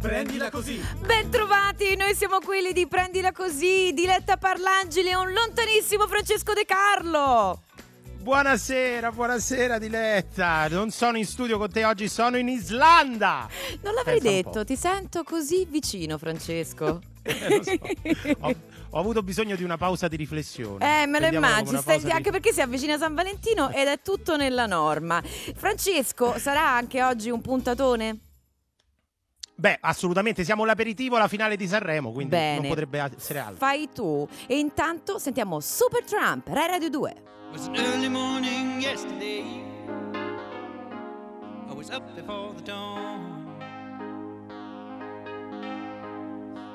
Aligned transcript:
Prendila 0.00 0.50
così. 0.50 0.82
Bentrovati, 1.04 1.94
noi 1.94 2.14
siamo 2.14 2.38
quelli 2.40 2.72
di 2.72 2.86
Prendila 2.86 3.32
Così, 3.32 3.92
Diletta 3.92 4.38
Parlangeli 4.38 5.10
e 5.10 5.14
un 5.14 5.30
lontanissimo 5.30 6.06
Francesco 6.08 6.54
De 6.54 6.64
Carlo. 6.64 7.60
Buonasera, 8.22 9.12
buonasera 9.12 9.78
Diletta. 9.78 10.68
Non 10.68 10.90
sono 10.90 11.18
in 11.18 11.26
studio 11.26 11.58
con 11.58 11.70
te 11.70 11.84
oggi, 11.84 12.08
sono 12.08 12.38
in 12.38 12.48
Islanda. 12.48 13.46
Non 13.82 13.92
l'avrei 13.92 14.20
Pensa 14.20 14.36
detto, 14.36 14.64
ti 14.64 14.74
sento 14.74 15.22
così 15.22 15.66
vicino 15.68 16.16
Francesco. 16.16 17.00
Eh, 17.22 17.48
lo 17.54 17.62
so. 17.62 17.72
ho, 18.40 18.54
ho 18.92 18.98
avuto 18.98 19.22
bisogno 19.22 19.54
di 19.54 19.62
una 19.62 19.76
pausa 19.76 20.08
di 20.08 20.16
riflessione. 20.16 21.02
Eh, 21.02 21.06
me 21.06 21.20
lo 21.20 21.26
immagino, 21.26 21.82
di- 21.82 22.10
anche 22.10 22.30
perché 22.30 22.50
si 22.50 22.62
avvicina 22.62 22.96
San 22.96 23.12
Valentino 23.14 23.68
ed 23.68 23.88
è 23.88 24.00
tutto 24.02 24.38
nella 24.38 24.64
norma. 24.64 25.22
Francesco, 25.22 26.38
sarà 26.38 26.66
anche 26.66 27.02
oggi 27.02 27.28
un 27.28 27.42
puntatone? 27.42 28.29
Beh, 29.60 29.76
assolutamente, 29.82 30.42
siamo 30.42 30.64
l'aperitivo 30.64 31.16
alla 31.16 31.28
finale 31.28 31.54
di 31.54 31.66
Sanremo, 31.66 32.12
quindi 32.12 32.34
Bene. 32.34 32.60
non 32.60 32.68
potrebbe 32.68 33.12
essere 33.14 33.40
altro. 33.40 33.56
Fai 33.56 33.90
tu. 33.92 34.26
E 34.46 34.58
intanto 34.58 35.18
sentiamo 35.18 35.60
Super 35.60 36.02
Trump, 36.02 36.48
Rai 36.48 36.66
Radio 36.66 36.88
2. 36.88 37.10
It 37.10 37.18
was 37.52 37.66
an 37.66 37.76
early 37.76 38.08
morning 38.08 38.80
yesterday. 38.80 39.44
I 41.68 41.74
was 41.74 41.90
up 41.90 42.02
before 42.14 42.54
the 42.56 42.62
dawn. 42.62 43.58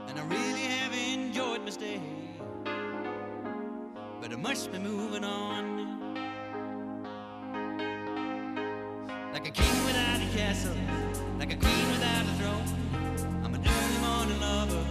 And 0.08 0.20
I 0.20 0.24
really 0.28 0.68
have 0.80 0.94
enjoyed 0.94 1.64
my 1.64 1.72
stay. 1.72 2.00
But 4.22 4.32
I 4.32 4.36
must 4.36 4.72
be 4.72 4.78
moving 4.78 5.24
on. 5.24 6.04
Like 9.34 9.48
a 9.48 9.52
king 9.52 9.86
without 9.86 10.22
a 10.22 10.38
castle, 10.38 10.76
like 11.40 11.54
a 11.54 11.58
queen 11.58 11.88
without 11.92 12.24
a 12.24 12.34
throne. 12.40 12.64
I'm 13.44 13.54
an 13.54 13.62
early 13.66 13.98
morning 14.08 14.40
lover, 14.40 14.86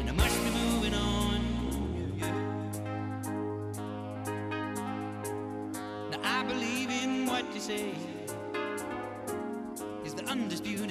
and 0.00 0.08
I 0.08 0.12
must 0.12 0.42
be 0.44 0.50
moving 0.50 0.94
on. 0.94 1.40
Yeah. 2.18 2.32
Now 6.10 6.20
I 6.22 6.42
believe 6.44 6.90
in 6.90 7.26
what 7.26 7.44
you 7.54 7.60
say 7.60 7.94
is 10.04 10.14
the 10.14 10.24
undisputed 10.24 10.90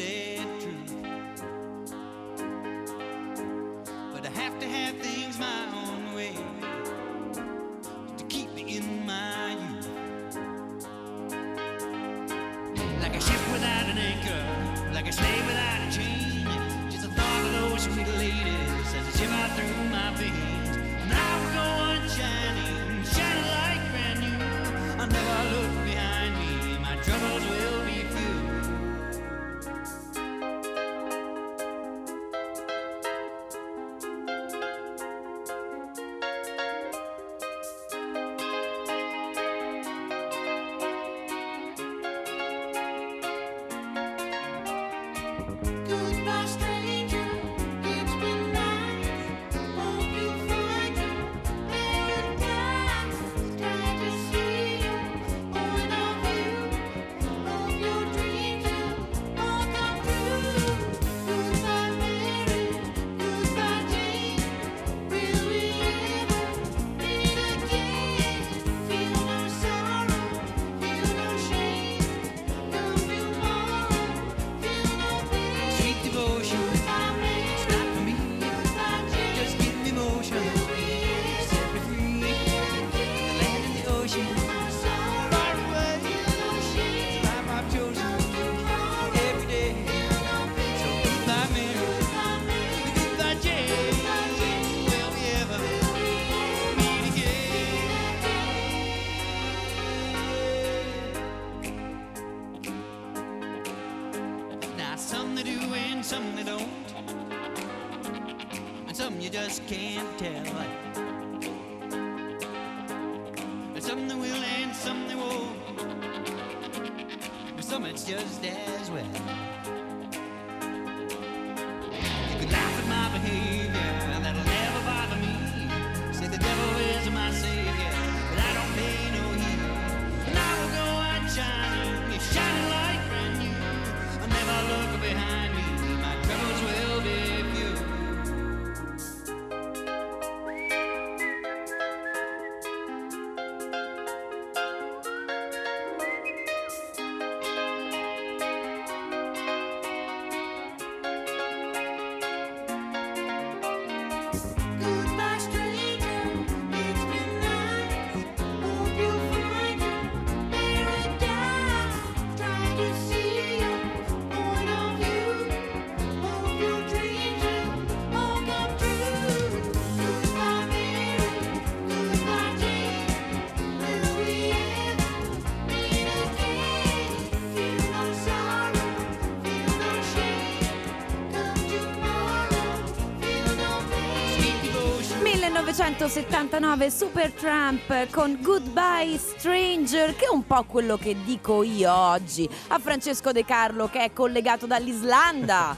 1979 185.77 186.89
Super 186.89 187.33
Trump 187.33 188.09
con 188.09 188.37
Goodbye 188.41 189.17
Stranger, 189.17 190.15
che 190.15 190.23
è 190.23 190.29
un 190.29 190.45
po' 190.47 190.63
quello 190.63 190.95
che 190.97 191.17
dico 191.25 191.63
io 191.63 191.93
oggi 191.93 192.47
a 192.69 192.79
Francesco 192.79 193.33
De 193.33 193.43
Carlo 193.43 193.89
che 193.89 194.05
è 194.05 194.13
collegato 194.13 194.65
dall'Islanda. 194.67 195.75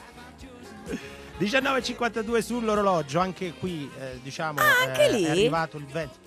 19.52 1.40 2.40
sull'orologio, 2.44 3.20
anche 3.20 3.54
qui 3.60 3.90
eh, 4.00 4.20
diciamo 4.22 4.60
Ah, 4.60 4.86
anche 4.86 5.08
eh, 5.08 5.12
lì? 5.14 5.24
è 5.24 5.30
arrivato 5.32 5.78
il 5.78 5.86
vento. 5.86 6.18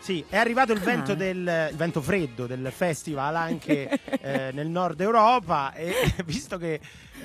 Sì, 0.00 0.24
è 0.28 0.36
arrivato 0.36 0.72
il 0.72 0.78
Ah. 0.78 0.84
vento, 0.84 1.14
del, 1.14 1.68
il 1.70 1.76
vento 1.76 2.00
freddo 2.02 2.46
del 2.48 2.72
festival 2.74 3.36
anche 3.36 3.88
eh, 4.22 4.50
nel 4.52 4.66
nord 4.66 5.00
Europa 5.00 5.72
e 5.74 5.94
visto 6.26 6.56
che 6.58 6.80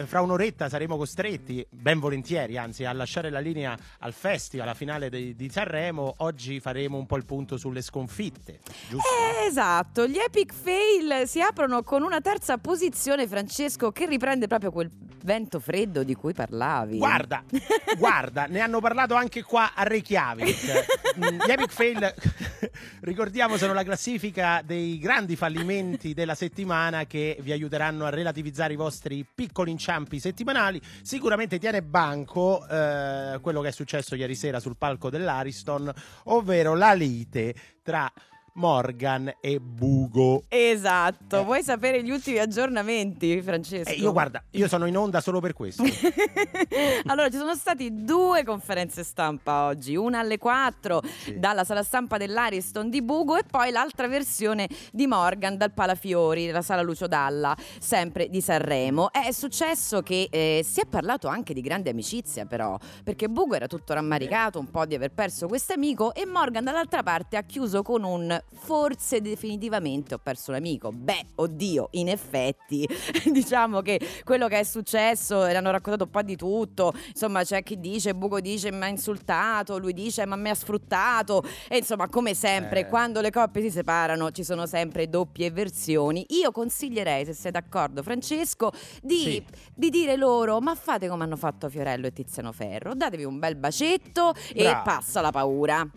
fra 0.06 0.21
un'oretta 0.21 0.69
saremo 0.69 0.97
costretti, 0.97 1.65
ben 1.69 2.00
volentieri 2.00 2.57
anzi, 2.57 2.86
a 2.86 2.94
lasciare 2.94 3.30
la 3.30 3.39
linea 3.39 3.77
al 4.00 4.13
festival, 4.13 4.68
alla 4.68 4.75
finale 4.75 5.09
di, 5.09 5.36
di 5.36 5.50
Sanremo, 5.50 6.15
oggi 6.18 6.59
faremo 6.59 6.97
un 6.97 7.06
po' 7.06 7.18
il 7.18 7.25
punto 7.25 7.57
sulle 7.57 7.81
sconfitte, 7.81 8.59
giusto? 8.89 9.07
Eh, 9.07 9.36
Esatto, 9.45 10.07
gli 10.07 10.18
epic 10.18 10.53
fail 10.53 11.27
si 11.27 11.39
aprono 11.39 11.83
con 11.83 12.01
una 12.01 12.19
terza 12.19 12.57
posizione, 12.57 13.27
Francesco, 13.27 13.92
che 13.92 14.07
riprende 14.07 14.47
proprio 14.47 14.71
quel 14.71 14.89
vento 15.24 15.59
freddo 15.59 16.03
di 16.03 16.15
cui 16.15 16.33
parlavi. 16.33 16.98
Guarda, 16.98 17.44
guarda, 17.98 18.45
ne 18.45 18.59
hanno 18.59 18.80
parlato 18.80 19.13
anche 19.13 19.44
qua 19.44 19.74
a 19.75 19.83
Reykjavik. 19.83 20.86
Mm, 21.18 21.39
Gli 21.45 21.51
Epic 21.51 21.71
Fail, 21.71 22.13
ricordiamo, 23.01 23.57
sono 23.57 23.74
la 23.74 23.83
classifica 23.83 24.62
dei 24.63 24.98
grandi 24.98 25.36
fallimenti 25.36 26.13
della 26.13 26.36
settimana 26.36 27.06
che 27.06 27.38
vi 27.41 27.51
aiuteranno 27.51 28.06
a 28.06 28.09
relativizzare 28.09 28.74
i 28.74 28.77
vostri 28.77 29.25
piccoli 29.31 29.71
inciampi 29.85 30.19
settimanali. 30.19 30.81
Sicuramente 31.03 31.59
tiene 31.59 31.83
banco 31.83 32.67
eh, 32.67 33.37
quello 33.39 33.61
che 33.61 33.67
è 33.67 33.71
successo 33.71 34.15
ieri 34.15 34.33
sera 34.33 34.59
sul 34.59 34.77
palco 34.77 35.11
dell'Ariston, 35.11 35.93
ovvero 36.23 36.75
la 36.75 36.93
lite 36.93 37.53
tra 37.83 38.11
Morgan 38.55 39.33
e 39.41 39.59
Bugo. 39.59 40.43
Esatto, 40.47 41.39
Eh. 41.39 41.43
vuoi 41.43 41.61
sapere 41.63 42.01
gli 42.03 42.09
ultimi 42.09 42.37
aggiornamenti, 42.37 43.41
Francesco? 43.41 43.89
E 43.89 43.95
io 43.95 44.11
guarda, 44.11 44.41
io 44.51 44.67
sono 44.67 44.85
in 44.85 44.95
onda 44.97 45.19
solo 45.21 45.39
per 45.39 45.53
questo. 45.53 45.83
allora, 47.07 47.29
ci 47.29 47.37
sono 47.37 47.53
stati 47.55 48.03
due 48.03 48.43
conferenze 48.43 49.03
stampa 49.03 49.65
oggi, 49.65 49.95
una 49.95 50.19
alle 50.19 50.37
4 50.37 51.01
Sì. 51.23 51.39
dalla 51.39 51.63
sala 51.63 51.83
stampa 51.83 52.17
dell'Ariston 52.17 52.89
di 52.89 53.01
Bugo 53.01 53.35
e 53.35 53.43
poi 53.43 53.71
l'altra 53.71 54.07
versione 54.07 54.67
di 54.91 55.05
Morgan 55.07 55.57
dal 55.57 55.71
Palafiori, 55.73 56.49
la 56.49 56.61
sala 56.61 56.81
Lucio 56.81 57.07
Dalla, 57.07 57.55
sempre 57.79 58.29
di 58.29 58.39
Sanremo. 58.41 59.11
È 59.11 59.31
successo 59.31 60.01
che 60.01 60.27
eh, 60.31 60.61
si 60.63 60.79
è 60.79 60.85
parlato 60.85 61.27
anche 61.27 61.53
di 61.53 61.61
grande 61.61 61.89
amicizia 61.89 62.45
però, 62.45 62.77
perché 63.03 63.27
Bugo 63.27 63.55
era 63.55 63.67
tutto 63.67 63.93
rammaricato 63.93 64.59
un 64.59 64.69
po' 64.71 64.85
di 64.85 64.95
aver 64.95 65.11
perso 65.11 65.47
questo 65.47 65.73
amico 65.73 66.13
e 66.13 66.25
Morgan 66.25 66.63
dall'altra 66.63 67.03
parte 67.03 67.35
ha 67.37 67.43
chiuso 67.43 67.81
con 67.81 68.03
un 68.03 68.43
forse 68.53 69.21
definitivamente 69.21 70.13
ho 70.13 70.18
perso 70.18 70.51
un 70.51 70.57
amico. 70.57 70.92
Beh, 70.92 71.25
oddio, 71.36 71.89
in 71.92 72.07
effetti 72.09 72.88
diciamo 73.31 73.81
che 73.81 74.00
quello 74.24 74.47
che 74.47 74.59
è 74.59 74.63
successo, 74.63 75.45
e 75.45 75.53
hanno 75.56 75.71
raccontato 75.71 76.06
un 76.06 76.09
po' 76.09 76.21
di 76.21 76.36
tutto, 76.36 76.94
insomma 77.09 77.44
c'è 77.44 77.63
chi 77.63 77.80
dice, 77.80 78.15
Buco 78.15 78.39
dice 78.39 78.71
mi 78.71 78.83
ha 78.83 78.88
insultato, 78.88 79.77
lui 79.77 79.94
dice 79.94 80.25
ma 80.25 80.36
mi 80.36 80.50
ha 80.50 80.56
sfruttato 80.56 81.44
e 81.68 81.77
insomma 81.77 82.07
come 82.09 82.33
sempre 82.33 82.81
Eh. 82.81 82.88
quando 82.88 83.21
le 83.21 83.30
coppie 83.31 83.62
si 83.62 83.71
separano 83.71 84.31
ci 84.31 84.44
sono 84.44 84.65
sempre 84.65 85.09
doppie 85.09 85.51
versioni. 85.51 86.25
Io 86.30 86.51
consiglierei, 86.51 87.25
se 87.25 87.33
sei 87.33 87.51
d'accordo 87.51 88.01
Francesco, 88.03 88.71
di, 89.01 89.18
Sì. 89.18 89.45
di 89.74 89.89
dire 89.89 90.15
loro 90.15 90.59
ma 90.59 90.75
fate 90.75 91.07
come 91.07 91.24
hanno 91.24 91.38
fatto 91.38 91.69
Fiorello 91.69 92.07
e 92.07 92.13
Tiziano 92.13 92.51
Ferro, 92.51 92.94
datevi 92.95 93.24
un 93.25 93.38
bel 93.39 93.56
bacetto 93.56 94.33
e 94.53 94.63
Bravo. 94.63 94.83
passa 94.83 95.21
la 95.21 95.31
paura. 95.31 95.88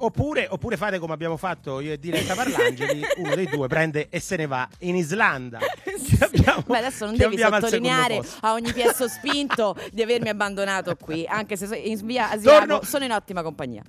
Oppure, 0.00 0.46
oppure 0.50 0.76
fate 0.76 0.98
come 0.98 1.12
abbiamo 1.12 1.36
fatto 1.36 1.80
io 1.80 1.92
e 1.92 1.98
Diretta 1.98 2.34
Parlangeli, 2.34 3.02
uno 3.16 3.34
dei 3.34 3.46
due 3.46 3.66
prende 3.68 4.08
e 4.10 4.20
se 4.20 4.36
ne 4.36 4.46
va 4.46 4.68
in 4.80 4.96
Islanda. 4.96 5.58
Ci 5.84 6.16
abbiamo- 6.20 6.62
Beh, 6.66 6.78
adesso 6.78 7.04
non 7.06 7.16
devi 7.16 7.36
sottolineare 7.38 8.22
a 8.40 8.52
ogni 8.52 8.72
piesso 8.72 9.08
spinto 9.08 9.76
di 9.92 10.02
avermi 10.02 10.28
abbandonato 10.28 10.94
qui, 10.96 11.26
anche 11.26 11.56
se 11.56 11.76
in 11.76 12.04
via 12.06 12.30
Asiago 12.30 12.58
Torno- 12.66 12.82
sono 12.84 13.04
in 13.04 13.12
ottima 13.12 13.42
compagnia. 13.42 13.82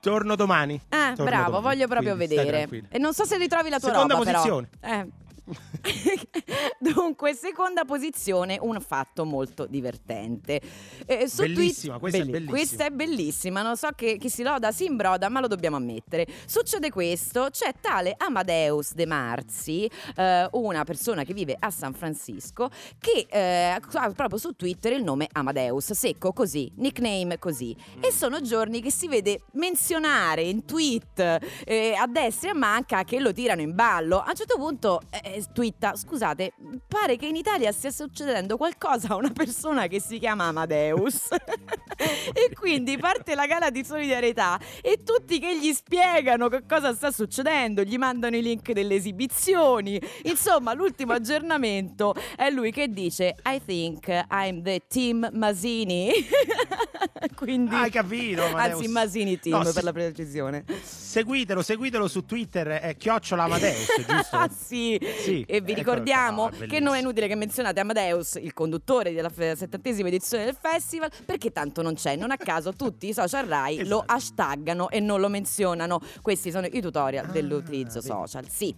Torno 0.00 0.36
domani. 0.36 0.78
Ah, 0.90 1.12
Torno 1.14 1.24
bravo, 1.24 1.44
domani, 1.52 1.62
voglio 1.62 1.86
proprio 1.88 2.14
quindi 2.16 2.34
vedere. 2.36 2.68
E 2.90 2.98
non 2.98 3.14
so 3.14 3.24
se 3.24 3.38
ritrovi 3.38 3.70
la 3.70 3.78
tua 3.78 3.88
Seconda 3.90 4.14
roba, 4.14 4.30
posizione. 4.32 4.68
però. 4.78 4.94
Eh. 5.00 5.06
Dunque, 6.78 7.34
seconda 7.34 7.84
posizione, 7.84 8.58
un 8.60 8.80
fatto 8.80 9.24
molto 9.24 9.66
divertente. 9.66 10.60
Eh, 11.06 11.28
Bellissima, 11.36 11.98
questa 11.98 12.18
è 12.18 12.20
Belli- 12.20 12.32
bellissima. 12.32 12.50
Questa 12.56 12.84
è 12.84 12.90
bellissima, 12.90 13.62
non 13.62 13.76
so 13.76 13.88
che 13.94 14.16
chi 14.18 14.28
si 14.28 14.42
loda 14.42 14.72
si 14.72 14.84
imbroda, 14.86 15.28
ma 15.28 15.40
lo 15.40 15.46
dobbiamo 15.48 15.76
ammettere. 15.76 16.26
Succede 16.46 16.90
questo, 16.90 17.48
c'è 17.50 17.74
tale 17.80 18.14
Amadeus 18.16 18.94
De 18.94 19.06
Marzi, 19.06 19.88
eh, 20.16 20.48
una 20.52 20.84
persona 20.84 21.24
che 21.24 21.32
vive 21.34 21.56
a 21.58 21.70
San 21.70 21.92
Francisco, 21.94 22.70
che 22.98 23.26
eh, 23.28 23.78
ha 23.92 24.10
proprio 24.12 24.38
su 24.38 24.52
Twitter 24.52 24.92
il 24.92 25.02
nome 25.02 25.28
Amadeus, 25.32 25.92
secco 25.92 26.32
così, 26.32 26.70
nickname 26.76 27.38
così. 27.38 27.76
E 28.00 28.12
sono 28.12 28.40
giorni 28.40 28.80
che 28.80 28.90
si 28.90 29.08
vede 29.08 29.42
menzionare 29.52 30.42
in 30.42 30.64
tweet 30.64 31.38
eh, 31.64 31.94
a 31.94 32.06
destra 32.06 32.48
e 32.48 32.52
a 32.52 32.56
manca 32.56 33.04
che 33.04 33.20
lo 33.20 33.32
tirano 33.32 33.60
in 33.60 33.74
ballo. 33.74 34.18
A 34.20 34.28
un 34.30 34.34
certo 34.34 34.56
punto 34.56 35.00
eh, 35.34 35.44
twitta, 35.52 35.96
scusate, 35.96 36.54
pare 36.86 37.16
che 37.16 37.26
in 37.26 37.36
Italia 37.36 37.72
stia 37.72 37.90
succedendo 37.90 38.56
qualcosa 38.56 39.08
a 39.08 39.16
una 39.16 39.30
persona 39.30 39.86
che 39.86 40.00
si 40.00 40.18
chiama 40.18 40.44
Amadeus. 40.44 41.28
e 42.32 42.54
quindi 42.54 42.96
parte 42.98 43.34
la 43.34 43.46
gala 43.46 43.70
di 43.70 43.84
solidarietà 43.84 44.58
e 44.80 45.02
tutti 45.02 45.38
che 45.38 45.58
gli 45.58 45.72
spiegano 45.72 46.48
che 46.48 46.64
cosa 46.66 46.94
sta 46.94 47.10
succedendo, 47.10 47.82
gli 47.82 47.96
mandano 47.96 48.36
i 48.36 48.42
link 48.42 48.72
delle 48.72 48.94
esibizioni. 48.94 50.00
Insomma, 50.24 50.72
l'ultimo 50.72 51.12
aggiornamento 51.14 52.14
è 52.36 52.50
lui 52.50 52.70
che 52.70 52.88
dice 52.88 53.36
I 53.44 53.60
think 53.64 54.06
I'm 54.30 54.62
the 54.62 54.82
team 54.88 55.28
Masini. 55.32 56.12
quindi 57.34 57.74
Hai 57.74 57.90
capito, 57.90 58.44
Amadeus? 58.44 58.76
Anzi, 58.78 58.88
Masini 58.88 59.38
team 59.38 59.62
No, 59.62 59.72
per 59.72 59.84
la 59.84 59.92
precisione. 59.92 60.64
Seguitelo, 60.82 61.62
seguitelo 61.62 62.08
su 62.08 62.24
Twitter, 62.24 62.66
è 62.68 62.96
chiocciola 62.96 63.44
Amadeus, 63.44 63.86
giusto? 64.06 64.36
Ah, 64.36 64.48
sì. 64.48 64.98
Sì, 65.22 65.44
E 65.46 65.60
vi 65.60 65.72
ecco, 65.72 65.80
ricordiamo 65.80 66.48
no, 66.50 66.56
è 66.64 66.66
che 66.66 66.80
non 66.80 66.94
è 66.94 67.00
inutile 67.00 67.26
che 67.28 67.34
menzionate 67.34 67.80
Amadeus, 67.80 68.34
il 68.34 68.52
conduttore 68.52 69.12
della 69.12 69.30
settantesima 69.30 70.08
edizione 70.08 70.44
del 70.44 70.56
festival, 70.60 71.10
perché 71.24 71.50
tanto 71.52 71.82
non 71.82 71.94
c'è. 71.94 72.16
Non 72.16 72.30
a 72.30 72.36
caso 72.36 72.72
tutti 72.72 73.08
i 73.08 73.12
social 73.12 73.46
Rai 73.46 73.78
lo 73.86 73.98
Esatto. 74.02 74.12
hashtaggano 74.12 74.90
e 74.90 75.00
non 75.00 75.20
lo 75.20 75.28
menzionano. 75.28 76.00
Questi 76.22 76.50
sono 76.50 76.66
i 76.66 76.80
tutorial 76.80 77.26
Ah, 77.26 77.30
dell'utilizzo 77.32 78.00
vedi. 78.00 78.06
social. 78.06 78.48
Sì. 78.48 78.74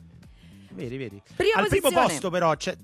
Vedi, 0.70 0.96
vedi. 0.96 1.22
Prima 1.34 1.54
Al 1.60 1.68
primo 1.68 1.82
posizione. 1.88 2.06
posto 2.08 2.30
però 2.30 2.54
c'è... 2.54 2.76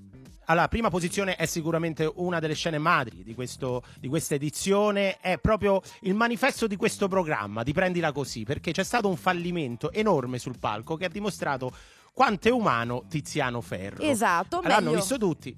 Allora, 0.45 0.67
prima 0.67 0.89
posizione 0.89 1.35
è 1.35 1.45
sicuramente 1.45 2.09
una 2.15 2.39
delle 2.39 2.53
scene 2.53 2.77
madri 2.77 3.23
di, 3.23 3.33
questo, 3.33 3.83
di 3.99 4.07
questa 4.07 4.35
edizione, 4.35 5.17
è 5.19 5.37
proprio 5.37 5.81
il 6.01 6.13
manifesto 6.13 6.67
di 6.67 6.75
questo 6.75 7.07
programma, 7.07 7.63
di 7.63 7.71
prendila 7.73 8.11
così, 8.11 8.43
perché 8.43 8.71
c'è 8.71 8.83
stato 8.83 9.07
un 9.07 9.15
fallimento 9.15 9.91
enorme 9.91 10.39
sul 10.39 10.57
palco 10.59 10.95
che 10.97 11.05
ha 11.05 11.09
dimostrato 11.09 11.71
quanto 12.13 12.47
è 12.47 12.51
umano 12.51 13.05
Tiziano 13.09 13.61
Ferro. 13.61 14.03
Esatto, 14.03 14.61
L'hanno 14.61 14.85
meglio- 14.87 14.95
visto 14.99 15.17
tutti. 15.17 15.55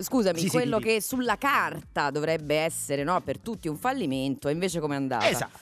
Scusami, 0.00 0.38
Sì, 0.38 0.44
sì, 0.44 0.50
quello 0.50 0.78
di- 0.78 0.84
che 0.84 1.02
sulla 1.02 1.36
carta 1.36 2.10
dovrebbe 2.10 2.54
essere 2.56 3.02
no, 3.02 3.20
per 3.20 3.40
tutti 3.40 3.66
un 3.66 3.76
fallimento, 3.76 4.48
invece 4.48 4.78
come 4.78 4.94
è 4.94 4.98
andata? 4.98 5.28
Esatto. 5.28 5.58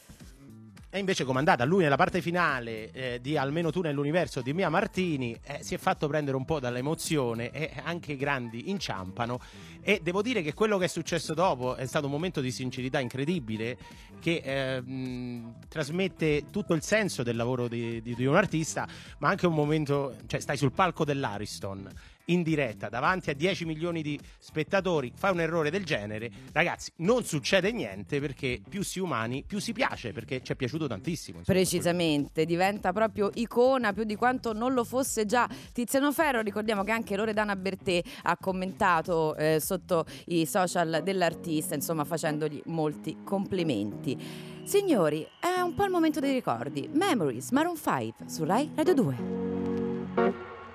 E 0.89 0.99
invece 0.99 1.25
com'è 1.25 1.39
andata? 1.39 1.65
Lui 1.65 1.83
nella 1.83 1.97
parte 1.97 2.23
finale 2.23 2.91
eh, 2.93 3.19
di 3.21 3.37
Almeno 3.37 3.71
tu 3.71 3.81
nell'universo 3.83 4.41
di 4.41 4.55
Mia 4.55 4.71
Martini 4.71 5.37
eh, 5.45 5.59
si 5.63 5.75
è 5.75 5.79
fatto 5.79 6.07
prendere 6.07 6.37
un 6.37 6.45
po' 6.45 6.61
dall'emozione 6.61 7.51
e 7.51 7.73
anche 7.83 8.13
i 8.13 8.17
grandi 8.17 8.71
inciampano 8.71 9.39
e 9.83 10.01
devo 10.03 10.23
dire 10.23 10.43
che 10.43 10.55
quello 10.55 10.79
che 10.79 10.85
è 10.87 10.89
successo 10.89 11.35
dopo 11.35 11.75
è 11.75 11.87
stato 11.87 12.07
un 12.07 12.13
momento 12.13 12.41
di 12.41 12.51
sincerità 12.51 12.99
incredibile 13.01 13.77
che 14.21 14.41
eh, 14.43 14.81
mh, 14.81 15.69
trasmette 15.69 16.47
tutto 16.51 16.73
il 16.73 16.83
senso 16.83 17.23
del 17.23 17.37
lavoro 17.37 17.69
di, 17.69 18.01
di- 18.01 18.15
di 18.15 18.25
un 18.25 18.37
artista 18.37 18.87
ma 19.19 19.29
anche 19.29 19.47
un 19.47 19.55
momento, 19.55 20.17
cioè 20.27 20.41
stai 20.41 20.57
sul 20.57 20.73
palco 20.73 21.05
dell'Ariston 21.05 21.91
in 22.27 22.43
diretta 22.43 22.89
davanti 22.89 23.31
a 23.31 23.35
10 23.35 23.65
milioni 23.65 24.03
di 24.03 24.19
spettatori, 24.39 25.13
fai 25.15 25.33
un 25.33 25.41
errore 25.41 25.71
del 25.71 25.85
genere, 25.85 26.31
ragazzi, 26.53 26.93
non 26.97 27.25
succede 27.25 27.73
niente 27.73 28.21
perché 28.21 28.61
più 28.69 28.83
si 28.83 28.99
umani, 28.99 29.45
più 29.47 29.59
si 29.59 29.73
piace, 29.73 30.13
perché 30.13 30.43
ci 30.43 30.53
è 30.53 30.57
piaciuto 30.57 30.87
tantissimo. 30.87 31.39
insomma, 31.39 31.59
Precisamente, 31.59 32.45
diventa 32.45 32.93
proprio 32.93 33.31
icona 33.35 33.93
più 33.93 34.05
di 34.05 34.17
quanto 34.17 34.53
non 34.53 34.73
lo 34.73 34.85
fosse 34.85 35.27
già 35.27 35.49
Tiziano 35.73 36.13
Ferro. 36.13 36.41
Ricordiamo 36.41 36.85
che 36.85 36.93
anche 36.93 37.17
Loredana 37.17 37.57
Bertè 37.57 38.03
ha 38.23 38.37
commentato 38.37 39.37
eh, 39.37 39.61
sotto 39.61 40.05
i 40.27 40.47
social 40.47 41.01
dell'artista, 41.03 41.75
insomma 41.75 42.05
facendogli 42.05 42.63
molti 42.67 43.19
complimenti. 43.25 44.55
Signori, 44.65 45.27
è 45.39 45.61
un 45.61 45.75
po' 45.75 45.85
il 45.85 45.91
momento 45.91 46.21
dei 46.21 46.33
ricordi. 46.33 46.89
Memories, 46.93 47.51
Maroon 47.51 47.77
5 47.77 48.29
su 48.29 48.45
Rai 48.45 48.71
Radio 48.75 48.95
2. 48.95 50.56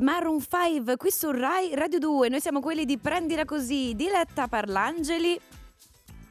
Maroon 0.00 0.40
5, 0.40 0.96
qui 0.96 1.10
su 1.10 1.30
Rai 1.30 1.74
Radio 1.74 1.98
2. 1.98 2.28
Noi 2.28 2.40
siamo 2.40 2.60
quelli 2.60 2.84
di 2.84 2.98
Prendila 2.98 3.44
Così, 3.44 3.94
Diletta 3.94 4.46
Parlangeli. 4.46 5.40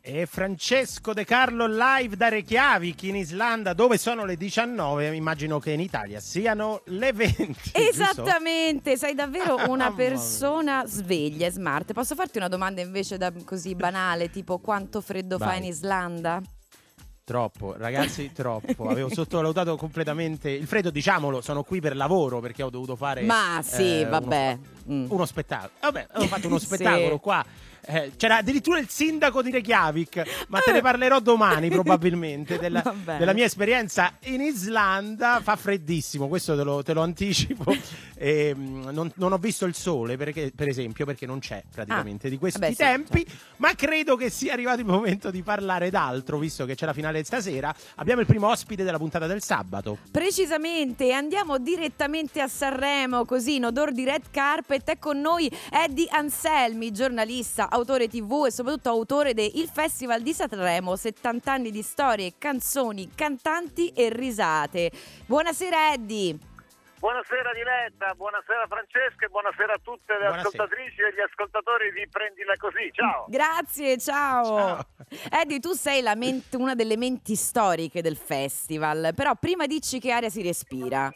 E 0.02 0.26
Francesco 0.26 1.14
De 1.14 1.26
Carlo 1.26 1.68
live 1.68 2.16
da 2.16 2.30
Reykjavik 2.30 3.04
in 3.04 3.16
Islanda 3.16 3.74
dove 3.74 3.98
sono 3.98 4.24
le 4.26 4.38
19, 4.38 5.14
immagino 5.14 5.60
che 5.60 5.72
in 5.72 5.82
Italia 5.82 6.20
siano 6.20 6.82
le 6.86 7.12
20. 7.12 7.54
giusto? 7.54 7.78
Esattamente, 7.78 8.98
sei 8.98 9.14
davvero 9.14 9.58
una 9.70 9.92
persona 9.92 10.86
sveglia 10.86 11.48
e 11.48 11.52
smart. 11.52 11.94
Posso 11.94 12.16
farti 12.16 12.38
una 12.38 12.48
domanda 12.48 12.82
invece 12.82 13.18
da 13.18 13.32
così 13.44 13.76
banale, 13.76 14.30
tipo 14.30 14.60
quanto 14.60 15.02
freddo 15.02 15.38
fa 15.38 15.46
Vai. 15.46 15.58
in 15.58 15.64
Islanda? 15.66 16.42
Troppo, 17.34 17.76
ragazzi, 17.78 18.32
troppo. 18.34 18.90
Avevo 18.90 19.08
sottovalutato 19.14 19.78
completamente 19.78 20.50
il 20.50 20.66
freddo, 20.66 20.90
diciamolo, 20.90 21.42
sono 21.42 21.62
qui 21.62 21.80
per 21.80 21.96
lavoro 21.96 22.40
perché 22.40 22.64
ho 22.64 22.72
dovuto 22.72 22.96
fare 22.96 23.22
Ma 23.22 23.60
sì, 23.62 24.00
eh, 24.00 24.02
uno 24.02 24.10
vabbè. 24.10 24.58
spa- 24.60 24.78
Mm. 24.92 25.06
Uno 25.10 25.26
spettacolo. 25.28 25.70
Vabbè, 25.82 26.08
ho 26.16 26.22
fatto 26.26 26.48
uno 26.48 26.58
Sì. 26.58 26.66
spettacolo 26.66 27.20
qua. 27.20 27.46
Eh, 27.90 28.12
c'era 28.18 28.38
addirittura 28.38 28.78
il 28.78 28.88
sindaco 28.88 29.42
di 29.42 29.50
Reykjavik, 29.50 30.46
ma 30.50 30.60
te 30.60 30.72
ne 30.72 30.82
parlerò 30.82 31.20
domani 31.20 31.70
probabilmente 31.74 32.60
della, 32.60 32.84
della 33.18 33.34
mia 33.34 33.46
esperienza 33.46 34.14
in 34.26 34.42
Islanda. 34.42 35.40
Fa 35.42 35.56
freddissimo, 35.56 36.28
questo 36.28 36.56
te 36.56 36.62
lo, 36.64 36.84
te 36.84 36.94
lo 36.94 37.02
anticipo. 37.02 37.76
E, 38.22 38.54
mm, 38.54 38.90
non, 38.90 39.10
non 39.16 39.32
ho 39.32 39.38
visto 39.38 39.66
il 39.66 39.74
sole, 39.74 40.18
perché, 40.18 40.52
per 40.54 40.68
esempio, 40.68 41.06
perché 41.06 41.26
non 41.26 41.40
c'è 41.40 41.64
praticamente 41.72 42.28
Ah, 42.28 42.30
di 42.30 42.38
questi 42.38 42.60
vabbè, 42.60 42.72
sì, 42.74 42.78
tempi. 42.78 43.26
Ma 43.58 43.74
credo 43.76 44.18
che 44.18 44.30
sia 44.30 44.52
arrivato 44.52 44.82
il 44.82 44.86
momento 44.86 45.32
di 45.32 45.42
parlare 45.42 45.90
d'altro, 45.90 46.38
visto 46.38 46.66
che 46.66 46.76
c'è 46.76 46.86
la 46.86 46.92
finale 46.92 47.24
stasera. 47.24 47.74
Abbiamo 47.96 48.20
il 48.20 48.28
primo 48.28 48.50
ospite 48.50 48.84
della 48.84 48.98
puntata 48.98 49.26
del 49.26 49.42
sabato. 49.42 50.00
Precisamente, 50.12 51.14
andiamo 51.14 51.60
direttamente 51.60 52.42
a 52.42 52.50
Sanremo, 52.50 53.24
così 53.24 53.56
in 53.56 53.68
odor 53.68 53.94
di 53.94 54.04
red 54.04 54.24
carpet 54.30 54.90
è 54.90 55.00
con 55.00 55.22
noi 55.22 55.50
Eddie 55.72 56.10
Anselmi, 56.10 56.92
giornalista, 56.92 57.70
autore 57.70 57.79
tv 57.86 58.46
e 58.46 58.52
soprattutto 58.52 58.90
autore 58.90 59.34
del 59.34 59.52
Festival 59.72 60.22
di 60.22 60.34
Sanremo, 60.34 60.96
70 60.96 61.52
anni 61.52 61.72
di 61.72 61.82
storie, 61.82 62.34
canzoni, 62.38 63.10
cantanti 63.16 63.90
e 63.90 64.10
risate. 64.10 64.92
Buonasera 65.26 65.94
Eddie. 65.94 66.38
Buonasera 67.00 67.54
Diletta, 67.54 68.14
buonasera 68.14 68.66
Francesca 68.68 69.26
e 69.26 69.30
buonasera 69.30 69.74
a 69.74 69.80
tutte 69.82 70.12
le 70.12 70.28
Buonasera. 70.28 70.42
ascoltatrici 70.50 71.00
e 71.00 71.14
gli 71.14 71.22
ascoltatori 71.22 71.94
di 71.94 72.06
Prendila 72.10 72.54
Così. 72.58 72.92
Ciao! 72.92 73.26
Grazie, 73.30 73.98
ciao. 73.98 74.44
Ciao. 74.44 74.86
Eddie, 75.32 75.60
tu 75.60 75.72
sei 75.72 76.02
la 76.02 76.16
ment- 76.16 76.54
una 76.56 76.76
delle 76.76 76.98
menti 76.98 77.36
storiche 77.36 78.02
del 78.02 78.18
festival, 78.18 79.14
però 79.16 79.34
prima 79.40 79.66
dici 79.66 80.00
che 80.00 80.12
aria 80.12 80.30
si 80.30 80.42
respira. 80.42 81.10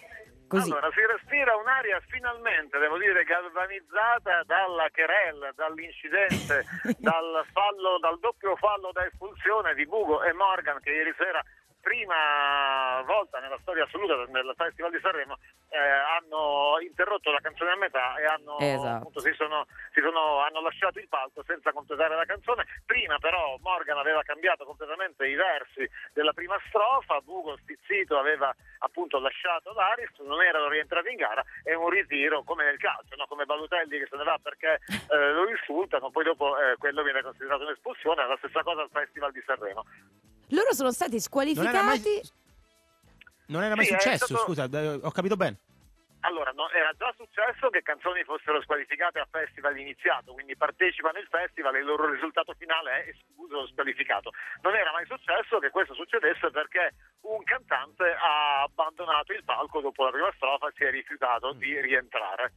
Così. 0.54 0.70
Allora, 0.70 0.92
si 0.94 1.04
respira 1.04 1.56
un'aria 1.56 2.00
finalmente, 2.10 2.78
devo 2.78 3.00
dire, 3.00 3.24
galvanizzata 3.24 4.44
dalla 4.46 4.88
querella, 4.94 5.52
dall'incidente, 5.56 6.62
dal, 7.02 7.44
fallo, 7.52 7.98
dal 7.98 8.20
doppio 8.20 8.56
fallo 8.58 8.92
da 8.94 9.04
espulsione 9.04 9.74
di 9.74 9.88
Bugo 9.88 10.22
e 10.22 10.32
Morgan 10.34 10.80
che 10.80 10.92
ieri 10.92 11.12
sera 11.18 11.44
prima 11.84 13.04
volta 13.06 13.40
nella 13.40 13.60
storia 13.62 13.84
assoluta 13.84 14.16
del 14.16 14.54
Festival 14.56 14.90
di 14.92 15.00
Sanremo 15.02 15.38
eh, 15.70 15.78
hanno 15.78 16.78
interrotto 16.80 17.30
la 17.30 17.42
canzone 17.42 17.72
a 17.72 17.76
metà 17.76 18.16
e 18.16 18.26
hanno, 18.26 18.58
Esatto. 18.60 18.96
appunto, 18.96 19.20
si 19.20 19.34
sono, 19.34 19.68
si 19.92 20.00
sono- 20.00 20.40
hanno 20.40 20.62
lasciato 20.62 21.00
il 21.00 21.10
palco 21.10 21.44
senza 21.44 21.74
completare 21.74 22.16
la 22.16 22.24
canzone. 22.26 22.66
Prima 22.86 23.18
però 23.20 23.58
Morgan 23.62 23.98
aveva 23.98 24.22
cambiato 24.24 24.64
completamente 24.64 25.28
i 25.28 25.36
versi 25.36 25.88
della 26.14 26.32
prima 26.32 26.58
strofa, 26.70 27.20
Bugo 27.20 27.58
stizzito 27.58 28.18
aveva 28.18 28.54
appunto 28.80 29.20
lasciato 29.20 29.74
l'Aris, 29.74 30.18
non 30.20 30.42
erano 30.42 30.70
rientrati 30.70 31.10
in 31.10 31.18
gara 31.18 31.44
e 31.64 31.76
un 31.76 31.90
ritiro 31.90 32.44
come 32.44 32.64
nel 32.64 32.78
calcio, 32.78 33.16
no? 33.18 33.26
come 33.28 33.46
Balutelli 33.46 34.00
che 34.00 34.08
se 34.10 34.16
ne 34.16 34.24
va 34.24 34.38
perché 34.42 34.80
eh, 35.10 35.32
lo 35.34 35.50
insultano, 35.50 36.12
poi 36.12 36.24
dopo 36.24 36.58
eh, 36.58 36.78
quello 36.78 37.04
viene 37.04 37.22
considerato 37.22 37.64
un'espulsione, 37.64 38.24
è 38.24 38.28
la 38.28 38.38
stessa 38.38 38.64
cosa 38.64 38.82
al 38.84 38.90
Festival 38.90 39.32
di 39.34 39.44
Sanremo. 39.46 39.84
Loro 40.50 40.74
sono 40.74 40.92
stati 40.92 41.18
Non 41.56 41.68
era 41.68 41.84
mai, 41.84 41.98
squalificati. 42.00 42.32
non 43.48 43.64
era 43.64 43.76
mai 43.76 43.86
Sì, 43.86 43.92
successo, 43.94 44.26
stato- 44.26 44.42
scusa, 44.44 44.68
ho 45.02 45.12
capito 45.12 45.36
bene. 45.36 45.58
Allora, 46.26 46.52
no, 46.52 46.70
era 46.70 46.90
già 46.98 47.14
successo 47.18 47.70
che 47.70 47.82
canzoni 47.82 48.24
fossero 48.24 48.62
squalificate 48.62 49.20
a 49.20 49.28
festival 49.30 49.78
iniziato, 49.78 50.32
quindi 50.32 50.56
partecipano 50.56 51.18
al 51.18 51.28
festival 51.30 51.76
e 51.76 51.80
il 51.80 51.86
loro 51.86 52.10
risultato 52.10 52.54
finale 52.58 53.04
è 53.04 53.10
escluso 53.10 53.58
o 53.58 53.68
squalificato. 53.68 54.32
Non 54.62 54.74
era 54.74 54.92
mai 54.94 55.06
successo 55.06 55.60
che 55.60 55.70
questo 55.70 55.94
succedesse 55.94 56.50
perché 56.50 56.94
un 57.22 57.44
cantante 57.44 58.16
ha 58.18 58.62
abbandonato 58.62 59.34
il 59.34 59.44
palco 59.44 59.82
dopo 59.82 60.06
la 60.06 60.12
prima 60.12 60.32
strofa 60.38 60.70
e 60.70 60.74
si 60.78 60.84
è 60.86 60.92
rifiutato 60.92 61.52
di 61.54 61.78
rientrare. 61.82 62.54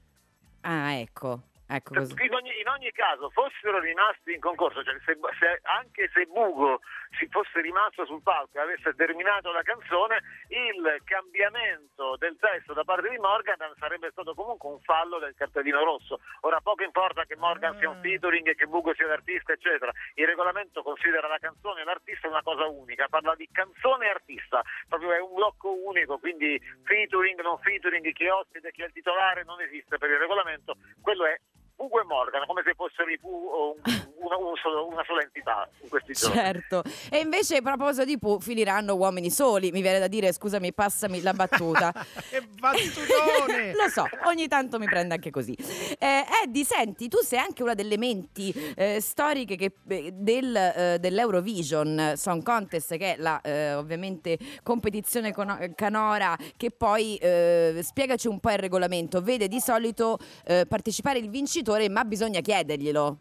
Ah, 0.60 0.92
ecco. 0.92 1.40
Ecco 1.68 1.94
Cioè, 1.94 2.24
in, 2.24 2.32
ogni, 2.32 2.60
in 2.60 2.68
ogni 2.68 2.92
caso 2.92 3.28
fossero 3.30 3.80
rimasti 3.80 4.30
in 4.32 4.38
concorso, 4.38 4.84
cioè 4.84 4.94
se- 5.04 5.18
se- 5.40 5.58
anche 5.64 6.08
se 6.14 6.24
Bugo 6.26 6.80
si 7.18 7.26
fosse 7.28 7.60
rimasto 7.60 8.04
sul 8.04 8.22
palco 8.22 8.58
e 8.58 8.60
avesse 8.60 8.94
terminato 8.94 9.52
la 9.52 9.62
canzone, 9.62 10.20
il 10.48 11.00
cambiamento 11.04 12.16
del 12.16 12.36
testo 12.38 12.72
da 12.72 12.84
parte 12.84 13.08
di 13.08 13.18
Morgan 13.18 13.58
sarebbe 13.78 14.10
stato 14.10 14.34
comunque 14.34 14.70
un 14.70 14.80
fallo 14.80 15.18
del 15.18 15.34
cartellino 15.34 15.82
rosso. 15.84 16.20
Ora 16.40 16.60
poco 16.60 16.82
importa 16.82 17.24
che 17.24 17.36
Morgan 17.36 17.78
sia 17.78 17.90
un 17.90 18.00
featuring 18.00 18.46
e 18.48 18.54
che 18.54 18.66
Bugo 18.66 18.94
sia 18.94 19.06
l'artista, 19.06 19.52
eccetera. 19.52 19.92
Il 20.14 20.26
regolamento 20.26 20.82
considera 20.82 21.28
la 21.28 21.38
canzone 21.38 21.80
e 21.80 21.84
l'artista 21.84 22.28
una 22.28 22.42
cosa 22.42 22.66
unica, 22.66 23.08
parla 23.08 23.34
di 23.34 23.48
canzone 23.50 24.06
e 24.06 24.10
artista, 24.10 24.62
proprio 24.88 25.12
è 25.12 25.20
un 25.20 25.34
blocco 25.34 25.72
unico, 25.72 26.18
quindi 26.18 26.60
featuring, 26.84 27.40
non 27.40 27.58
featuring, 27.58 28.12
chi 28.12 28.24
è 28.24 28.32
ospite, 28.32 28.70
chi 28.72 28.82
è 28.82 28.86
il 28.86 28.92
titolare 28.92 29.44
non 29.44 29.60
esiste 29.60 29.98
per 29.98 30.10
il 30.10 30.18
regolamento, 30.18 30.76
quello 31.00 31.26
è 31.26 31.38
Ugo 31.76 32.00
e 32.00 32.04
Morgan, 32.04 32.46
come 32.46 32.62
se 32.64 32.72
fossero 32.74 33.10
i 33.10 33.18
Pooh 33.18 33.30
o 33.48 33.70
un- 33.72 33.80
una, 34.26 34.36
una 34.36 35.04
sola 35.06 35.20
entità 35.22 35.68
in 35.82 35.88
questi 35.88 36.12
giorni. 36.14 36.34
Certo. 36.36 36.82
E 37.10 37.18
invece, 37.18 37.56
a 37.56 37.62
proposito 37.62 38.04
di 38.04 38.18
Pooh, 38.18 38.40
finiranno 38.40 38.94
uomini 38.94 39.30
soli. 39.30 39.70
Mi 39.70 39.82
viene 39.82 39.98
da 39.98 40.06
dire, 40.08 40.32
scusami, 40.32 40.72
passami 40.72 41.20
la 41.22 41.32
battuta. 41.34 41.92
che 42.30 42.40
battutone! 42.58 43.72
Lo 43.76 43.88
so, 43.88 44.06
ogni 44.24 44.48
tanto 44.48 44.78
mi 44.78 44.86
prende 44.86 45.14
anche 45.14 45.30
così. 45.30 45.54
Eh, 45.98 46.24
Eddie, 46.44 46.64
senti, 46.64 47.08
tu 47.08 47.18
sei 47.18 47.38
anche 47.40 47.62
una 47.62 47.74
delle 47.74 47.98
menti 47.98 48.52
eh, 48.74 49.00
storiche 49.00 49.56
che- 49.56 49.72
eh, 49.88 50.10
del, 50.12 50.56
eh, 50.56 50.96
dell'Eurovision 50.98 52.14
Song 52.16 52.42
Contest, 52.42 52.96
che 52.96 53.14
è 53.14 53.16
la 53.18 53.40
eh, 53.42 53.74
ovviamente 53.74 54.38
competizione 54.62 55.32
cono- 55.32 55.58
canora, 55.74 56.36
che 56.56 56.70
poi 56.70 57.16
eh, 57.16 57.80
spiegaci 57.82 58.28
un 58.28 58.40
po' 58.40 58.50
il 58.50 58.58
regolamento. 58.58 59.20
Vede 59.20 59.46
di 59.46 59.60
solito 59.60 60.18
eh, 60.46 60.64
partecipare 60.66 61.18
il 61.18 61.28
vincitore, 61.28 61.64
ma 61.88 62.04
bisogna 62.04 62.40
chiederglielo. 62.40 63.18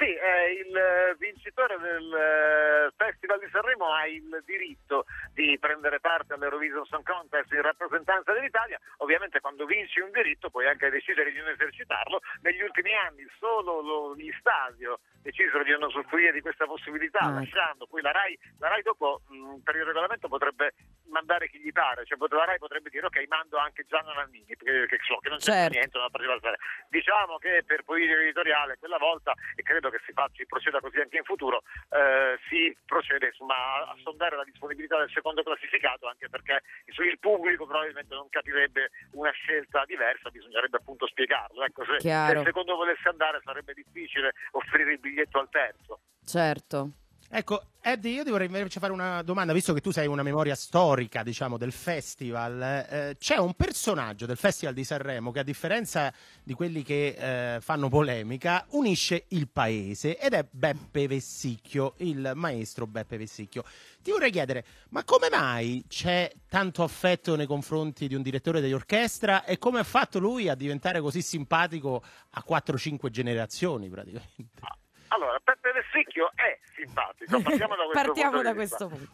Sì, 0.00 0.06
eh, 0.14 0.52
il 0.52 1.16
vincitore 1.18 1.76
del 1.78 2.14
eh, 2.14 2.90
Festival 2.96 3.38
di 3.38 3.48
Sanremo 3.52 3.92
ha 3.92 4.06
il 4.06 4.42
diritto 4.46 5.04
di 5.34 5.58
prendere 5.60 6.00
parte 6.00 6.32
all'Eurovision 6.32 6.86
Song 6.86 7.04
Contest 7.04 7.52
in 7.52 7.60
rappresentanza 7.60 8.32
dell'Italia. 8.32 8.78
Ovviamente 9.04 9.40
quando 9.40 9.66
vinci 9.66 10.00
un 10.00 10.10
diritto 10.10 10.48
puoi 10.48 10.66
anche 10.66 10.88
decidere 10.88 11.30
di 11.32 11.38
non 11.38 11.48
esercitarlo. 11.50 12.20
Negli 12.40 12.62
ultimi 12.62 12.94
anni 12.94 13.26
solo 13.38 13.82
lo- 13.82 14.16
gli 14.16 14.32
stadio 14.38 15.00
decisero 15.20 15.62
di 15.64 15.70
non 15.72 15.82
usufruire 15.82 16.32
di 16.32 16.40
questa 16.40 16.64
possibilità, 16.64 17.18
Ah, 17.20 17.30
lasciando 17.32 17.86
poi 17.86 18.00
la 18.00 18.10
RAI, 18.10 18.38
la 18.58 18.68
RAI 18.68 18.80
dopo 18.80 19.20
mh, 19.28 19.58
per 19.62 19.76
il 19.76 19.84
regolamento 19.84 20.28
potrebbe 20.28 20.72
mandare 21.10 21.50
chi 21.50 21.58
gli 21.58 21.72
pare, 21.72 22.06
cioè 22.06 22.16
la 22.18 22.44
RAI 22.46 22.56
potrebbe 22.58 22.88
dire 22.88 23.04
ok 23.04 23.22
mando 23.28 23.58
anche 23.58 23.84
Gianna 23.86 24.14
Nannini, 24.14 24.56
perché 24.56 24.86
che 24.86 24.98
so, 25.04 25.18
che 25.18 25.28
non 25.28 25.36
c'è 25.36 25.52
Certo. 25.52 25.72
niente, 25.76 25.98
non 25.98 26.06
ha 26.06 26.10
partecipato. 26.10 26.56
Diciamo 26.88 27.36
che 27.36 27.62
per 27.66 27.82
politica 27.84 28.18
editoriale 28.18 28.78
quella 28.78 28.96
volta, 28.96 29.34
e 29.56 29.62
credo 29.62 29.89
che 29.90 30.00
si 30.06 30.12
faccia, 30.12 30.36
si 30.36 30.46
proceda 30.46 30.80
così 30.80 30.98
anche 30.98 31.18
in 31.18 31.24
futuro, 31.24 31.62
eh, 31.90 32.38
si 32.48 32.76
procede 32.84 33.26
insomma, 33.26 33.54
a, 33.86 33.96
sondare 34.02 34.36
la 34.36 34.44
disponibilità 34.44 34.98
del 34.98 35.10
secondo 35.10 35.42
classificato, 35.42 36.08
anche 36.08 36.28
perché 36.28 36.62
il 36.86 37.18
pubblico 37.18 37.66
probabilmente 37.66 38.14
non 38.14 38.28
capirebbe 38.28 38.90
una 39.12 39.30
scelta 39.30 39.84
diversa, 39.86 40.30
bisognerebbe 40.30 40.76
appunto 40.76 41.06
spiegarlo. 41.06 41.64
Ecco, 41.64 41.84
se, 41.84 42.00
se 42.00 42.08
il 42.08 42.42
secondo 42.44 42.76
volesse 42.76 43.08
andare 43.08 43.40
sarebbe 43.44 43.74
difficile 43.74 44.32
offrire 44.52 44.92
il 44.92 44.98
biglietto 44.98 45.38
al 45.38 45.48
terzo. 45.50 46.00
Certo. 46.24 46.90
Ecco, 47.32 47.62
Eddie, 47.80 48.10
io 48.12 48.24
ti 48.24 48.30
vorrei 48.30 48.46
invece 48.46 48.80
fare 48.80 48.92
una 48.92 49.22
domanda, 49.22 49.52
visto 49.52 49.72
che 49.72 49.80
tu 49.80 49.92
sei 49.92 50.08
una 50.08 50.24
memoria 50.24 50.56
storica, 50.56 51.22
diciamo, 51.22 51.58
del 51.58 51.70
festival. 51.70 52.60
eh, 52.60 53.16
c'è 53.20 53.36
un 53.36 53.54
personaggio 53.54 54.26
del 54.26 54.36
Festival 54.36 54.74
di 54.74 54.82
Sanremo 54.82 55.30
che, 55.30 55.38
a 55.38 55.42
differenza 55.44 56.12
di 56.42 56.54
quelli 56.54 56.82
che 56.82 57.54
eh, 57.54 57.60
fanno 57.60 57.88
polemica, 57.88 58.66
unisce 58.70 59.26
il 59.28 59.46
paese 59.46 60.18
ed 60.18 60.32
è 60.32 60.44
Beppe 60.50 61.06
Vessicchio, 61.06 61.94
il 61.98 62.32
maestro 62.34 62.88
Beppe 62.88 63.16
Vessicchio. 63.16 63.62
Ti 64.02 64.10
vorrei 64.10 64.32
chiedere, 64.32 64.64
ma 64.88 65.04
come 65.04 65.28
mai 65.30 65.84
c'è 65.86 66.32
tanto 66.48 66.82
affetto 66.82 67.36
nei 67.36 67.46
confronti 67.46 68.08
di 68.08 68.16
un 68.16 68.22
direttore 68.22 68.60
di 68.60 68.72
orchestra 68.72 69.44
e 69.44 69.56
come 69.56 69.78
ha 69.78 69.84
fatto 69.84 70.18
lui 70.18 70.48
a 70.48 70.56
diventare 70.56 71.00
così 71.00 71.22
simpatico 71.22 72.02
a 72.30 72.44
4-5 72.44 73.08
generazioni 73.08 73.88
praticamente? 73.88 74.78
Allora, 75.12 75.40
Peppe 75.60 75.72
Vessicchio 75.72 76.30
è 76.34 76.58
simpatico, 76.74 77.40
partiamo 77.42 77.76
da 77.76 77.84
questo 77.84 78.02
Partiamo 78.02 78.30
punto 78.30 78.48
da 78.48 78.54
questo 78.54 78.88
punto. 78.88 79.12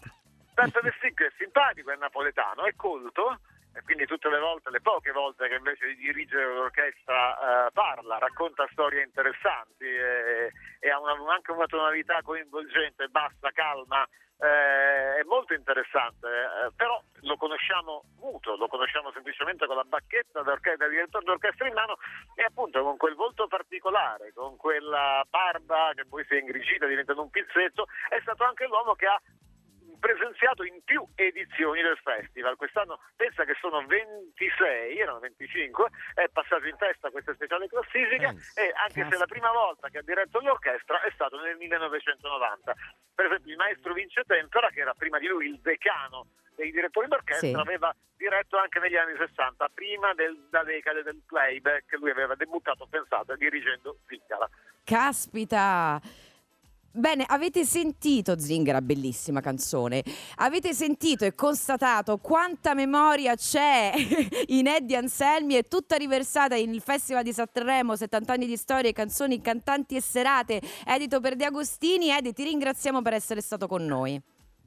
Peppe 0.55 0.81
Vessicchio 0.81 1.27
è 1.27 1.33
simpatico, 1.37 1.91
è 1.91 1.97
napoletano, 1.97 2.65
è 2.65 2.75
colto 2.77 3.41
e 3.75 3.83
quindi 3.83 4.07
tutte 4.07 4.31
le 4.31 4.39
volte, 4.39 4.71
le 4.71 4.81
poche 4.81 5.11
volte 5.11 5.49
che 5.49 5.57
invece 5.57 5.87
di 5.89 5.97
dirigere 5.97 6.47
l'orchestra 6.47 7.67
eh, 7.67 7.71
parla, 7.73 8.19
racconta 8.19 8.67
storie 8.71 9.03
interessanti 9.03 9.85
e, 9.85 10.51
e 10.79 10.89
ha 10.91 10.99
una- 10.99 11.35
anche 11.35 11.51
una 11.51 11.67
tonalità 11.67 12.23
coinvolgente, 12.23 13.09
bassa, 13.09 13.51
calma, 13.53 14.07
eh, 14.39 15.21
è 15.21 15.23
molto 15.25 15.55
interessante, 15.55 16.27
eh, 16.29 16.73
però 16.77 17.03
lo 17.23 17.37
conosciamo 17.37 18.05
muto, 18.21 18.57
lo 18.57 18.69
conosciamo 18.69 19.11
semplicemente 19.13 19.67
con 19.67 19.77
la 19.77 19.85
bacchetta 19.85 20.43
d'orche- 20.43 20.77
da 20.77 20.89
direttore 20.89 21.25
d'orchestra 21.25 21.67
in 21.67 21.75
mano 21.75 21.97
e 22.35 22.43
appunto 22.43 22.83
con 22.83 22.97
quel 22.97 23.15
volto 23.15 23.47
particolare, 23.47 24.33
con 24.35 24.57
quella 24.57 25.25
barba 25.29 25.93
che 25.95 26.05
poi 26.07 26.25
si 26.27 26.35
è 26.35 26.41
ingrigita 26.41 26.87
diventando 26.87 27.23
un 27.23 27.31
pizzetto, 27.31 27.87
è 28.09 28.21
stato 28.21 28.45
anche 28.45 28.67
l'uomo 28.67 28.95
che 28.95 29.07
ha 29.07 29.21
presenziato 29.99 30.63
in 30.65 30.83
più 30.85 31.07
edizioni 31.15 31.83
del 31.83 31.99
festival. 32.03 32.57
Quest'anno 32.57 33.01
pensa 33.17 33.45
che 33.45 33.55
sono 33.61 33.85
26, 33.87 34.99
erano 34.99 35.19
25, 35.21 35.89
è 36.15 36.29
passato 36.29 36.67
in 36.67 36.77
testa 36.77 37.11
questa 37.11 37.35
speciale 37.35 37.69
classifica 37.69 38.29
Pensa, 38.29 38.61
e 38.61 38.73
anche 38.77 39.07
se 39.11 39.19
la 39.19 39.27
prima 39.27 39.51
volta 39.53 39.89
che 39.89 39.99
ha 39.99 40.03
diretto 40.03 40.41
l'orchestra 40.41 41.03
è 41.03 41.11
stato 41.13 41.41
nel 41.41 41.57
1990. 41.57 42.75
Per 43.15 43.25
esempio 43.27 43.51
il 43.51 43.57
maestro 43.59 43.93
Vince 43.95 44.23
Tempera, 44.25 44.69
che 44.69 44.81
era 44.81 44.93
prima 44.95 45.19
di 45.19 45.27
lui 45.27 45.47
il 45.49 45.61
decano 45.61 46.27
dei 46.55 46.71
direttori 46.71 47.07
d'orchestra, 47.09 47.49
Sì. 47.49 47.55
aveva 47.55 47.95
diretto 48.17 48.57
anche 48.57 48.79
negli 48.79 48.97
anni 48.97 49.15
60, 49.17 49.69
prima 49.75 50.15
della 50.15 50.63
decade 50.65 51.03
del 51.03 51.21
playback, 51.27 51.93
lui 51.99 52.11
aveva 52.11 52.35
debuttato, 52.35 52.87
pensate, 52.89 53.37
dirigendo 53.37 53.99
Zingara. 54.07 54.49
Caspita! 54.85 56.01
Bene, 56.97 57.27
avete 57.29 57.67
sentito 57.67 58.39
Zingara, 58.39 58.81
bellissima 58.81 59.43
canzone. 59.43 60.03
Avete 60.37 60.73
sentito 60.73 61.27
e 61.27 61.35
constatato 61.35 62.17
quanta 62.17 62.73
memoria 62.73 63.35
c'è 63.35 63.93
in 64.49 64.67
Eddie 64.67 64.97
Anselmi, 64.97 65.55
è 65.57 65.65
tutta 65.65 65.97
riversata 65.97 66.55
in 66.55 66.81
Festival 66.81 67.23
di 67.23 67.35
Sanremo, 67.35 67.97
70 67.97 68.33
anni 68.33 68.47
di 68.47 68.57
storie, 68.57 68.95
canzoni, 68.95 69.43
cantanti 69.43 69.95
e 69.95 70.01
serate, 70.01 70.63
edito 70.87 71.21
per 71.21 71.37
De 71.37 71.45
Agostini. 71.45 72.09
Eddie, 72.09 72.33
ti 72.33 72.45
ringraziamo 72.45 73.03
per 73.03 73.13
essere 73.13 73.43
stato 73.43 73.67
con 73.67 73.85
noi. 73.85 74.19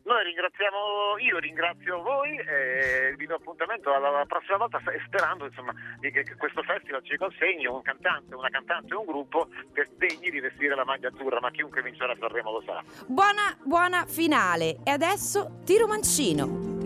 Noi 0.03 0.23
ringraziamo, 0.23 1.17
io 1.19 1.37
ringrazio 1.39 2.01
voi 2.01 2.37
e 2.37 3.13
vi 3.17 3.25
do 3.25 3.35
appuntamento 3.35 3.93
alla, 3.93 4.25
prossima 4.25 4.57
volta 4.57 4.81
sperando 5.05 5.45
insomma, 5.45 5.73
di 5.99 6.09
che, 6.11 6.23
questo 6.37 6.63
festival 6.63 7.03
ci 7.03 7.17
consegni 7.17 7.65
un 7.67 7.81
cantante, 7.81 8.33
una 8.33 8.49
cantante 8.49 8.93
e 8.93 8.97
un 8.97 9.05
gruppo 9.05 9.49
che 9.73 9.87
degni 9.97 10.29
di 10.29 10.39
vestire 10.39 10.75
la 10.75 10.85
maglia 10.85 11.09
azzurra, 11.09 11.39
ma 11.39 11.51
chiunque 11.51 11.81
vincerà 11.81 12.15
Sanremo 12.17 12.51
lo 12.51 12.61
sa. 12.65 12.83
Buona, 13.05 13.55
buona 13.63 14.05
finale. 14.05 14.77
E 14.83 14.91
adesso 14.91 15.59
tiro 15.65 15.85
mancino. 15.85 16.77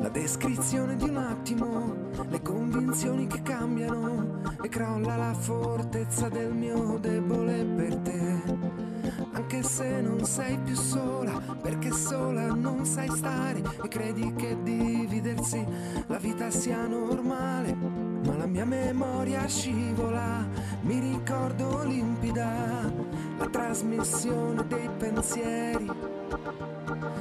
La 0.00 0.08
descrizione 0.08 0.96
di 0.96 1.04
un 1.04 1.16
attimo, 1.16 2.10
le 2.28 2.42
convinzioni 2.42 3.26
che 3.26 3.42
cambiano 3.42 4.42
e 4.62 4.68
crolla 4.68 5.16
la 5.16 5.34
fortezza 5.34 6.28
del 6.28 6.52
mio 6.52 6.98
debole 6.98 7.64
per 7.64 7.96
te. 7.98 8.59
Anche 9.52 9.68
se 9.68 10.00
non 10.00 10.24
sei 10.24 10.56
più 10.58 10.76
sola, 10.76 11.32
perché 11.60 11.90
sola 11.90 12.54
non 12.54 12.84
sai 12.86 13.08
stare 13.08 13.60
e 13.82 13.88
credi 13.88 14.32
che 14.36 14.56
dividersi 14.62 15.66
la 16.06 16.18
vita 16.18 16.52
sia 16.52 16.86
normale. 16.86 17.74
Ma 17.74 18.36
la 18.36 18.46
mia 18.46 18.64
memoria 18.64 19.48
scivola, 19.48 20.46
mi 20.82 21.00
ricordo 21.00 21.82
limpida 21.82 22.92
la 23.38 23.46
trasmissione 23.48 24.64
dei 24.68 24.88
pensieri 24.96 25.90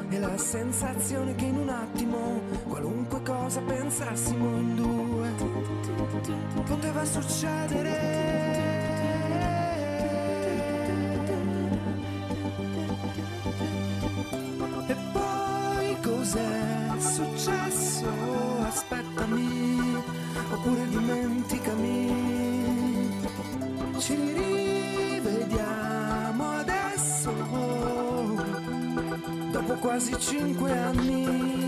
e 0.10 0.20
la 0.20 0.38
sensazione 0.38 1.34
che 1.34 1.46
in 1.46 1.58
un 1.58 1.70
attimo 1.70 2.42
qualunque 2.68 3.24
cosa 3.24 3.60
pensassimo 3.62 4.46
in 4.56 4.76
due 4.76 5.34
poteva 6.63 7.04
succedere. 7.06 8.49
Oppure 20.60 20.88
dimenticami. 20.89 22.12
Ci 23.98 24.15
rivediamo 25.22 26.50
adesso 26.58 27.32
dopo 29.52 29.74
quasi 29.76 30.19
cinque 30.19 30.78
anni. 30.78 31.59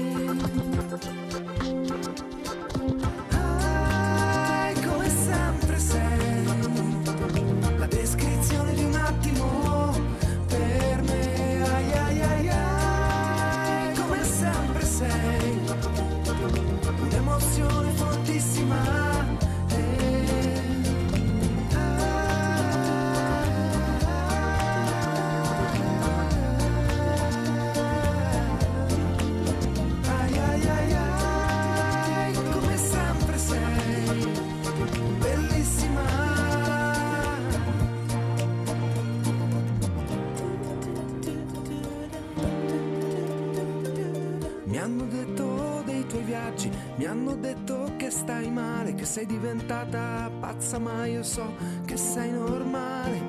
Hanno 44.82 45.06
detto 45.06 45.84
dei 45.86 46.06
tuoi 46.08 46.24
viaggi, 46.24 46.72
mi 46.96 47.06
hanno 47.06 47.36
detto 47.36 47.94
che 47.98 48.10
stai 48.10 48.50
male, 48.50 48.96
che 48.96 49.06
sei 49.06 49.28
diventata 49.28 50.30
pazza, 50.40 50.80
ma 50.80 51.06
io 51.06 51.22
so 51.24 51.54
che 51.86 51.98
sei 51.98 52.32
normale. 52.32 53.22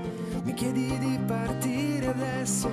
Mi 0.45 0.55
chiedi 0.55 0.99
di 0.99 1.19
partire 1.27 2.07
adesso, 2.09 2.71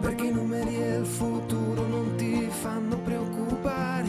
perché 0.00 0.24
i 0.24 0.32
numeri 0.32 0.76
e 0.76 0.96
il 0.96 1.06
futuro 1.06 1.86
non 1.86 2.14
ti 2.16 2.48
fanno 2.48 2.96
preoccupare. 2.98 4.08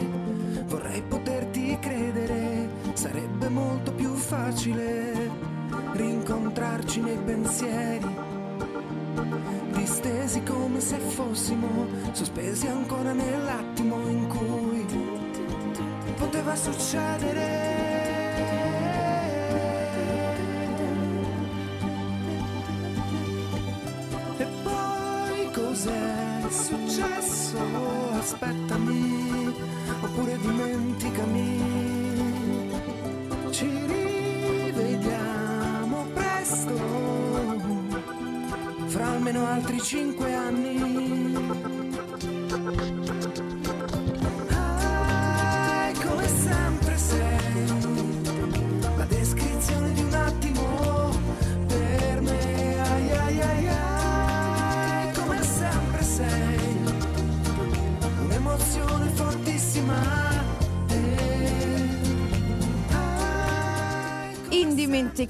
Vorrei 0.65 1.02
poterti 1.02 1.78
credere, 1.80 2.70
sarebbe 2.94 3.50
molto 3.50 3.91
più 3.91 4.13
facile 4.13 5.30
rincontrarci 5.91 7.02
nei 7.02 7.18
pensieri 7.18 8.14
se 10.86 11.00
fossimo 11.00 11.88
sospesi 12.12 12.67
ancora 12.67 13.12
nell'attimo 13.12 14.08
in 14.08 14.28
cui 14.28 14.86
poteva 16.15 16.56
succedere. 16.56 17.74
E 24.38 24.45
poi 24.62 25.52
cos'è 25.54 26.43
successo? 26.50 27.58
Aspettami, 28.19 29.56
oppure 30.02 30.38
dimenticami. 30.38 31.63
Ci 33.50 33.67
rivediamo 34.76 36.06
presto 36.13 36.76
fra 38.86 39.08
almeno 39.08 39.48
altri 39.48 39.82
cinque 39.82 40.32
anni. 40.32 40.74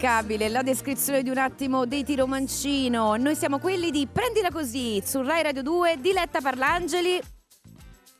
Indimenticabile 0.06 0.50
la 0.50 0.62
descrizione 0.62 1.24
di 1.24 1.32
un 1.32 1.40
attimo 1.40 1.88
dei 1.88 2.04
Tiro 2.04 2.28
Mancino. 2.28 3.16
Noi 3.16 3.36
siamo 3.36 3.58
quelli 3.58 3.90
di 3.90 4.06
Prendila 4.06 4.52
così 4.52 5.02
su 5.04 5.24
Rai 5.24 5.42
Radio 5.42 5.64
2, 5.64 5.98
Diletta 6.00 6.42
Parlangeli. 6.42 7.20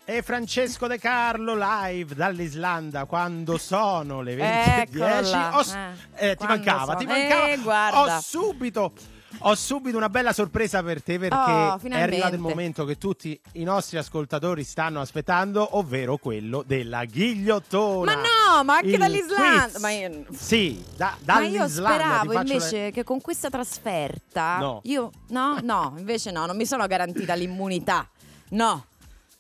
E 0.04 0.22
Francesco 0.24 0.88
De 0.88 0.98
Carlo 0.98 1.54
live 1.56 2.16
dall'Islanda 2.16 3.06
quando 3.06 3.58
sono 3.62 4.22
le 4.22 4.36
20.10. 4.36 4.80
Eccola. 4.96 5.58
Ho 5.58 5.62
s- 5.62 5.78
Eh, 6.16 6.30
eh, 6.32 6.36
ti 6.36 6.46
mancava, 6.48 6.96
ti 6.96 7.06
sono- 7.06 7.18
mancava. 7.20 7.90
Eh. 7.90 8.16
Ho 8.16 8.20
subito 8.20 8.92
ho 9.40 9.56
subito 9.56 9.98
una 9.98 10.10
bella 10.10 10.34
sorpresa 10.34 10.82
per 10.84 11.02
te 11.04 11.20
perché 11.20 11.36
Oh, 11.36 11.80
è 11.82 12.02
arrivato 12.02 12.36
il 12.36 12.42
momento 12.42 12.86
che 12.86 12.98
tutti 12.98 13.40
i 13.54 13.64
nostri 13.64 13.98
ascoltatori 13.98 14.64
stanno 14.64 15.02
aspettando, 15.02 15.78
ovvero 15.78 16.18
quello 16.18 16.64
della 16.66 17.06
ghigliottona. 17.06 18.16
Ma 18.16 18.22
no, 18.22 18.64
ma 18.64 18.76
anche 18.76 18.88
Il 18.88 18.98
dall'Islanda. 18.98 19.80
Ma 19.80 19.92
io- 19.92 20.26
Sì, 20.32 20.84
da, 20.96 21.16
Ma 21.26 21.42
io 21.42 21.58
dall'Islanda. 21.60 21.94
speravo 21.96 22.34
invece 22.34 22.92
che 22.92 23.04
con 23.04 23.22
questa 23.22 23.50
trasferta 23.50 24.58
No. 24.58 24.80
io 24.84 25.12
no, 25.30 25.58
no, 25.62 25.94
invece 25.98 26.32
no, 26.32 26.46
non 26.46 26.56
mi 26.56 26.66
sono 26.66 26.86
garantita 26.88 27.34
l'immunità. 27.34 28.08
No. 28.50 28.86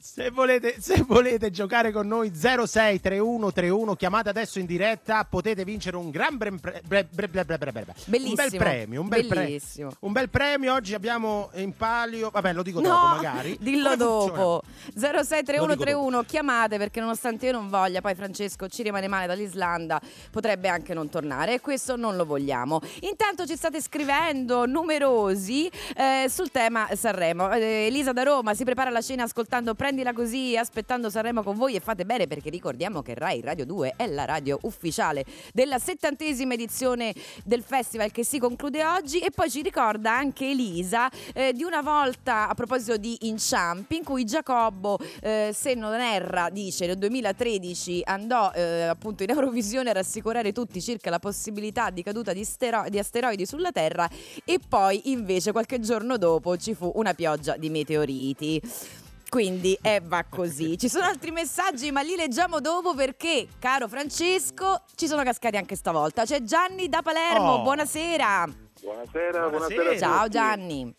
Se 0.05 0.29
volete, 0.29 0.75
se 0.79 1.01
volete, 1.01 1.49
giocare 1.49 1.91
con 1.91 2.07
noi 2.07 2.31
063131 2.31 3.95
chiamate 3.95 4.29
adesso 4.29 4.59
in 4.59 4.67
diretta 4.67 5.25
potete 5.25 5.65
vincere 5.65 5.97
un 5.97 6.11
gran 6.11 6.37
bre- 6.37 6.51
bre- 6.51 7.07
bre- 7.09 7.25
un 7.25 8.33
bel 8.35 8.55
premio 8.55 9.01
un 9.01 9.07
bel, 9.07 9.25
pre- 9.25 9.59
un 10.01 10.11
bel, 10.11 10.29
premio. 10.29 10.73
Oggi 10.75 10.93
abbiamo 10.93 11.49
in 11.55 11.75
palio 11.75 12.29
vabbè 12.29 12.53
lo 12.53 12.61
dico 12.61 12.81
no, 12.81 12.87
dopo 12.87 13.07
magari. 13.15 13.57
dillo 13.59 13.83
Come 13.85 13.97
dopo. 13.97 14.61
Funziona? 14.93 15.23
063131 15.23 16.23
chiamate 16.23 16.77
perché 16.77 16.99
nonostante 16.99 17.47
io 17.47 17.53
non 17.53 17.69
voglia 17.69 18.01
poi 18.01 18.13
Francesco 18.13 18.67
ci 18.67 18.83
rimane 18.83 19.07
male 19.07 19.25
dall'Islanda 19.25 19.99
potrebbe 20.29 20.67
anche 20.67 20.93
non 20.93 21.09
tornare 21.09 21.55
e 21.55 21.61
questo 21.61 21.95
non 21.95 22.15
lo 22.15 22.25
vogliamo. 22.25 22.79
Intanto 23.01 23.47
ci 23.47 23.55
state 23.55 23.81
scrivendo 23.81 24.67
numerosi 24.67 25.67
eh, 25.95 26.27
sul 26.29 26.51
tema 26.51 26.87
Sanremo. 26.93 27.51
Eh, 27.51 27.87
Elisa 27.87 28.13
da 28.13 28.21
Roma 28.21 28.53
si 28.53 28.63
prepara 28.63 28.91
la 28.91 29.01
cena 29.01 29.23
ascoltando 29.23 29.73
Prendi 29.73 29.94
Prendila 29.95 30.11
così, 30.13 30.57
aspettando 30.57 31.09
Sanremo 31.09 31.41
con 31.41 31.55
voi 31.55 31.75
e 31.75 31.79
fate 31.79 32.03
bene 32.03 32.27
perché 32.27 32.49
ricordiamo 32.49 33.01
che 33.01 33.13
Rai 33.13 33.39
Radio 33.39 33.65
2 33.65 33.93
è 33.95 34.07
la 34.07 34.25
radio 34.25 34.59
ufficiale 34.63 35.23
della 35.53 35.79
settantesima 35.79 36.53
edizione 36.53 37.13
del 37.45 37.63
festival 37.63 38.11
che 38.11 38.25
si 38.25 38.37
conclude 38.37 38.83
oggi 38.83 39.19
e 39.19 39.31
poi 39.31 39.49
ci 39.49 39.61
ricorda 39.61 40.11
anche 40.11 40.49
Elisa 40.49 41.09
eh, 41.33 41.53
di 41.53 41.63
una 41.63 41.81
volta 41.81 42.49
a 42.49 42.53
proposito 42.55 42.97
di 42.97 43.19
inciampi 43.21 43.95
in 43.95 44.03
cui 44.03 44.25
Giacobbo 44.25 44.99
eh, 45.21 45.51
se 45.53 45.75
non 45.75 45.93
erra 45.93 46.49
dice 46.49 46.87
nel 46.87 46.97
2013 46.97 48.01
andò 48.03 48.51
eh, 48.51 48.81
appunto 48.81 49.23
in 49.23 49.29
Eurovisione 49.29 49.91
a 49.91 49.93
rassicurare 49.93 50.51
tutti 50.51 50.81
circa 50.81 51.09
la 51.09 51.19
possibilità 51.19 51.89
di 51.89 52.03
caduta 52.03 52.33
di, 52.33 52.43
stero- 52.43 52.89
di 52.89 52.99
asteroidi 52.99 53.45
sulla 53.45 53.71
Terra 53.71 54.09
e 54.43 54.59
poi 54.67 55.09
invece 55.11 55.53
qualche 55.53 55.79
giorno 55.79 56.17
dopo 56.17 56.57
ci 56.57 56.73
fu 56.73 56.91
una 56.95 57.13
pioggia 57.13 57.55
di 57.55 57.69
meteoriti. 57.69 59.03
Quindi 59.29 59.77
eh, 59.81 60.01
va 60.03 60.23
così. 60.29 60.77
Ci 60.77 60.87
sono 60.87 61.05
altri 61.05 61.31
messaggi, 61.31 61.91
ma 61.91 62.01
li 62.01 62.15
leggiamo 62.15 62.59
dopo 62.61 62.93
perché, 62.93 63.47
caro 63.59 63.87
Francesco, 63.87 64.83
ci 64.95 65.07
sono 65.07 65.23
cascati 65.23 65.57
anche 65.57 65.75
stavolta. 65.75 66.23
C'è 66.23 66.41
Gianni 66.43 66.87
da 66.87 67.01
Palermo, 67.01 67.53
Oh. 67.55 67.61
buonasera. 67.63 68.45
Buonasera, 68.81 69.49
Buonasera. 69.49 69.49
buonasera. 69.49 69.97
Ciao. 69.97 70.27
Gianni. 70.27 70.93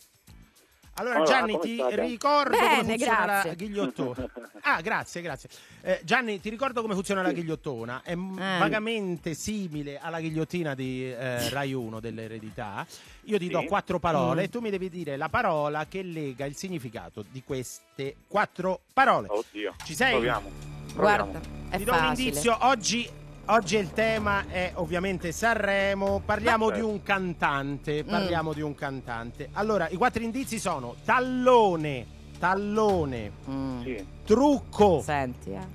Allora, 0.99 1.17
Allora, 1.17 1.31
Gianni, 1.31 1.59
ti 1.61 1.75
state? 1.77 2.01
ricordo 2.01 2.51
Bene, 2.57 2.69
come 2.79 2.85
funziona 2.89 3.25
grazie. 3.25 3.49
la 3.51 3.55
ghigliottona. 3.57 4.29
Ah, 4.69 4.81
grazie, 4.81 5.23
grazie. 5.23 5.49
Eh, 5.83 6.01
Gianni, 6.03 6.41
ti 6.41 6.49
ricordo 6.51 6.83
come 6.83 6.95
funziona 6.95 7.23
la 7.23 7.31
ghigliottona? 7.31 8.01
È 8.03 8.17
m- 8.17 8.37
Eh. 8.37 8.59
vagamente 8.59 9.35
simile 9.35 9.97
alla 10.01 10.19
ghigliottina 10.19 10.75
di 10.75 11.05
eh, 11.13 11.49
Rai 11.51 11.73
1 11.73 12.01
dell'eredità. 12.01 12.85
Io 13.25 13.39
ti 13.39 13.45
Sì. 13.47 13.51
do 13.53 13.63
quattro 13.65 14.01
parole 14.01 14.41
Mm. 14.41 14.45
e 14.45 14.49
tu 14.49 14.59
mi 14.61 14.71
devi 14.71 14.89
dire 14.91 15.17
la 15.17 15.29
parola 15.29 15.87
che 15.87 16.03
lega 16.03 16.47
il 16.47 16.57
significato 16.57 17.25
di 17.31 17.45
queste 17.45 18.17
quattro 18.27 18.81
parole. 18.93 19.29
Oddio. 19.31 19.75
Ci 19.85 19.95
sei? 19.95 20.13
Proviamo. 20.13 20.51
Guarda, 20.95 21.39
è 21.71 21.77
Ti 21.77 21.85
do 21.85 21.93
un 21.93 21.99
facile. 21.99 22.29
indizio, 22.29 22.57
oggi, 22.63 23.09
oggi 23.47 23.77
il 23.77 23.93
tema 23.93 24.45
è 24.49 24.73
ovviamente 24.75 25.33
Sanremo, 25.33 26.21
parliamo 26.25 26.71
di 26.71 26.81
un 26.81 27.03
cantante, 27.03 28.03
Mm. 28.05 28.09
parliamo 28.09 28.53
di 28.53 28.61
un 28.61 28.75
cantante. 28.75 29.49
Allora, 29.53 29.89
i 29.89 29.97
quattro 29.97 30.23
indizi 30.23 30.59
sono 30.59 30.97
tallone, 31.05 32.07
tallone, 32.39 33.31
Mm. 33.49 33.83
Sì, 33.83 34.07
trucco, 34.25 35.01
Senti, 35.03 35.51
eh. 35.53 35.67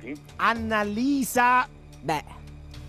sì. 0.00 0.20
Annalisa, 0.36 1.66
Beh, 2.00 2.24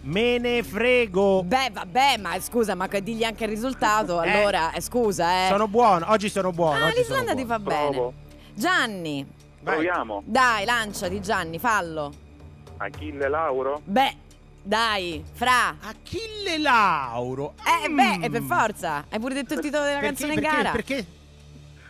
me 0.03 0.37
ne 0.37 0.63
frego. 0.63 1.43
beh, 1.43 1.69
vabbè, 1.71 2.17
ma 2.17 2.39
scusa, 2.39 2.75
ma 2.75 2.87
digli 2.87 3.23
anche 3.23 3.43
il 3.45 3.49
risultato, 3.49 4.21
Eh. 4.23 4.29
allora, 4.31 4.71
eh, 4.73 4.81
scusa, 4.81 5.45
eh. 5.45 5.49
Sono 5.49 5.67
buono, 5.67 6.05
oggi 6.09 6.29
sono 6.29 6.51
buono. 6.51 6.83
ah, 6.85 6.87
oggi 6.87 7.03
sono 7.03 7.19
l'Islanda 7.19 7.33
ti 7.35 7.45
buono. 7.45 7.63
fa 7.63 7.69
bene. 7.69 7.89
Provo. 7.91 8.13
Gianni, 8.53 9.25
Vai. 9.61 9.73
Proviamo. 9.75 10.23
dai, 10.25 10.63
lanciati 10.65 11.21
Gianni, 11.21 11.59
fallo. 11.59 12.23
Achille 12.77 13.27
Lauro. 13.29 13.81
Beh, 13.83 14.15
dai, 14.61 15.23
fra. 15.33 15.75
Achille 15.81 16.57
Lauro. 16.57 17.53
Eh, 17.83 17.87
Mm. 17.89 17.95
beh, 17.95 18.25
e 18.25 18.29
per 18.29 18.41
forza. 18.41 19.05
Hai 19.09 19.19
pure 19.19 19.33
detto 19.33 19.53
il 19.53 19.59
titolo 19.61 19.83
della 19.83 19.99
Perché- 19.99 20.15
canzone 20.15 20.33
perché, 20.33 20.47
in 20.49 20.55
gara. 20.63 20.71
Perché? 20.71 21.05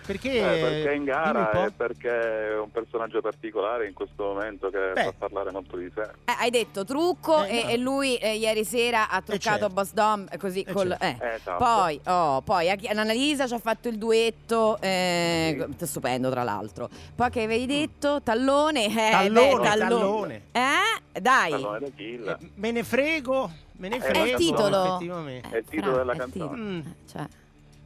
Perché, 0.06 0.32
Eh, 0.38 0.60
perché 0.62 0.94
in 0.94 1.04
gara 1.04 1.50
è 1.66 1.72
perché 1.72 2.10
è 2.52 2.58
un 2.60 2.70
personaggio 2.72 3.22
particolare 3.22 3.88
in 3.88 3.94
questo 3.94 4.24
momento 4.24 4.70
che 4.70 4.92
Beh. 4.94 5.04
fa 5.04 5.14
parlare 5.18 5.52
molto 5.52 5.78
di 5.78 5.90
sé. 5.94 6.02
Eh, 6.26 6.36
hai 6.38 6.52
detto 6.52 6.84
trucco 6.86 7.44
Eh, 7.44 7.58
e, 7.58 7.64
no. 7.64 7.70
e 7.70 7.78
lui 7.78 8.16
eh, 8.18 8.36
ieri 8.36 8.64
sera 8.64 9.10
ha 9.10 9.22
truccato 9.22 9.60
certo. 9.60 9.74
Boss 9.74 9.94
Dom 9.94 10.28
eh, 10.30 10.38
così 10.38 10.62
Eh, 10.62 10.72
col, 10.72 10.90
certo. 11.00 11.04
eh. 11.06 11.18
Eh, 11.28 11.34
esatto. 11.36 11.64
Poi, 11.64 12.00
oh, 12.06 12.42
poi 12.42 12.70
Annalisa 12.70 13.48
ci 13.48 13.54
ha 13.56 13.60
fatto 13.60 13.88
il 13.88 13.98
duetto, 13.98 14.78
eh, 14.80 15.66
Sì. 15.78 15.86
stupendo 15.88 16.30
tra 16.30 16.44
l'altro. 16.44 16.88
Poi 17.16 17.30
che 17.32 17.44
avevi 17.44 17.66
detto? 17.66 18.22
Tallone, 18.22 18.86
eh, 18.86 19.12
Tallone, 19.12 19.58
beh, 19.60 19.78
tallone. 19.78 20.42
Eh? 20.52 21.20
Dai. 21.22 21.54
Eh, 21.54 22.38
me 22.56 22.72
ne 22.72 22.84
frego, 22.84 23.50
me 23.78 23.88
ne 23.90 23.98
È 23.98 24.00
frego. 24.02 24.24
È 24.26 24.30
il 24.30 24.36
titolo. 24.36 25.00
È 25.00 25.58
il 25.58 25.66
titolo 25.68 25.98
della 25.98 26.16
canzone. 26.16 26.32
titolo. 26.32 26.56
Mm. 26.56 26.78
Eh, 26.80 26.84
cioè. 27.10 27.26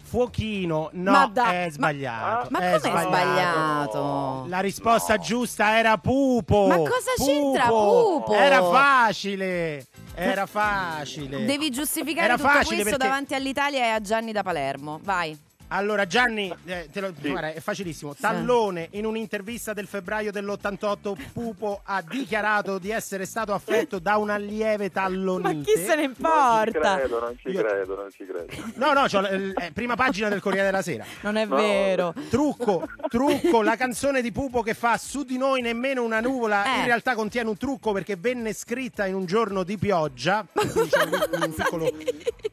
Fuochino, 0.10 0.90
no, 0.94 1.12
Ma 1.12 1.26
da- 1.28 1.52
è 1.52 1.66
ma- 1.66 1.72
sbagliato. 1.72 2.48
Ma 2.52 2.60
è 2.60 2.80
com'è 2.80 3.02
sbagliato? 3.02 4.46
La 4.48 4.60
risposta 4.60 5.16
No. 5.16 5.22
giusta 5.22 5.78
era 5.78 5.98
pupo. 5.98 6.68
Ma 6.68 6.78
cosa 6.78 7.14
c'entra 7.18 7.68
pupo? 7.68 8.34
Era 8.34 8.64
facile. 8.64 9.86
Era 10.16 10.46
facile. 10.48 11.46
Devi 11.46 11.70
giustificare 11.70 12.26
Era 12.26 12.36
tutto 12.38 12.50
questo 12.50 12.76
perché- 12.76 12.98
davanti 12.98 13.36
all'Italia 13.36 13.84
e 13.86 13.90
a 13.90 14.02
Gianni 14.02 14.32
da 14.32 14.44
Palermo. 14.44 15.00
Vai. 15.04 15.38
Allora 15.72 16.08
Gianni, 16.08 16.54
eh, 16.66 16.90
te 16.92 17.00
lo, 17.00 17.14
Sì. 17.22 17.30
guarda, 17.30 17.52
è 17.54 17.60
facilissimo. 17.60 18.16
Tallone 18.16 18.88
in 18.92 19.06
un'intervista 19.06 19.74
del 19.74 19.86
febbraio 19.88 20.32
dell'88 20.32 21.16
Pupo 21.32 21.82
ha 21.84 22.02
dichiarato 22.02 22.80
di 22.80 22.90
essere 22.90 23.26
stato 23.26 23.54
affetto 23.54 24.00
da 24.00 24.18
una 24.18 24.38
lieve 24.38 24.92
tallonite. 24.92 25.54
Ma 25.54 25.64
chi 25.64 25.72
se 25.76 25.96
ne 25.96 26.06
Non 26.08 26.16
ci 26.16 26.22
importa? 26.22 26.96
credo, 26.98 27.20
non 27.20 27.38
ci 27.38 27.50
Io- 27.50 27.62
credo, 27.64 27.96
non 27.96 28.10
ci 28.12 28.26
credo. 28.26 28.72
No, 28.76 28.94
no, 28.94 29.06
c'ho 29.08 29.20
l- 29.22 29.54
eh, 29.58 29.72
prima 29.72 29.96
pagina 29.96 30.28
del 30.30 30.42
Corriere 30.42 30.66
della 30.66 30.82
Sera. 30.82 31.06
Non 31.22 31.36
è 31.38 31.46
No. 31.46 31.56
vero. 31.56 32.14
Trucco, 32.30 32.88
trucco, 33.08 33.62
la 33.62 33.76
canzone 33.76 34.22
di 34.24 34.32
Pupo 34.32 34.62
che 34.64 34.74
fa 34.74 34.98
su 34.98 35.24
di 35.24 35.38
noi 35.38 35.62
nemmeno 35.62 36.04
una 36.04 36.20
nuvola, 36.20 36.64
Eh. 36.66 36.80
in 36.80 36.86
realtà 36.86 37.14
contiene 37.14 37.48
un 37.50 37.58
trucco 37.58 37.92
perché 37.92 38.16
venne 38.16 38.54
scritta 38.54 39.06
in 39.06 39.14
un 39.14 39.26
giorno 39.28 39.62
di 39.64 39.78
pioggia. 39.78 40.46
Quindi 40.52 40.90
c'è 40.90 41.04
un, 41.04 41.42
un 41.44 41.54
piccolo 41.54 41.92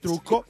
trucco. 0.01 0.45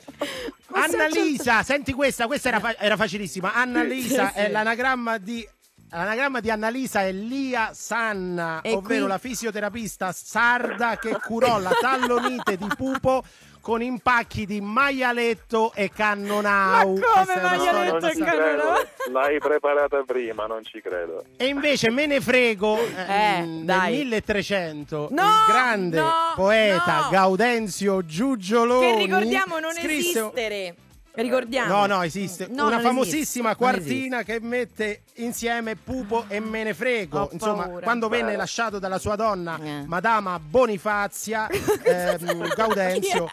Annalisa, 0.72 1.62
senti 1.62 1.92
questa, 1.94 2.26
questa 2.26 2.48
era, 2.48 2.56
fa- 2.61 2.77
era 2.79 2.97
facilissima. 2.97 3.53
Annalisa 3.55 4.27
Sì, 4.29 4.33
sì. 4.35 4.38
è 4.40 4.51
l'anagramma 4.51 5.19
di. 5.19 5.47
L'anagramma 5.90 6.40
di 6.40 6.51
Annalisa 6.51 7.03
è 7.03 7.12
Lia 7.12 7.71
Sanna, 7.73 8.61
E 8.62 8.73
ovvero 8.73 9.03
qui- 9.05 9.09
la 9.12 9.19
fisioterapista 9.19 10.11
sarda 10.12 10.99
che 10.99 11.16
curò 11.25 11.59
la 11.61 11.71
tallonite 11.81 12.57
di 12.57 12.66
Pupo 12.77 13.23
con 13.61 13.83
impacchi 13.83 14.47
di 14.47 14.61
maialetto 14.61 15.73
e 15.75 15.90
cannonau. 15.90 16.97
Ma 16.99 17.07
come 17.25 17.40
maialetto 17.40 18.07
e 18.09 18.14
cannonau? 18.16 18.75
L'hai 19.12 19.38
preparata 19.38 20.03
prima, 20.05 20.47
non 20.47 20.64
ci 20.64 20.81
credo. 20.81 21.25
E 21.37 21.47
invece 21.47 21.90
me 21.90 22.07
ne 22.07 22.21
frego 22.21 22.79
eh, 22.79 22.85
Eh, 23.07 23.40
nel 23.42 23.64
dai. 23.64 23.97
1300 23.99 25.09
No, 25.12 25.23
il 25.23 25.29
grande 25.49 25.99
no, 26.01 26.12
poeta 26.35 27.03
no. 27.05 27.09
Gaudenzio 27.11 28.05
Giugioloni 28.05 28.92
Che 28.92 28.99
ricordiamo 28.99 29.59
non 29.61 29.73
scrisse- 29.73 30.19
esistere. 30.21 30.75
Ricordiamo. 31.16 31.72
No, 31.72 31.87
no, 31.87 32.02
esiste 32.02 32.46
No, 32.50 32.66
una 32.66 32.79
famosissima 32.81 33.50
esiste, 33.50 33.64
quartina 33.64 34.22
che 34.22 34.38
mette 34.40 35.00
insieme 35.14 35.74
Pupo 35.74 36.26
e 36.29 36.40
Me 36.40 36.62
ne 36.62 36.74
frego. 36.74 37.20
Ho 37.20 37.29
Insomma, 37.33 37.64
paura. 37.64 37.83
quando 37.85 38.09
venne 38.09 38.33
Beh. 38.33 38.37
lasciato 38.37 38.79
dalla 38.79 38.98
sua 38.98 39.16
donna, 39.16 39.59
Eh. 39.62 39.85
Madama 39.87 40.38
Bonifazia, 40.38 41.48
ehm, 41.83 42.55
Gaudenzio 42.55 43.31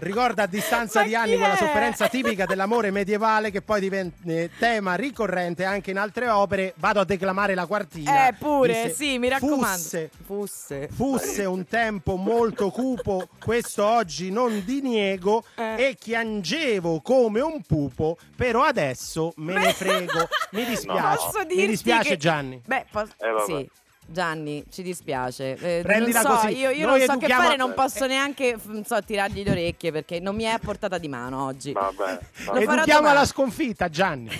ricorda 0.00 0.44
a 0.44 0.46
distanza 0.46 1.02
di 1.02 1.14
anni 1.14 1.36
quella 1.36 1.56
sofferenza 1.56 2.08
tipica 2.08 2.44
dell'amore 2.46 2.90
medievale 2.90 3.50
che 3.50 3.62
poi 3.62 3.80
divenne 3.80 4.50
tema 4.58 4.94
ricorrente 4.94 5.64
anche 5.64 5.90
in 5.90 5.98
altre 5.98 6.28
opere. 6.28 6.72
Vado 6.76 7.00
a 7.00 7.04
declamare 7.04 7.54
la 7.54 7.66
quartina. 7.66 8.28
Eh, 8.28 8.34
pure, 8.34 8.82
Disse, 8.84 8.94
sì, 8.94 9.18
mi 9.18 9.28
raccomando. 9.28 9.66
Fusse, 9.66 10.10
Fusse. 10.24 10.88
Fusse 10.92 11.44
un 11.44 11.66
tempo 11.66 12.16
molto 12.16 12.70
cupo, 12.70 13.28
questo 13.42 13.84
oggi 13.84 14.30
non 14.30 14.62
diniego, 14.64 15.44
Eh. 15.56 15.88
e 15.88 15.96
chiangevo 15.98 17.00
come 17.00 17.40
un 17.40 17.62
pupo, 17.62 18.16
però 18.36 18.62
adesso 18.64 19.32
me 19.36 19.54
ne 19.54 19.72
frego. 19.74 20.28
Mi 20.52 20.64
dispiace, 20.64 21.16
Posso 21.24 21.44
mi 21.48 21.66
dispiace 21.66 22.10
che- 22.10 22.16
Gianni. 22.16 22.62
Beh, 22.64 22.86
pos- 22.90 23.10
Eh, 23.18 23.42
sì. 23.46 23.70
Gianni, 24.10 24.64
ci 24.70 24.82
dispiace. 24.82 25.52
Eh, 25.52 25.82
Prendila 25.82 26.22
non 26.22 26.36
so, 26.36 26.40
così. 26.46 26.56
io, 26.56 26.70
io 26.70 26.86
non 26.86 26.98
so 27.00 27.16
che 27.18 27.26
fare, 27.28 27.56
non 27.56 27.74
posso 27.74 28.06
neanche 28.06 28.56
non 28.64 28.84
so, 28.84 29.02
tirargli 29.02 29.42
le 29.44 29.50
orecchie 29.50 29.92
perché 29.92 30.18
non 30.18 30.34
mi 30.34 30.44
è 30.44 30.48
a 30.48 30.58
portata 30.58 30.96
di 30.96 31.08
mano 31.08 31.44
oggi. 31.44 31.72
Va 31.72 31.92
bene. 31.94 32.12
Lo 32.12 32.20
Va 32.20 32.44
farò 32.44 32.54
bene. 32.54 32.72
Educhiamo 32.74 33.08
alla 33.08 33.26
sconfitta, 33.26 33.88
Gianni. 33.90 34.30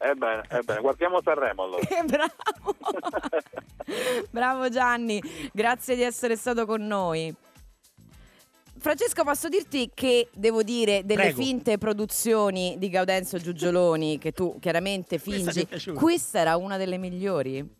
Ebbene, 0.00 0.42
ebbene, 0.48 0.80
guardiamo 0.80 1.20
Sanremo 1.22 1.62
allora. 1.64 1.82
Eh, 1.88 2.04
Bravo. 2.04 2.76
Bravo 4.30 4.68
Gianni, 4.70 5.20
grazie 5.52 5.94
di 5.96 6.02
essere 6.02 6.36
stato 6.36 6.64
con 6.66 6.86
noi. 6.86 7.34
Francesco, 8.80 9.24
posso 9.24 9.48
dirti 9.48 9.90
che 9.92 10.28
devo 10.32 10.62
dire 10.62 11.04
delle 11.04 11.22
Prego. 11.32 11.42
finte 11.42 11.78
produzioni 11.78 12.76
di 12.78 12.88
Gaudenzio 12.88 13.38
Giugioloni 13.38 14.18
che 14.18 14.30
tu 14.30 14.56
chiaramente 14.60 15.20
Questa 15.20 15.50
fingi. 15.50 15.66
piaciuta? 15.66 15.98
Questa 15.98 16.38
era 16.38 16.56
una 16.56 16.76
delle 16.76 16.96
migliori. 16.96 17.76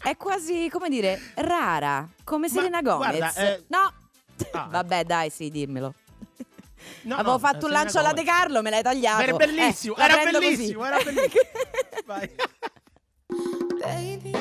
È 0.00 0.16
quasi, 0.16 0.68
come 0.70 0.88
dire, 0.88 1.20
rara, 1.36 2.08
come 2.24 2.48
Selena 2.48 2.80
Gomez. 2.82 3.18
guarda, 3.18 3.34
eh, 3.34 3.64
No. 3.68 3.92
ah. 4.52 4.66
Vabbè, 4.70 5.04
dai, 5.04 5.30
sì, 5.30 5.50
dimmelo. 5.50 5.92
No, 7.02 7.14
Avevo 7.16 7.32
no, 7.32 7.38
fatto 7.38 7.66
un 7.66 7.72
lancio 7.72 7.98
alla 7.98 8.12
De. 8.12 8.22
Carlo, 8.22 8.62
me 8.62 8.70
l'hai 8.70 8.82
tagliato. 8.82 9.22
Era 9.22 9.36
bellissimo, 9.36 9.96
Eh, 9.96 10.02
era 10.02 10.14
prendo 10.18 10.38
così. 10.38 10.50
bellissimo, 10.56 10.84
era 10.84 10.96
bellissimo. 11.02 11.42
Vai. 12.06 12.30
Baby, 13.80 14.32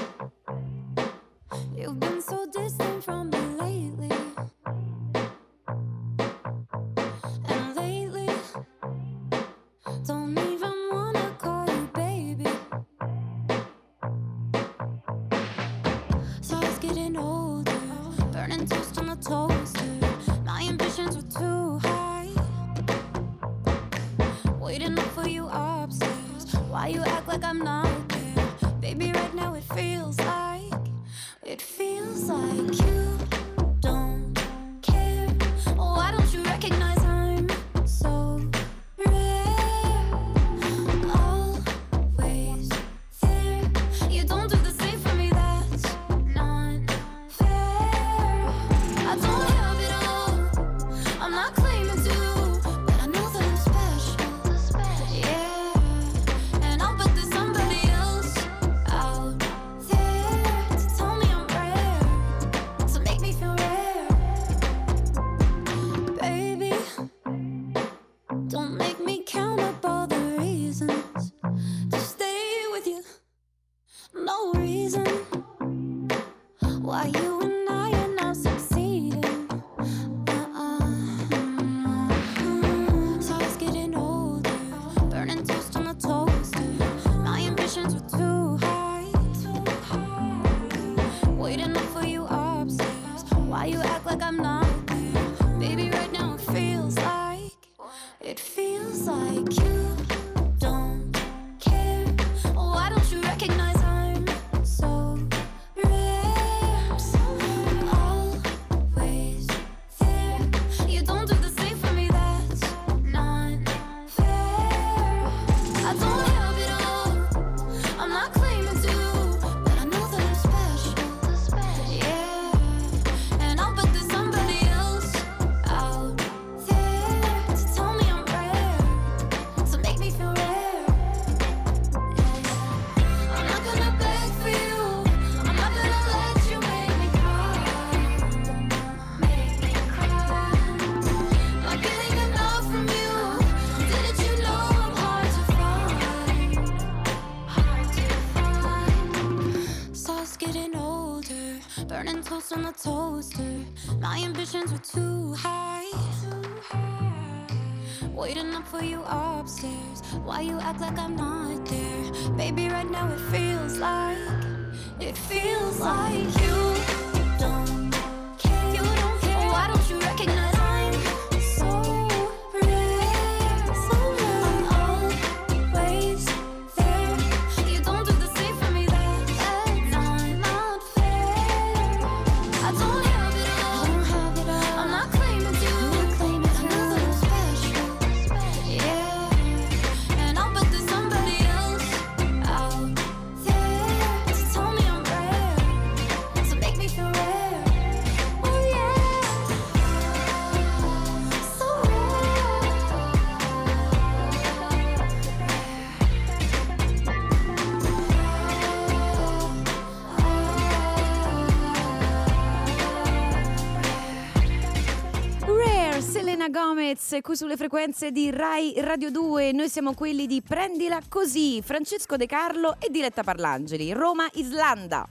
Gomez, 217.09 217.21
qui 217.21 217.35
sulle 217.37 217.55
frequenze 217.55 218.11
di 218.11 218.29
Rai 218.31 218.73
Radio 218.79 219.09
2. 219.09 219.51
Noi 219.53 219.69
siamo 219.69 219.93
quelli 219.93 220.27
di 220.27 220.41
Prendila 220.41 220.99
Così, 221.07 221.61
Francesco 221.61 222.17
De 222.17 222.25
Carlo 222.25 222.75
e 222.79 222.89
Diletta 222.89 223.23
Parlangeli, 223.23 223.93
Roma, 223.93 224.27
Islanda. 224.33 225.07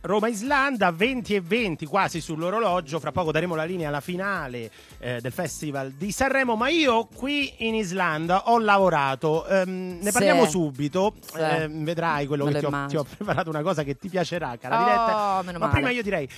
Roma-Islanda, 0.00 0.92
20 0.92 1.34
e 1.34 1.40
20 1.40 1.84
quasi 1.86 2.20
sull'orologio. 2.20 2.98
Fra 3.00 3.10
poco 3.12 3.32
daremo 3.32 3.54
la 3.56 3.64
linea 3.64 3.88
alla 3.88 4.00
finale 4.00 4.70
eh, 4.98 5.20
del 5.20 5.32
Festival 5.32 5.90
di 5.90 6.12
Sanremo. 6.12 6.54
Ma 6.54 6.68
io 6.68 7.06
qui 7.14 7.52
in 7.58 7.74
Islanda 7.74 8.48
ho 8.50 8.58
lavorato. 8.58 9.46
Ehm, 9.48 9.98
ne 10.00 10.06
Sì. 10.06 10.12
parliamo 10.12 10.46
subito. 10.46 11.14
Sì. 11.20 11.38
Ehm, 11.40 11.84
vedrai 11.84 12.26
quello 12.26 12.44
Me 12.44 12.52
che 12.52 12.58
ti 12.60 12.64
ho, 12.64 12.86
ti 12.86 12.96
ho 12.96 13.04
preparato 13.04 13.50
una 13.50 13.62
cosa 13.62 13.82
che 13.82 13.96
ti 13.96 14.08
piacerà, 14.08 14.56
cara 14.58 14.76
Oh, 14.80 14.84
Diletta. 14.84 15.42
meno 15.44 15.58
Ma 15.58 15.66
male. 15.66 15.72
prima 15.72 15.90
io 15.90 16.02
direi. 16.02 16.28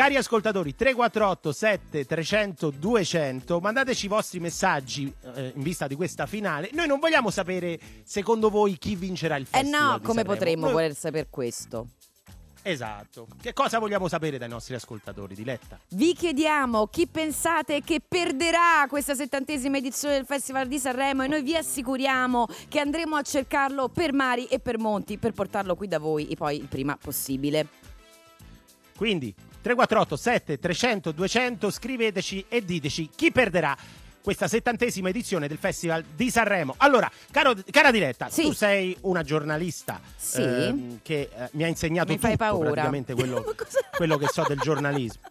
Cari 0.00 0.16
ascoltatori, 0.16 0.74
348 0.74 1.52
7 1.52 2.06
300 2.06 2.70
200, 2.70 3.60
mandateci 3.60 4.06
i 4.06 4.08
vostri 4.08 4.40
messaggi 4.40 5.12
eh, 5.34 5.52
in 5.54 5.62
vista 5.62 5.86
di 5.86 5.94
questa 5.94 6.24
finale. 6.24 6.70
Noi 6.72 6.86
non 6.86 6.98
vogliamo 6.98 7.28
sapere, 7.28 7.78
secondo 8.04 8.48
voi, 8.48 8.78
chi 8.78 8.96
vincerà 8.96 9.36
il 9.36 9.42
Eh 9.42 9.58
festival. 9.58 9.78
no, 9.90 9.98
di 9.98 10.06
come 10.06 10.22
Sanremo. 10.22 10.34
potremmo 10.38 10.64
Noi- 10.64 10.72
voler 10.72 10.94
sapere 10.94 11.26
questo? 11.28 11.88
Esatto. 12.62 13.26
Che 13.42 13.52
cosa 13.52 13.78
vogliamo 13.78 14.08
sapere 14.08 14.38
dai 14.38 14.48
nostri 14.48 14.74
ascoltatori, 14.74 15.34
Diletta? 15.34 15.78
Vi 15.90 16.14
chiediamo 16.14 16.86
chi 16.86 17.06
pensate 17.06 17.82
che 17.82 18.00
perderà 18.00 18.86
questa 18.88 19.14
settantesima 19.14 19.76
edizione 19.76 20.14
del 20.14 20.24
Festival 20.24 20.66
di 20.66 20.78
Sanremo 20.78 21.24
e 21.24 21.26
noi 21.28 21.42
vi 21.42 21.56
assicuriamo 21.56 22.46
che 22.70 22.80
andremo 22.80 23.16
a 23.16 23.22
cercarlo 23.22 23.88
per 23.90 24.14
mari 24.14 24.46
e 24.46 24.60
per 24.60 24.78
monti 24.78 25.18
per 25.18 25.32
portarlo 25.32 25.76
qui 25.76 25.88
da 25.88 25.98
voi 25.98 26.26
e 26.28 26.36
poi 26.36 26.56
il 26.56 26.68
prima 26.68 26.96
possibile. 26.98 27.68
Quindi 28.96 29.34
348 29.62 30.16
7 30.16 30.58
300 30.58 31.12
200 31.12 31.70
scriveteci 31.70 32.44
e 32.48 32.64
diteci 32.64 33.10
chi 33.14 33.30
perderà 33.30 33.76
questa 34.22 34.48
settantesima 34.48 35.08
edizione 35.08 35.48
del 35.48 35.56
Festival 35.56 36.04
di 36.14 36.30
Sanremo. 36.30 36.74
Allora, 36.78 37.10
caro, 37.30 37.54
cara 37.70 37.90
Diletta, 37.90 38.28
Sì. 38.28 38.42
tu 38.42 38.52
sei 38.52 38.94
una 39.02 39.22
giornalista 39.22 39.98
Sì. 40.14 40.42
ehm, 40.42 40.98
che 41.02 41.30
eh, 41.34 41.48
mi 41.52 41.64
ha 41.64 41.66
insegnato 41.66 42.12
Mi 42.12 42.18
fai 42.18 42.32
tutto, 42.32 42.44
paura. 42.44 42.70
praticamente 42.70 43.14
quello, 43.14 43.54
quello 43.96 44.18
che 44.18 44.26
so 44.28 44.44
del 44.46 44.58
giornalismo. 44.58 45.22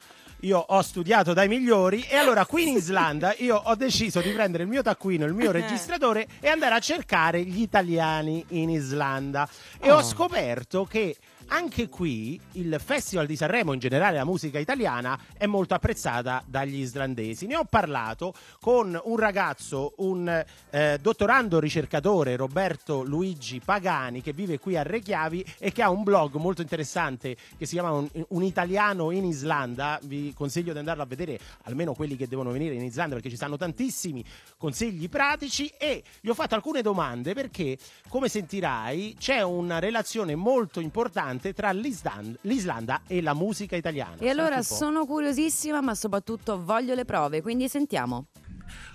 Io 0.43 0.57
ho 0.57 0.81
studiato 0.81 1.33
dai 1.33 1.47
migliori 1.49 2.01
e 2.09 2.15
allora 2.15 2.45
qui 2.45 2.69
in 2.69 2.77
Islanda 2.77 3.35
io 3.39 3.57
ho 3.57 3.75
deciso 3.75 4.21
di 4.21 4.31
prendere 4.31 4.63
il 4.63 4.69
mio 4.69 4.81
taccuino, 4.81 5.25
il 5.25 5.33
mio 5.33 5.49
Eh. 5.49 5.53
registratore 5.53 6.25
e 6.39 6.47
andare 6.47 6.73
a 6.75 6.79
cercare 6.79 7.43
gli 7.43 7.61
italiani 7.61 8.43
in 8.49 8.69
Islanda. 8.69 9.47
E 9.79 9.91
Oh. 9.91 9.97
ho 9.97 10.01
scoperto 10.03 10.85
che 10.85 11.15
anche 11.49 11.89
qui 11.89 12.39
il 12.53 12.79
Festival 12.83 13.25
di 13.25 13.35
Sanremo, 13.35 13.73
in 13.73 13.79
generale 13.79 14.17
la 14.17 14.25
musica 14.25 14.59
italiana, 14.59 15.19
è 15.37 15.45
molto 15.45 15.73
apprezzata 15.73 16.43
dagli 16.45 16.79
islandesi. 16.79 17.45
Ne 17.47 17.57
ho 17.57 17.65
parlato 17.65 18.33
con 18.59 18.99
un 19.03 19.17
ragazzo, 19.17 19.93
un 19.97 20.45
eh, 20.69 20.97
dottorando 21.01 21.59
ricercatore, 21.59 22.35
Roberto 22.35 23.03
Luigi 23.03 23.59
Pagani, 23.63 24.21
che 24.21 24.33
vive 24.33 24.59
qui 24.59 24.77
a 24.77 24.83
Rechiavi 24.83 25.45
e 25.57 25.71
che 25.71 25.81
ha 25.81 25.89
un 25.89 26.03
blog 26.03 26.35
molto 26.35 26.61
interessante 26.61 27.35
che 27.57 27.65
si 27.65 27.73
chiama 27.73 27.91
Un, 27.91 28.07
Un 28.29 28.43
italiano 28.43 29.11
in 29.11 29.25
Islanda. 29.25 29.99
Vi 30.03 30.33
consiglio 30.33 30.73
di 30.73 30.79
andarlo 30.79 31.03
a 31.03 31.07
vedere, 31.07 31.39
almeno 31.63 31.93
quelli 31.93 32.15
che 32.15 32.27
devono 32.27 32.51
venire 32.51 32.75
in 32.75 32.83
Islanda, 32.83 33.15
perché 33.15 33.29
ci 33.29 33.35
stanno 33.35 33.57
tantissimi 33.57 34.23
consigli 34.57 35.09
pratici. 35.09 35.71
E 35.77 36.03
gli 36.21 36.29
ho 36.29 36.35
fatto 36.35 36.55
alcune 36.55 36.81
domande 36.81 37.33
perché, 37.33 37.77
come 38.07 38.29
sentirai, 38.29 39.15
c'è 39.17 39.41
una 39.41 39.79
relazione 39.79 40.35
molto 40.35 40.79
importante 40.79 41.38
tra 41.39 41.71
l'Island- 41.71 42.37
l'Islanda 42.41 43.01
e 43.07 43.21
la 43.21 43.33
musica 43.33 43.75
italiana. 43.75 44.17
E 44.19 44.29
allora 44.29 44.61
sono 44.61 45.05
curiosissima 45.05 45.81
ma 45.81 45.95
soprattutto 45.95 46.63
voglio 46.63 46.93
le 46.93 47.05
prove, 47.05 47.41
quindi 47.41 47.67
sentiamo. 47.67 48.27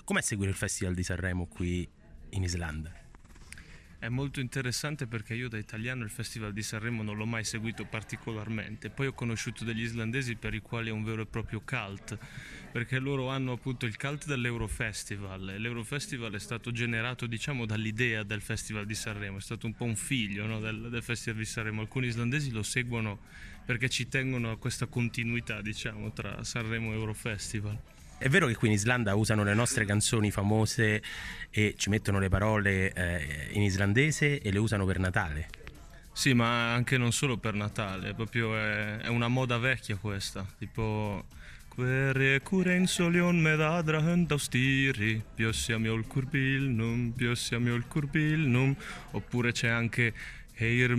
Com'è 0.05 0.21
seguire 0.21 0.51
il 0.51 0.57
Festival 0.57 0.95
di 0.95 1.03
Sanremo 1.03 1.47
qui 1.47 1.89
in 2.31 2.43
Islanda? 2.43 3.04
È 4.05 4.11
molto 4.11 4.41
interessante 4.41 5.07
perché 5.07 5.33
io 5.33 5.49
da 5.49 5.57
italiano 5.57 6.05
il 6.05 6.11
Festival 6.11 6.53
di 6.53 6.63
Sanremo 6.63 7.03
non 7.03 7.17
l'ho 7.17 7.25
mai 7.25 7.43
seguito 7.43 7.87
particolarmente, 7.87 8.91
poi 8.91 9.07
ho 9.07 9.15
conosciuto 9.15 9.65
degli 9.65 9.81
islandesi 9.81 10.37
per 10.37 10.53
i 10.53 10.61
quali 10.61 10.91
è 10.91 10.93
un 10.93 11.03
vero 11.03 11.23
e 11.23 11.27
proprio 11.27 11.63
cult, 11.65 12.19
perché 12.71 12.99
loro 12.99 13.31
hanno 13.31 13.53
appunto 13.53 13.87
il 13.87 13.97
cult 13.97 14.27
dell'Eurofestival. 14.27 15.55
l'Eurofestival 15.57 16.35
è 16.35 16.39
stato 16.39 16.71
generato 16.71 17.25
diciamo 17.25 17.65
dall'idea 17.65 18.25
del 18.25 18.43
Festival 18.43 18.85
di 18.85 18.95
Sanremo, 18.95 19.39
è 19.39 19.41
stato 19.41 19.65
un 19.65 19.75
po' 19.75 19.85
un 19.85 19.97
figlio 19.97 20.45
no, 20.45 20.61
del, 20.61 20.91
del 20.91 21.03
Festival 21.03 21.39
di 21.39 21.47
Sanremo, 21.47 21.81
alcuni 21.81 22.09
islandesi 22.09 22.51
lo 22.51 22.63
seguono 22.63 23.21
perché 23.65 23.89
ci 23.89 24.07
tengono 24.07 24.51
a 24.51 24.59
questa 24.59 24.85
continuità 24.85 25.63
diciamo 25.63 26.13
tra 26.13 26.45
Sanremo 26.45 26.93
e 26.93 26.97
Eurofestival. 26.97 27.94
È 28.25 28.31
vero 28.31 28.47
che 28.47 28.55
qui 28.55 28.69
in 28.69 28.73
Islanda 28.73 29.15
usano 29.17 29.45
le 29.45 29.53
nostre 29.53 29.85
canzoni 29.85 30.31
famose 30.31 31.03
e 31.51 31.75
ci 31.77 31.91
mettono 31.91 32.19
le 32.19 32.31
parole 32.31 32.91
eh, 32.91 33.49
in 33.51 33.61
islandese 33.61 34.41
e 34.41 34.51
le 34.51 34.59
usano 34.59 34.87
per 34.87 34.99
Natale? 34.99 35.49
Sì, 36.11 36.33
ma 36.33 36.73
anche 36.73 36.97
non 36.97 37.13
solo 37.13 37.37
per 37.37 37.53
Natale, 37.53 38.15
proprio 38.15 38.57
è, 38.57 38.97
è 39.01 39.09
una 39.09 39.29
moda 39.29 39.59
vecchia 39.59 39.97
questa, 39.97 40.47
tipo 40.57 41.27
Quere 41.69 42.41
kurein 42.41 42.87
solion 42.87 43.43
med 43.43 43.61
adra 43.61 44.01
hönda 44.01 44.39
stiri, 44.39 45.23
bjössja 45.37 45.77
mjölkurbillnum, 45.77 47.13
bjössja 47.13 47.59
mjölkurbillnum, 47.59 48.75
oppure 49.11 49.53
c'è 49.53 49.69
anche 49.69 50.15
Heir 50.55 50.97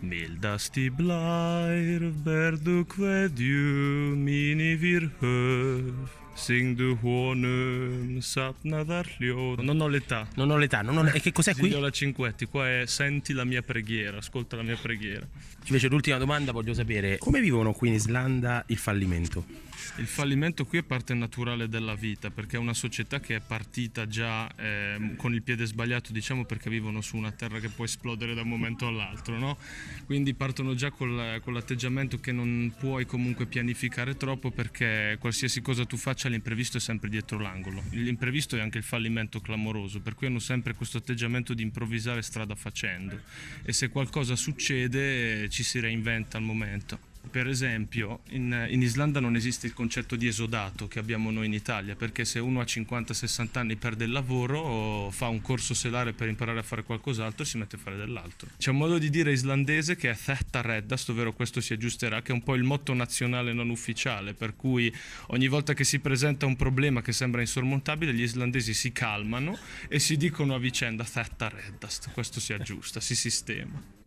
mildasti 0.00 0.90
blair, 0.90 2.00
verdu 2.24 2.84
kvedju, 2.86 4.14
mini 4.16 4.74
vir 4.76 5.10
sing 6.38 6.76
du 6.78 6.96
honum, 7.02 8.20
sapnadar. 8.20 9.06
Non 9.18 9.80
ho 9.80 9.88
l'età. 9.88 10.28
Non 10.36 10.50
ho 10.50 10.56
l'età, 10.56 10.82
non 10.82 10.98
ho 10.98 11.02
le- 11.02 11.12
E 11.14 11.20
che 11.20 11.32
cos'è 11.32 11.52
qui? 11.52 11.62
Silviola 11.62 11.90
Cinquetti, 11.90 12.46
qua 12.46 12.68
è 12.80 12.86
senti 12.86 13.32
la 13.32 13.44
mia 13.44 13.62
preghiera, 13.62 14.18
ascolta 14.18 14.54
la 14.56 14.62
mia 14.62 14.76
preghiera. 14.80 15.26
Invece 15.66 15.88
l'ultima 15.88 16.16
domanda 16.18 16.52
voglio 16.52 16.74
sapere 16.74 17.18
come 17.18 17.40
vivono 17.40 17.72
qui 17.72 17.88
in 17.88 17.94
Islanda 17.94 18.62
il 18.68 18.76
fallimento? 18.78 19.44
Il 19.96 20.06
fallimento 20.06 20.64
qui 20.64 20.78
è 20.78 20.82
parte 20.82 21.14
naturale 21.14 21.68
della 21.68 21.94
vita 21.94 22.30
perché 22.30 22.56
è 22.56 22.58
una 22.58 22.74
società 22.74 23.18
che 23.20 23.36
è 23.36 23.40
partita 23.40 24.06
già 24.06 24.48
ehm, 24.54 25.16
con 25.16 25.34
il 25.34 25.42
piede 25.42 25.64
sbagliato, 25.66 26.12
diciamo 26.12 26.44
perché 26.44 26.70
vivono 26.70 27.00
su 27.00 27.16
una 27.16 27.32
terra 27.32 27.58
che 27.58 27.68
può 27.68 27.84
esplodere 27.84 28.34
da 28.34 28.42
un 28.42 28.48
momento 28.48 28.86
all'altro, 28.86 29.38
no? 29.38 29.58
Quindi 30.06 30.34
partono 30.34 30.74
già 30.74 30.90
col- 30.90 31.40
con 31.42 31.52
l'atteggiamento 31.52 32.20
che 32.20 32.32
non 32.32 32.72
puoi 32.78 33.06
comunque 33.06 33.46
pianificare 33.46 34.16
troppo 34.16 34.50
perché 34.50 35.16
qualsiasi 35.18 35.60
cosa 35.62 35.84
tu 35.84 35.96
faccia 35.96 36.28
l'imprevisto 36.28 36.76
è 36.76 36.80
sempre 36.80 37.08
dietro 37.08 37.38
l'angolo. 37.38 37.82
L'imprevisto 37.90 38.56
è 38.56 38.60
anche 38.60 38.78
il 38.78 38.84
fallimento 38.84 39.40
clamoroso, 39.40 40.00
per 40.00 40.14
cui 40.14 40.26
hanno 40.28 40.38
sempre 40.38 40.74
questo 40.74 40.98
atteggiamento 40.98 41.54
di 41.54 41.62
improvvisare 41.62 42.22
strada 42.22 42.54
facendo 42.54 43.20
e 43.62 43.72
se 43.72 43.88
qualcosa 43.88 44.36
succede 44.36 45.42
eh, 45.42 45.48
ci 45.48 45.62
si 45.62 45.80
reinventa 45.80 46.36
al 46.36 46.44
momento. 46.44 47.07
Per 47.28 47.46
esempio, 47.46 48.20
in, 48.30 48.66
in 48.70 48.82
Islanda 48.82 49.20
non 49.20 49.36
esiste 49.36 49.66
il 49.66 49.72
concetto 49.72 50.16
di 50.16 50.26
esodato 50.26 50.88
che 50.88 50.98
abbiamo 50.98 51.30
noi 51.30 51.46
in 51.46 51.52
Italia, 51.52 51.94
perché 51.94 52.24
se 52.24 52.38
uno 52.38 52.60
a 52.60 52.64
50-60 52.64 53.58
anni 53.58 53.76
perde 53.76 54.04
il 54.04 54.10
lavoro 54.10 54.58
o 54.58 55.10
fa 55.10 55.28
un 55.28 55.40
corso 55.40 55.74
selare 55.74 56.12
per 56.12 56.28
imparare 56.28 56.58
a 56.58 56.62
fare 56.62 56.82
qualcos'altro 56.82 57.44
si 57.44 57.58
mette 57.58 57.76
a 57.76 57.78
fare 57.78 57.96
dell'altro. 57.96 58.48
C'è 58.56 58.70
un 58.70 58.76
modo 58.76 58.98
di 58.98 59.10
dire 59.10 59.32
islandese 59.32 59.96
che 59.96 60.10
è 60.10 60.16
Thetta 60.16 60.60
Reddast, 60.60 61.08
ovvero 61.10 61.32
questo 61.32 61.60
si 61.60 61.72
aggiusterà, 61.72 62.22
che 62.22 62.32
è 62.32 62.34
un 62.34 62.42
po' 62.42 62.54
il 62.54 62.64
motto 62.64 62.92
nazionale 62.94 63.52
non 63.52 63.70
ufficiale, 63.70 64.34
per 64.34 64.56
cui 64.56 64.92
ogni 65.28 65.48
volta 65.48 65.74
che 65.74 65.84
si 65.84 65.98
presenta 66.00 66.46
un 66.46 66.56
problema 66.56 67.02
che 67.02 67.12
sembra 67.12 67.40
insormontabile, 67.40 68.12
gli 68.14 68.22
islandesi 68.22 68.74
si 68.74 68.92
calmano 68.92 69.58
e 69.88 69.98
si 69.98 70.16
dicono 70.16 70.54
a 70.54 70.58
vicenda 70.58 71.04
Thetta 71.04 71.48
Reddast. 71.48 72.10
Questo 72.12 72.40
si 72.40 72.52
aggiusta, 72.52 73.00
si 73.00 73.14
sistema. 73.14 73.97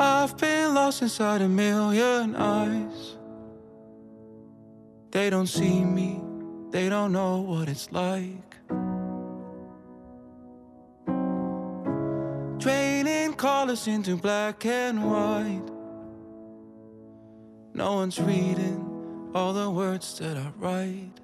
I've 0.00 0.36
been 0.36 0.74
lost 0.74 1.02
inside 1.02 1.42
a 1.42 1.48
million 1.48 2.36
eyes. 2.36 3.16
They 5.10 5.28
don't 5.28 5.48
see 5.48 5.84
me, 5.84 6.20
they 6.70 6.88
don't 6.88 7.12
know 7.12 7.40
what 7.40 7.68
it's 7.68 7.90
like. 7.90 8.54
Draining 12.58 13.34
colors 13.34 13.88
into 13.88 14.16
black 14.16 14.64
and 14.66 15.04
white. 15.10 15.68
No 17.74 17.94
one's 17.94 18.20
reading 18.20 19.30
all 19.34 19.52
the 19.52 19.68
words 19.68 20.18
that 20.18 20.36
I 20.36 20.52
write. 20.58 21.20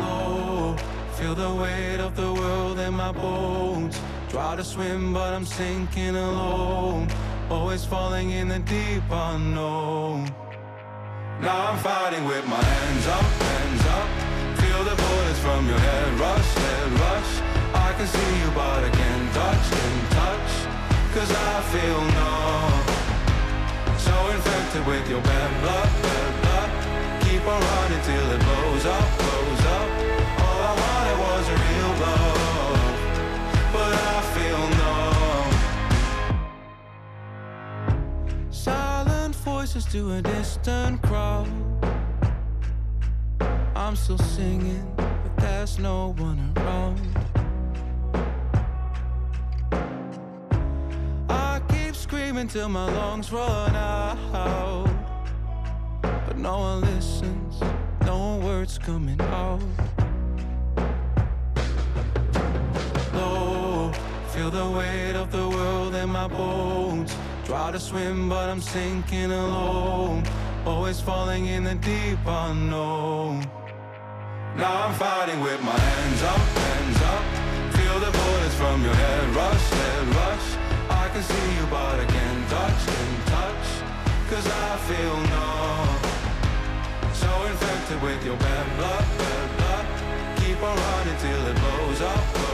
Oh, 0.00 0.76
feel 1.16 1.34
the 1.34 1.54
weight 1.54 2.00
of 2.00 2.16
the 2.16 2.34
world 2.34 2.78
in 2.78 2.94
my 2.94 3.12
bones. 3.12 3.98
Try 4.28 4.56
to 4.56 4.64
swim, 4.64 5.14
but 5.14 5.32
I'm 5.32 5.46
sinking 5.46 6.14
alone. 6.14 7.08
Always 7.48 7.86
falling 7.86 8.30
in 8.32 8.48
the 8.48 8.58
deep 8.58 9.02
unknown. 9.10 10.24
Now 11.40 11.72
I'm 11.72 11.78
fighting 11.78 12.24
with 12.26 12.46
my 12.46 12.62
hands 12.62 13.06
up, 13.08 13.22
hands 13.22 13.84
up. 13.96 14.08
Feel 14.60 14.84
the 14.84 14.96
bullets 15.00 15.38
from 15.38 15.66
your 15.66 15.78
head 15.78 16.12
rush, 16.20 16.48
head 16.60 16.92
rush. 17.00 17.32
I 17.72 17.94
can 17.96 18.06
see 18.06 18.32
you, 18.40 18.50
but 18.52 18.84
I 18.84 18.90
can't 18.90 19.32
touch, 19.32 19.64
can't 19.72 20.10
touch. 20.20 20.52
Cause 21.14 21.30
I 21.32 21.54
feel 21.72 22.00
numb. 22.18 22.84
So 23.96 24.14
infected 24.36 24.86
with 24.86 25.08
your 25.08 25.22
bad 25.22 25.50
blood, 25.62 25.88
bad 26.04 26.32
blood. 26.42 26.70
Keep 27.24 27.46
on 27.48 27.60
running 27.62 28.02
till 28.04 28.28
it 28.36 28.40
blows 28.44 28.84
up, 28.84 29.08
blows 29.18 29.57
to 39.86 40.12
a 40.14 40.22
distant 40.22 41.00
crowd. 41.02 41.46
I'm 43.76 43.94
still 43.94 44.18
singing, 44.18 44.92
but 44.96 45.36
there's 45.36 45.78
no 45.78 46.14
one 46.18 46.52
around. 46.56 47.00
I 51.30 51.60
keep 51.68 51.94
screaming 51.94 52.48
till 52.48 52.68
my 52.68 52.86
lungs 52.86 53.30
run 53.30 53.76
out. 53.76 54.88
But 56.02 56.38
no 56.38 56.58
one 56.58 56.80
listens, 56.80 57.60
no 58.04 58.38
words 58.38 58.78
coming 58.78 59.20
out. 59.20 59.60
Low, 63.14 63.92
feel 64.30 64.50
the 64.50 64.70
weight 64.70 65.14
of 65.14 65.30
the 65.30 65.48
world 65.48 65.94
in 65.94 66.08
my 66.08 66.26
bones. 66.26 67.14
Try 67.48 67.72
to 67.72 67.80
swim, 67.80 68.28
but 68.28 68.50
I'm 68.50 68.60
sinking 68.60 69.32
alone. 69.32 70.22
Always 70.66 71.00
falling 71.00 71.46
in 71.46 71.64
the 71.64 71.76
deep 71.76 72.18
unknown. 72.26 73.40
Now 74.54 74.84
I'm 74.84 74.94
fighting 74.96 75.40
with 75.40 75.58
my 75.62 75.72
hands 75.72 76.22
up, 76.24 76.36
hands 76.36 77.00
up. 77.08 77.24
Feel 77.72 77.98
the 78.04 78.12
bullets 78.12 78.54
from 78.54 78.84
your 78.84 78.92
head 78.92 79.28
rush, 79.34 79.66
head 79.80 80.08
rush. 80.20 80.46
I 80.90 81.08
can 81.08 81.22
see 81.22 81.48
you, 81.56 81.64
but 81.70 81.96
I 81.98 82.04
can't 82.04 82.50
touch, 82.50 82.80
can't 82.84 83.26
touch. 83.32 83.68
Cause 84.28 84.46
I 84.46 84.76
feel 84.84 85.16
numb. 85.32 85.96
So 87.14 87.30
infected 87.48 88.02
with 88.02 88.26
your 88.26 88.36
bad 88.36 88.66
blood, 88.76 89.06
bad 89.16 89.48
blood. 89.56 89.86
Keep 90.44 90.62
on 90.62 90.76
running 90.76 91.16
till 91.16 91.46
it 91.46 91.56
blows 91.56 92.02
up. 92.02 92.47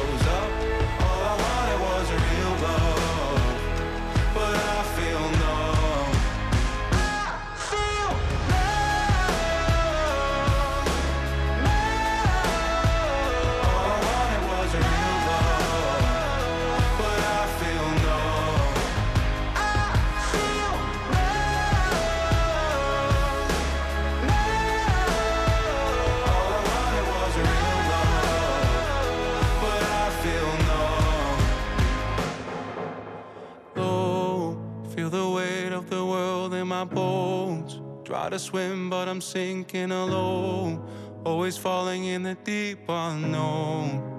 Bones. 36.87 37.81
Try 38.05 38.29
to 38.29 38.39
swim, 38.39 38.91
but 38.91 39.09
I'm 39.09 39.21
sinking 39.21 39.91
alone. 39.91 40.87
Always 41.25 41.57
falling 41.57 42.05
in 42.05 42.23
the 42.23 42.35
deep 42.45 42.81
unknown. 42.89 44.13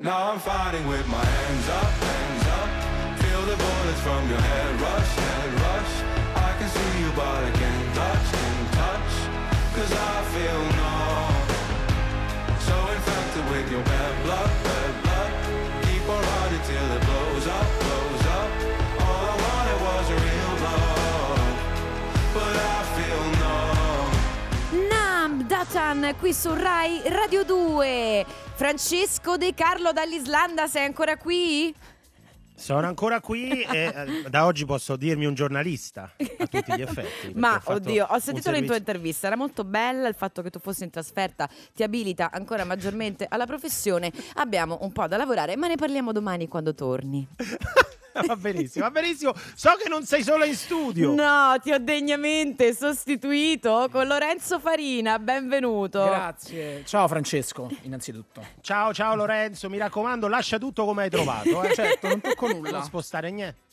Now 0.00 0.32
I'm 0.32 0.38
fighting 0.38 0.86
with 0.86 1.06
my 1.08 1.24
hands 1.24 1.68
up, 1.68 1.92
hands 2.08 2.46
up. 2.58 2.70
Feel 3.20 3.42
the 3.42 3.56
bullets 3.56 4.00
from 4.00 4.28
your 4.30 4.40
head 4.40 4.80
rush, 4.80 5.12
head 5.26 5.52
rush. 5.66 5.94
I 6.36 6.50
can 6.58 6.68
see 6.68 6.92
you, 7.02 7.10
but 7.16 7.44
I 7.44 7.50
can't 7.50 7.94
touch, 7.94 8.26
can't 8.32 8.72
touch. 8.80 9.12
Cause 9.74 9.92
I 9.92 10.22
feel 10.34 10.62
numb. 10.80 11.48
So 12.68 12.76
infected 12.96 13.44
with 13.50 13.70
your 13.70 13.84
bad 13.84 14.24
blood, 14.24 14.50
bad 14.64 14.92
blood. 15.02 15.30
Keep 15.84 16.08
on 16.08 16.22
running 16.22 16.62
till 16.66 16.92
it 16.96 17.02
blows 17.04 17.46
up. 17.48 17.77
Datan 25.70 26.14
qui 26.18 26.32
su 26.32 26.54
Rai 26.54 27.02
Radio 27.04 27.44
2. 27.44 28.24
Francesco 28.54 29.36
De 29.36 29.52
Carlo 29.52 29.92
dall'Islanda, 29.92 30.66
sei 30.66 30.86
ancora 30.86 31.18
qui? 31.18 31.74
Sono 32.54 32.86
ancora 32.86 33.20
qui 33.20 33.60
e 33.60 33.92
eh, 33.94 34.30
da 34.30 34.46
oggi 34.46 34.64
posso 34.64 34.96
dirmi 34.96 35.26
un 35.26 35.34
giornalista 35.34 36.10
a 36.38 36.46
tutti 36.46 36.72
gli 36.74 36.80
effetti. 36.80 37.32
Ma 37.34 37.60
ho 37.62 37.74
oddio, 37.74 38.06
ho 38.08 38.18
sentito 38.18 38.50
la 38.50 38.62
tua 38.62 38.76
intervista, 38.76 39.26
era 39.26 39.36
molto 39.36 39.62
bella, 39.64 40.08
il 40.08 40.14
fatto 40.14 40.40
che 40.40 40.48
tu 40.48 40.58
fossi 40.58 40.84
in 40.84 40.90
trasferta 40.90 41.46
ti 41.74 41.82
abilita 41.82 42.30
ancora 42.32 42.64
maggiormente 42.64 43.26
alla 43.28 43.44
professione. 43.44 44.10
Abbiamo 44.36 44.78
un 44.80 44.92
po' 44.92 45.06
da 45.06 45.18
lavorare, 45.18 45.54
ma 45.56 45.66
ne 45.66 45.76
parliamo 45.76 46.12
domani 46.12 46.48
quando 46.48 46.74
torni. 46.74 47.28
va 48.26 48.36
benissimo, 48.36 48.84
va 48.84 48.90
benissimo. 48.90 49.34
So 49.54 49.70
che 49.80 49.88
non 49.88 50.04
sei 50.04 50.22
solo 50.22 50.44
in 50.44 50.54
studio. 50.54 51.14
No, 51.14 51.56
ti 51.62 51.72
ho 51.72 51.78
degnamente 51.78 52.74
sostituito 52.74 53.88
con 53.90 54.06
Lorenzo 54.06 54.58
Farina, 54.58 55.18
benvenuto. 55.18 56.04
Grazie. 56.04 56.84
Ciao 56.84 57.06
Francesco, 57.08 57.70
innanzitutto. 57.82 58.44
Ciao, 58.60 58.92
ciao 58.92 59.14
Lorenzo, 59.14 59.68
mi 59.68 59.78
raccomando, 59.78 60.28
lascia 60.28 60.58
tutto 60.58 60.84
come 60.84 61.04
hai 61.04 61.10
trovato. 61.10 61.62
Eh. 61.62 61.74
Certo, 61.74 62.08
non 62.08 62.20
tocco 62.20 62.48
nulla. 62.48 62.70
Non 62.70 62.82
spostare 62.82 63.30
niente. 63.30 63.66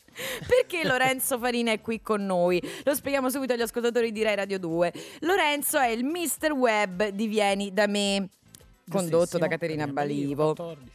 Perché 0.46 0.82
Lorenzo 0.84 1.38
Farina 1.38 1.72
è 1.72 1.80
qui 1.80 2.00
con 2.00 2.24
noi? 2.24 2.62
Lo 2.84 2.94
spieghiamo 2.94 3.28
subito 3.28 3.52
agli 3.52 3.60
ascoltatori 3.60 4.12
di 4.12 4.22
Rai 4.22 4.34
Radio 4.34 4.58
2. 4.58 4.92
Lorenzo 5.20 5.78
è 5.78 5.88
il 5.88 6.04
Mister 6.04 6.52
Web 6.52 7.08
di 7.08 7.26
Vieni 7.26 7.72
da 7.72 7.86
me, 7.86 8.28
condotto 8.88 9.36
da 9.36 9.46
Caterina 9.46 9.86
Balivo. 9.86 10.54
14. 10.54 10.94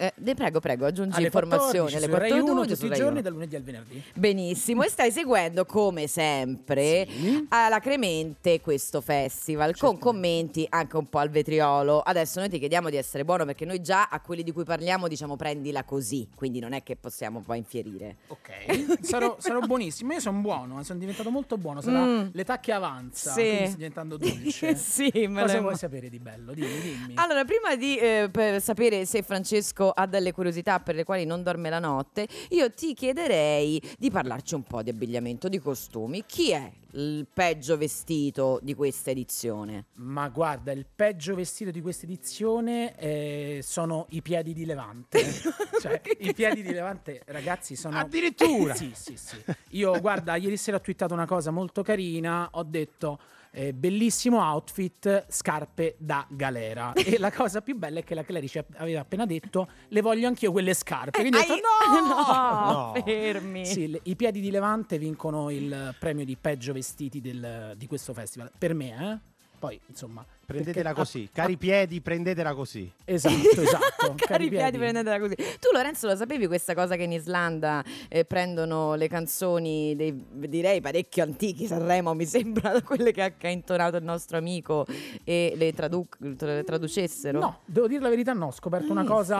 Eh, 0.00 0.34
prego, 0.36 0.60
prego, 0.60 0.86
aggiungi 0.86 1.16
Alle 1.16 1.26
informazioni 1.26 1.90
14, 1.90 1.96
alle 1.96 2.06
su 2.06 2.12
Rai 2.18 2.30
1 2.30 2.42
14 2.44 2.74
tutti 2.80 2.86
i 2.86 2.96
giorni 2.96 3.12
1. 3.14 3.20
dal 3.22 3.32
lunedì 3.32 3.56
al 3.56 3.62
venerdì. 3.62 4.02
Benissimo, 4.14 4.82
e 4.84 4.88
stai 4.88 5.10
seguendo 5.10 5.64
come 5.64 6.06
sempre 6.06 7.08
alla 7.48 7.80
Cremente 7.80 8.60
questo 8.60 9.00
festival 9.00 9.76
con 9.76 9.98
commenti 9.98 10.64
anche 10.70 10.96
un 10.96 11.08
po' 11.08 11.18
al 11.18 11.30
vetriolo. 11.30 11.98
Adesso 12.00 12.38
noi 12.38 12.48
ti 12.48 12.60
chiediamo 12.60 12.90
di 12.90 12.96
essere 12.96 13.24
buono 13.24 13.44
perché 13.44 13.64
noi 13.64 13.80
già 13.82 14.06
a 14.08 14.20
quelli 14.20 14.44
di 14.44 14.52
cui 14.52 14.62
parliamo 14.62 15.08
diciamo 15.08 15.34
prendila 15.34 15.82
così, 15.82 16.28
quindi 16.32 16.60
non 16.60 16.74
è 16.74 16.84
che 16.84 16.94
possiamo 16.94 17.40
poi 17.40 17.58
infierire. 17.58 18.18
Ok. 18.28 18.98
sarò, 19.00 19.34
sarò 19.40 19.58
buonissimo. 19.60 20.12
Io 20.12 20.20
sono 20.20 20.38
buono, 20.38 20.80
sono 20.84 20.98
diventato 21.00 21.30
molto 21.30 21.56
buono. 21.58 21.80
Sarà 21.80 21.96
Mm. 22.04 22.28
l'età 22.32 22.60
che 22.60 22.70
avanza, 22.72 23.32
Sì. 23.32 23.42
quindi 23.42 23.66
sto 23.66 23.76
diventando 23.76 24.16
dolce. 24.16 24.76
sì, 24.78 25.10
me 25.26 25.42
Cosa 25.42 25.60
vuoi 25.60 25.76
sapere 25.76 26.08
di 26.08 26.20
bello? 26.20 26.52
Dimmi, 26.54 26.80
dimmi. 26.80 27.12
Allora, 27.16 27.44
prima 27.44 27.74
di 27.74 27.96
eh, 27.98 28.28
per 28.30 28.62
sapere 28.62 29.04
se 29.04 29.22
Francesco 29.22 29.87
ha 29.90 30.06
delle 30.06 30.32
curiosità 30.32 30.80
per 30.80 30.94
le 30.94 31.04
quali 31.04 31.24
non 31.24 31.42
dorme 31.42 31.70
la 31.70 31.78
notte, 31.78 32.26
io 32.50 32.70
ti 32.72 32.94
chiederei 32.94 33.80
di 33.98 34.10
parlarci 34.10 34.54
un 34.54 34.62
po' 34.62 34.82
di 34.82 34.90
abbigliamento, 34.90 35.48
di 35.48 35.58
costumi. 35.58 36.24
Chi 36.26 36.50
è 36.52 36.70
il 36.92 37.26
peggio 37.32 37.76
vestito 37.76 38.58
di 38.62 38.74
questa 38.74 39.10
edizione? 39.10 39.86
Ma 39.96 40.28
guarda, 40.28 40.72
il 40.72 40.86
peggio 40.92 41.34
vestito 41.34 41.70
di 41.70 41.80
questa 41.80 42.06
edizione 42.06 42.96
eh, 42.96 43.60
sono 43.62 44.06
i 44.10 44.22
piedi 44.22 44.52
di 44.52 44.64
Levante. 44.64 45.20
cioè, 45.80 46.00
i 46.20 46.32
piedi 46.32 46.62
di 46.62 46.72
Levante, 46.72 47.22
ragazzi, 47.26 47.76
sono. 47.76 47.98
Addirittura? 47.98 48.74
Sì, 48.74 48.92
sì, 48.94 49.16
sì. 49.16 49.36
Io, 49.70 50.00
guarda, 50.00 50.36
ieri 50.36 50.56
sera 50.56 50.78
ho 50.78 50.80
twittato 50.80 51.14
una 51.14 51.26
cosa 51.26 51.50
molto 51.50 51.82
carina. 51.82 52.48
Ho 52.52 52.62
detto. 52.62 53.18
Eh, 53.50 53.72
bellissimo 53.72 54.38
outfit, 54.40 55.26
scarpe 55.28 55.96
da 55.98 56.26
galera. 56.30 56.92
E 57.08 57.18
la 57.18 57.32
cosa 57.32 57.60
più 57.62 57.76
bella 57.76 58.00
è 58.00 58.04
che 58.04 58.14
la 58.14 58.22
Clarice 58.24 58.66
aveva 58.76 59.00
appena 59.00 59.24
detto: 59.26 59.68
Le 59.88 60.00
voglio 60.02 60.26
anch'io 60.28 60.52
quelle 60.52 60.74
scarpe. 60.74 61.18
Quindi 61.20 61.36
ho 61.36 61.40
detto: 61.40 61.52
Ai- 61.54 61.60
No! 61.60 61.66
No, 62.92 62.92
fermi. 63.04 63.64
Sì, 63.66 63.88
le- 63.88 64.00
i 64.04 64.16
piedi 64.16 64.40
di 64.40 64.50
Levante 64.50 64.98
vincono 64.98 65.50
il 65.50 65.94
premio 65.98 66.24
di 66.24 66.36
peggio 66.40 66.72
vestiti 66.72 67.20
del- 67.20 67.74
di 67.76 67.86
questo 67.86 68.12
festival. 68.12 68.50
Per 68.56 68.74
me, 68.74 68.88
eh? 69.12 69.36
Poi, 69.58 69.80
insomma. 69.86 70.24
Prendetela 70.46 70.94
perché- 70.94 70.98
così, 71.00 71.28
cari 71.32 71.56
piedi, 71.58 72.00
prendetela 72.00 72.54
così. 72.54 72.90
ah, 72.98 73.02
esatto, 73.04 73.34
esatto. 73.60 74.14
Cari 74.16 74.48
piedi, 74.48 74.78
prendetela 74.78 75.18
così. 75.18 75.34
Tu, 75.34 75.68
Lorenzo, 75.72 76.06
lo 76.06 76.16
sapevi 76.16 76.46
questa 76.46 76.74
cosa 76.74 76.96
che 76.96 77.02
in 77.02 77.12
Islanda 77.12 77.84
eh, 78.08 78.24
prendono 78.24 78.94
le 78.94 79.08
canzoni, 79.08 79.94
dei, 79.94 80.24
direi 80.30 80.80
parecchio 80.80 81.22
antichi, 81.24 81.66
Sanremo, 81.66 82.14
mi 82.14 82.24
sembra, 82.24 82.72
da 82.72 82.80
quelle 82.86 83.12
che 83.12 83.22
ha, 83.22 83.30
che 83.32 83.48
ha 83.48 83.50
intonato 83.50 83.96
il 83.96 84.04
nostro 84.04 84.38
amico 84.38 84.86
e 85.24 85.52
le, 85.56 85.72
tradu- 85.74 86.06
le 86.18 86.64
traducessero? 86.64 87.38
No, 87.40 87.58
devo 87.66 87.86
dire 87.88 88.00
la 88.00 88.08
verità, 88.08 88.32
no. 88.32 88.46
Ho 88.46 88.52
scoperto 88.52 88.90
una 88.92 89.02
Hai 89.02 89.06
cosa, 89.06 89.36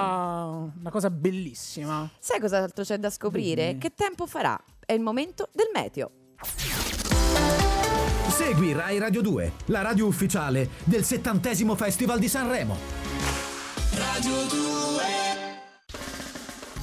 una 0.78 0.90
cosa 0.90 1.10
bellissima. 1.10 2.10
Sai 2.18 2.38
cos'altro 2.40 2.84
c'è 2.84 2.98
da 2.98 3.08
scoprire? 3.08 3.68
Dimmi. 3.68 3.78
Che 3.78 3.94
tempo 3.94 4.26
farà? 4.26 4.60
È 4.84 4.92
il 4.92 5.00
momento 5.00 5.48
del 5.52 5.70
meteo. 5.72 6.10
Segui 8.38 8.72
Rai 8.72 9.00
Radio 9.00 9.20
2, 9.20 9.52
la 9.64 9.82
radio 9.82 10.06
ufficiale 10.06 10.68
del 10.84 11.02
settantesimo 11.02 11.74
Festival 11.74 12.20
di 12.20 12.28
Sanremo. 12.28 12.78
Radio 13.94 14.46
2 14.46 15.02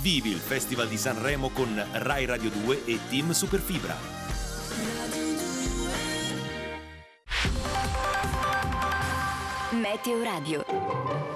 Vivi 0.02 0.32
il 0.32 0.40
Festival 0.40 0.90
di 0.90 0.98
Sanremo 0.98 1.52
con 1.52 1.82
Rai 1.94 2.26
Radio 2.26 2.50
2 2.50 2.84
e 2.84 3.00
Team 3.08 3.32
Superfibra. 3.32 3.96
Meteo 9.72 10.24
Radio. 10.24 11.35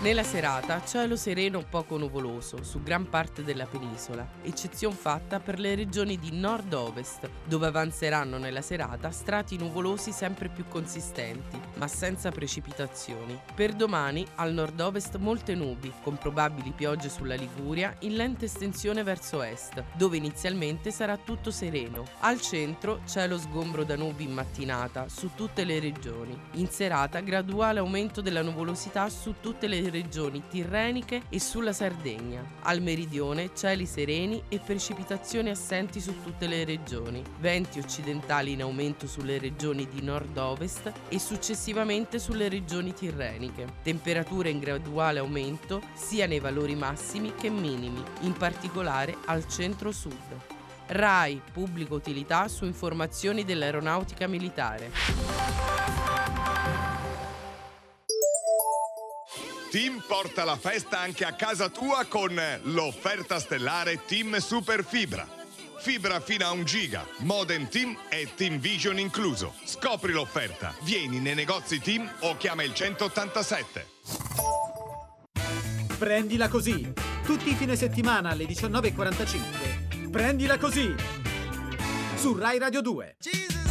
Nella 0.00 0.22
serata 0.22 0.80
cielo 0.84 1.16
sereno 1.16 1.64
poco 1.68 1.98
nuvoloso 1.98 2.62
su 2.62 2.80
gran 2.84 3.08
parte 3.08 3.42
della 3.42 3.66
penisola, 3.66 4.24
eccezion 4.42 4.92
fatta 4.92 5.40
per 5.40 5.58
le 5.58 5.74
regioni 5.74 6.16
di 6.20 6.30
nord-ovest, 6.30 7.28
dove 7.44 7.66
avanzeranno 7.66 8.38
nella 8.38 8.62
serata 8.62 9.10
strati 9.10 9.58
nuvolosi 9.58 10.12
sempre 10.12 10.50
più 10.50 10.66
consistenti, 10.68 11.60
ma 11.78 11.88
senza 11.88 12.30
precipitazioni. 12.30 13.40
Per 13.52 13.72
domani 13.72 14.24
al 14.36 14.52
nord-ovest 14.52 15.16
molte 15.16 15.56
nubi, 15.56 15.92
con 16.04 16.16
probabili 16.16 16.70
piogge 16.70 17.08
sulla 17.08 17.34
Liguria 17.34 17.92
in 18.02 18.14
lenta 18.14 18.44
estensione 18.44 19.02
verso 19.02 19.42
est, 19.42 19.82
dove 19.96 20.16
inizialmente 20.16 20.92
sarà 20.92 21.16
tutto 21.16 21.50
sereno. 21.50 22.04
Al 22.20 22.40
centro 22.40 23.00
cielo 23.04 23.36
sgombro 23.36 23.82
da 23.82 23.96
nubi 23.96 24.22
in 24.22 24.32
mattinata 24.32 25.08
su 25.08 25.30
tutte 25.34 25.64
le 25.64 25.80
regioni. 25.80 26.38
In 26.52 26.68
serata 26.68 27.18
graduale 27.18 27.80
aumento 27.80 28.20
della 28.20 28.42
nuvolosità 28.42 29.08
su 29.08 29.34
tutte 29.40 29.66
le 29.66 29.74
regioni 29.74 29.86
tirreniche 30.48 31.22
e 31.28 31.40
sulla 31.40 31.72
Sardegna. 31.72 32.44
Al 32.62 32.80
meridione 32.80 33.50
cieli 33.54 33.86
sereni 33.86 34.42
e 34.48 34.58
precipitazioni 34.58 35.50
assenti 35.50 36.00
su 36.00 36.22
tutte 36.22 36.46
le 36.46 36.64
regioni. 36.64 37.22
Venti 37.38 37.78
occidentali 37.78 38.52
in 38.52 38.62
aumento 38.62 39.06
sulle 39.06 39.38
regioni 39.38 39.88
di 39.88 40.02
nord-ovest 40.02 40.92
e 41.08 41.18
successivamente 41.18 42.18
sulle 42.18 42.48
regioni 42.48 42.92
tirreniche. 42.92 43.66
Temperature 43.82 44.50
in 44.50 44.58
graduale 44.58 45.18
aumento 45.18 45.80
sia 45.94 46.26
nei 46.26 46.40
valori 46.40 46.74
massimi 46.74 47.34
che 47.34 47.48
minimi, 47.48 48.02
in 48.20 48.32
particolare 48.32 49.16
al 49.26 49.46
centro-sud. 49.48 50.56
RAI, 50.86 51.42
pubblica 51.52 51.94
utilità 51.94 52.48
su 52.48 52.64
informazioni 52.64 53.44
dell'aeronautica 53.44 54.26
militare. 54.26 54.90
Team 59.70 60.02
porta 60.06 60.44
la 60.44 60.56
festa 60.56 60.98
anche 60.98 61.26
a 61.26 61.34
casa 61.34 61.68
tua 61.68 62.06
con 62.06 62.40
l'offerta 62.62 63.38
stellare 63.38 64.02
Team 64.06 64.38
Super 64.38 64.82
Fibra. 64.82 65.28
Fibra 65.78 66.20
fino 66.20 66.46
a 66.46 66.52
un 66.52 66.64
giga, 66.64 67.06
modem 67.18 67.68
Team 67.68 67.94
e 68.08 68.28
Team 68.34 68.60
Vision 68.60 68.98
incluso. 68.98 69.52
Scopri 69.64 70.12
l'offerta. 70.12 70.74
Vieni 70.82 71.18
nei 71.20 71.34
negozi 71.34 71.80
Team 71.80 72.10
o 72.20 72.36
chiama 72.38 72.62
il 72.62 72.72
187. 72.72 73.86
Prendila 75.98 76.48
così. 76.48 76.90
Tutti 77.22 77.50
i 77.50 77.54
fine 77.54 77.76
settimana 77.76 78.30
alle 78.30 78.46
19.45. 78.46 80.10
Prendila 80.10 80.56
così. 80.56 80.94
Su 82.16 82.34
Rai 82.34 82.58
Radio 82.58 82.80
2. 82.80 83.16
Straight 83.18 83.67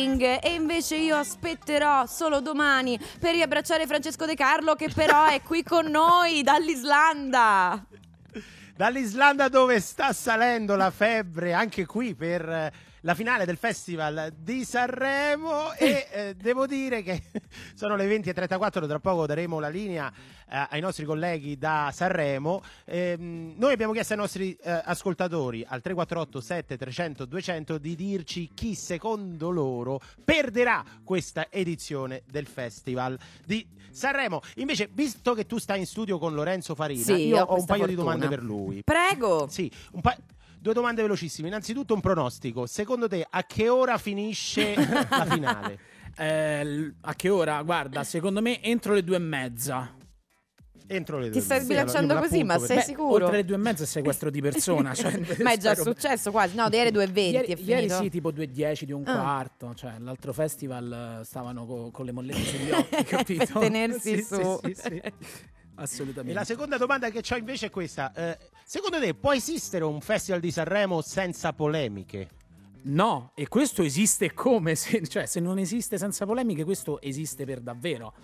waiting 0.00 0.38
e 0.42 0.54
invece 0.54 0.96
io 0.96 1.16
aspetterò 1.16 2.06
solo 2.06 2.40
domani 2.40 2.98
per 3.18 3.32
riabbracciare 3.32 3.86
Francesco 3.86 4.24
De 4.24 4.34
Carlo 4.34 4.74
che 4.74 4.88
però 4.94 5.26
è 5.26 5.42
qui 5.42 5.62
con 5.62 5.86
noi 5.86 6.42
dall'Islanda. 6.42 7.84
Dall'Islanda 8.74 9.48
dove 9.48 9.78
sta 9.80 10.12
salendo 10.12 10.74
la 10.74 10.90
febbre 10.90 11.52
anche 11.52 11.84
qui 11.84 12.14
per 12.14 12.72
la 13.02 13.14
finale 13.14 13.46
del 13.46 13.56
Festival 13.56 14.32
di 14.36 14.64
Sanremo 14.64 15.72
e 15.74 16.06
eh, 16.12 16.34
devo 16.34 16.66
dire 16.66 17.02
che 17.02 17.22
sono 17.74 17.96
le 17.96 18.06
20.34, 18.06 18.86
tra 18.86 18.98
poco 19.00 19.26
daremo 19.26 19.58
la 19.58 19.68
linea 19.68 20.12
eh, 20.50 20.66
ai 20.70 20.80
nostri 20.80 21.04
colleghi 21.04 21.56
da 21.56 21.90
Sanremo. 21.94 22.62
Ehm, 22.84 23.54
noi 23.56 23.72
abbiamo 23.72 23.92
chiesto 23.92 24.12
ai 24.12 24.18
nostri 24.18 24.54
eh, 24.54 24.82
ascoltatori 24.84 25.64
al 25.66 25.80
348 25.80 26.40
7300 26.40 27.24
200 27.24 27.78
di 27.78 27.94
dirci 27.94 28.50
chi 28.54 28.74
secondo 28.74 29.50
loro 29.50 30.00
perderà 30.22 30.84
questa 31.02 31.46
edizione 31.50 32.22
del 32.26 32.46
Festival 32.46 33.18
di 33.46 33.66
Sanremo. 33.90 34.40
Invece, 34.56 34.88
visto 34.92 35.34
che 35.34 35.46
tu 35.46 35.58
stai 35.58 35.80
in 35.80 35.86
studio 35.86 36.18
con 36.18 36.34
Lorenzo 36.34 36.74
Farina, 36.74 37.02
Sì, 37.02 37.28
io 37.28 37.38
ho 37.42 37.54
ho 37.54 37.58
un 37.58 37.64
paio 37.64 37.86
di 37.86 37.94
fortuna. 37.94 38.14
domande 38.14 38.28
per 38.28 38.44
lui. 38.44 38.82
Prego. 38.84 39.48
Sì, 39.48 39.70
un 39.92 40.00
pa- 40.00 40.16
due 40.60 40.72
domande 40.74 41.02
velocissime. 41.02 41.48
Innanzitutto 41.48 41.94
un 41.94 42.00
pronostico. 42.00 42.66
Secondo 42.66 43.08
te 43.08 43.26
a 43.28 43.44
che 43.44 43.68
ora 43.68 43.98
finisce 43.98 44.74
la 45.10 45.26
finale? 45.28 45.78
Eh, 46.16 46.94
a 47.00 47.14
che 47.14 47.28
ora? 47.28 47.62
Guarda, 47.62 48.04
secondo 48.04 48.40
me 48.42 48.62
entro 48.62 48.92
le 48.94 49.02
due 49.02 49.16
e 49.16 49.20
mezza. 49.20 49.94
Entro 50.92 51.18
le 51.20 51.30
Ti 51.30 51.40
stai 51.40 51.60
sbilanciando 51.60 52.16
così, 52.16 52.42
ma 52.42 52.58
sei 52.58 52.78
Beh, 52.78 52.82
sicuro? 52.82 53.24
Oltre 53.26 53.36
le 53.38 53.44
due 53.44 53.54
e 53.54 53.58
mezza 53.60 53.84
è 53.84 53.86
sequestro 53.86 54.28
di 54.28 54.40
persona. 54.40 54.92
cioè, 54.92 55.20
Ma 55.40 55.52
è 55.52 55.56
già 55.56 55.72
spero- 55.74 55.92
successo 55.94 56.32
quasi. 56.32 56.56
No, 56.56 56.66
ieri 56.68 56.90
2.20 56.90 57.18
Ieri, 57.30 57.46
è 57.52 57.56
ieri 57.56 57.56
finito. 57.82 58.02
sì, 58.02 58.10
tipo 58.10 58.32
2.10 58.32 58.82
di 58.82 58.92
un 58.92 59.04
Ah. 59.06 59.12
quarto. 59.20 59.72
Cioè, 59.72 59.94
l'altro 60.00 60.32
festival 60.32 61.20
eh, 61.20 61.24
stavano 61.24 61.64
co- 61.64 61.90
con 61.92 62.04
le 62.06 62.10
mollette 62.12 62.42
sugli 62.42 62.70
occhi, 62.72 63.04
capito? 63.06 63.44
Per 63.46 63.58
tenersi 63.60 64.16
Sì, 64.16 64.22
su. 64.24 64.58
Sì, 64.64 64.74
sì, 64.74 65.02
sì. 65.86 65.94
E 65.94 66.02
Assolutamente. 66.02 66.38
la 66.38 66.44
seconda 66.44 66.76
domanda 66.76 67.10
che 67.10 67.22
ho 67.28 67.36
invece 67.36 67.66
è 67.66 67.70
questa. 67.70 68.12
Eh, 68.14 68.38
secondo 68.64 68.98
te 68.98 69.14
può 69.14 69.32
esistere 69.32 69.84
un 69.84 70.00
festival 70.00 70.40
di 70.40 70.50
Sanremo 70.50 71.00
senza 71.00 71.52
polemiche? 71.52 72.28
No, 72.82 73.32
e 73.34 73.48
questo 73.48 73.82
esiste 73.82 74.32
come? 74.32 74.74
Se, 74.74 75.06
cioè, 75.06 75.26
se 75.26 75.40
non 75.40 75.58
esiste 75.58 75.98
senza 75.98 76.24
polemiche, 76.24 76.64
questo 76.64 77.00
esiste 77.00 77.44
per 77.44 77.60
davvero. 77.60 78.14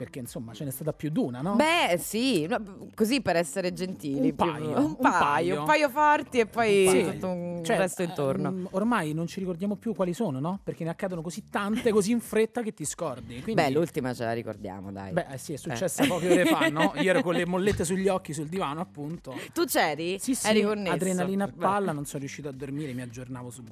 Perché 0.00 0.18
insomma 0.20 0.54
ce 0.54 0.64
n'è 0.64 0.70
stata 0.70 0.94
più 0.94 1.10
di 1.10 1.18
una, 1.18 1.42
no? 1.42 1.56
Beh, 1.56 1.98
sì, 1.98 2.48
così 2.94 3.20
per 3.20 3.36
essere 3.36 3.74
gentili. 3.74 4.14
Un 4.30 4.34
più- 4.34 4.34
paio, 4.34 4.68
un 4.70 4.76
un 4.84 4.96
paio, 4.96 5.18
paio. 5.18 5.58
un 5.60 5.66
paio 5.66 5.88
forti 5.90 6.38
e 6.38 6.46
poi 6.46 6.88
Sì. 6.88 7.04
tutto 7.04 7.28
un 7.28 7.60
Cioè, 7.62 7.76
resto 7.76 8.02
intorno. 8.02 8.48
ehm, 8.48 8.68
ormai 8.70 9.12
non 9.12 9.26
ci 9.26 9.40
ricordiamo 9.40 9.76
più 9.76 9.94
quali 9.94 10.14
sono, 10.14 10.40
no? 10.40 10.58
Perché 10.64 10.84
ne 10.84 10.88
accadono 10.90 11.20
così 11.20 11.50
tante, 11.50 11.90
così 11.92 12.12
in 12.12 12.20
fretta 12.20 12.62
che 12.62 12.72
ti 12.72 12.86
scordi. 12.86 13.42
Quindi... 13.42 13.60
Beh, 13.62 13.68
l'ultima 13.68 14.14
ce 14.14 14.24
la 14.24 14.32
ricordiamo, 14.32 14.90
dai. 14.90 15.12
Beh, 15.12 15.26
eh 15.32 15.36
sì, 15.36 15.52
è 15.52 15.56
successa 15.56 16.06
poche 16.06 16.32
ore 16.32 16.46
fa, 16.46 16.66
no? 16.68 16.92
Io 16.96 17.10
ero 17.10 17.20
con 17.20 17.34
le 17.34 17.44
mollette 17.44 17.84
sugli 17.84 18.08
occhi 18.08 18.32
sul 18.32 18.46
divano, 18.46 18.80
appunto. 18.80 19.34
Tu 19.52 19.66
c'eri? 19.66 20.18
Sì, 20.18 20.34
sì, 20.34 20.48
Eri 20.48 20.62
connesso? 20.62 20.94
adrenalina 20.94 21.44
a 21.44 21.48
Beh. 21.48 21.52
palla, 21.58 21.92
non 21.92 22.06
sono 22.06 22.20
riuscito 22.20 22.48
a 22.48 22.52
dormire, 22.52 22.94
mi 22.94 23.02
aggiornavo 23.02 23.50
su, 23.50 23.62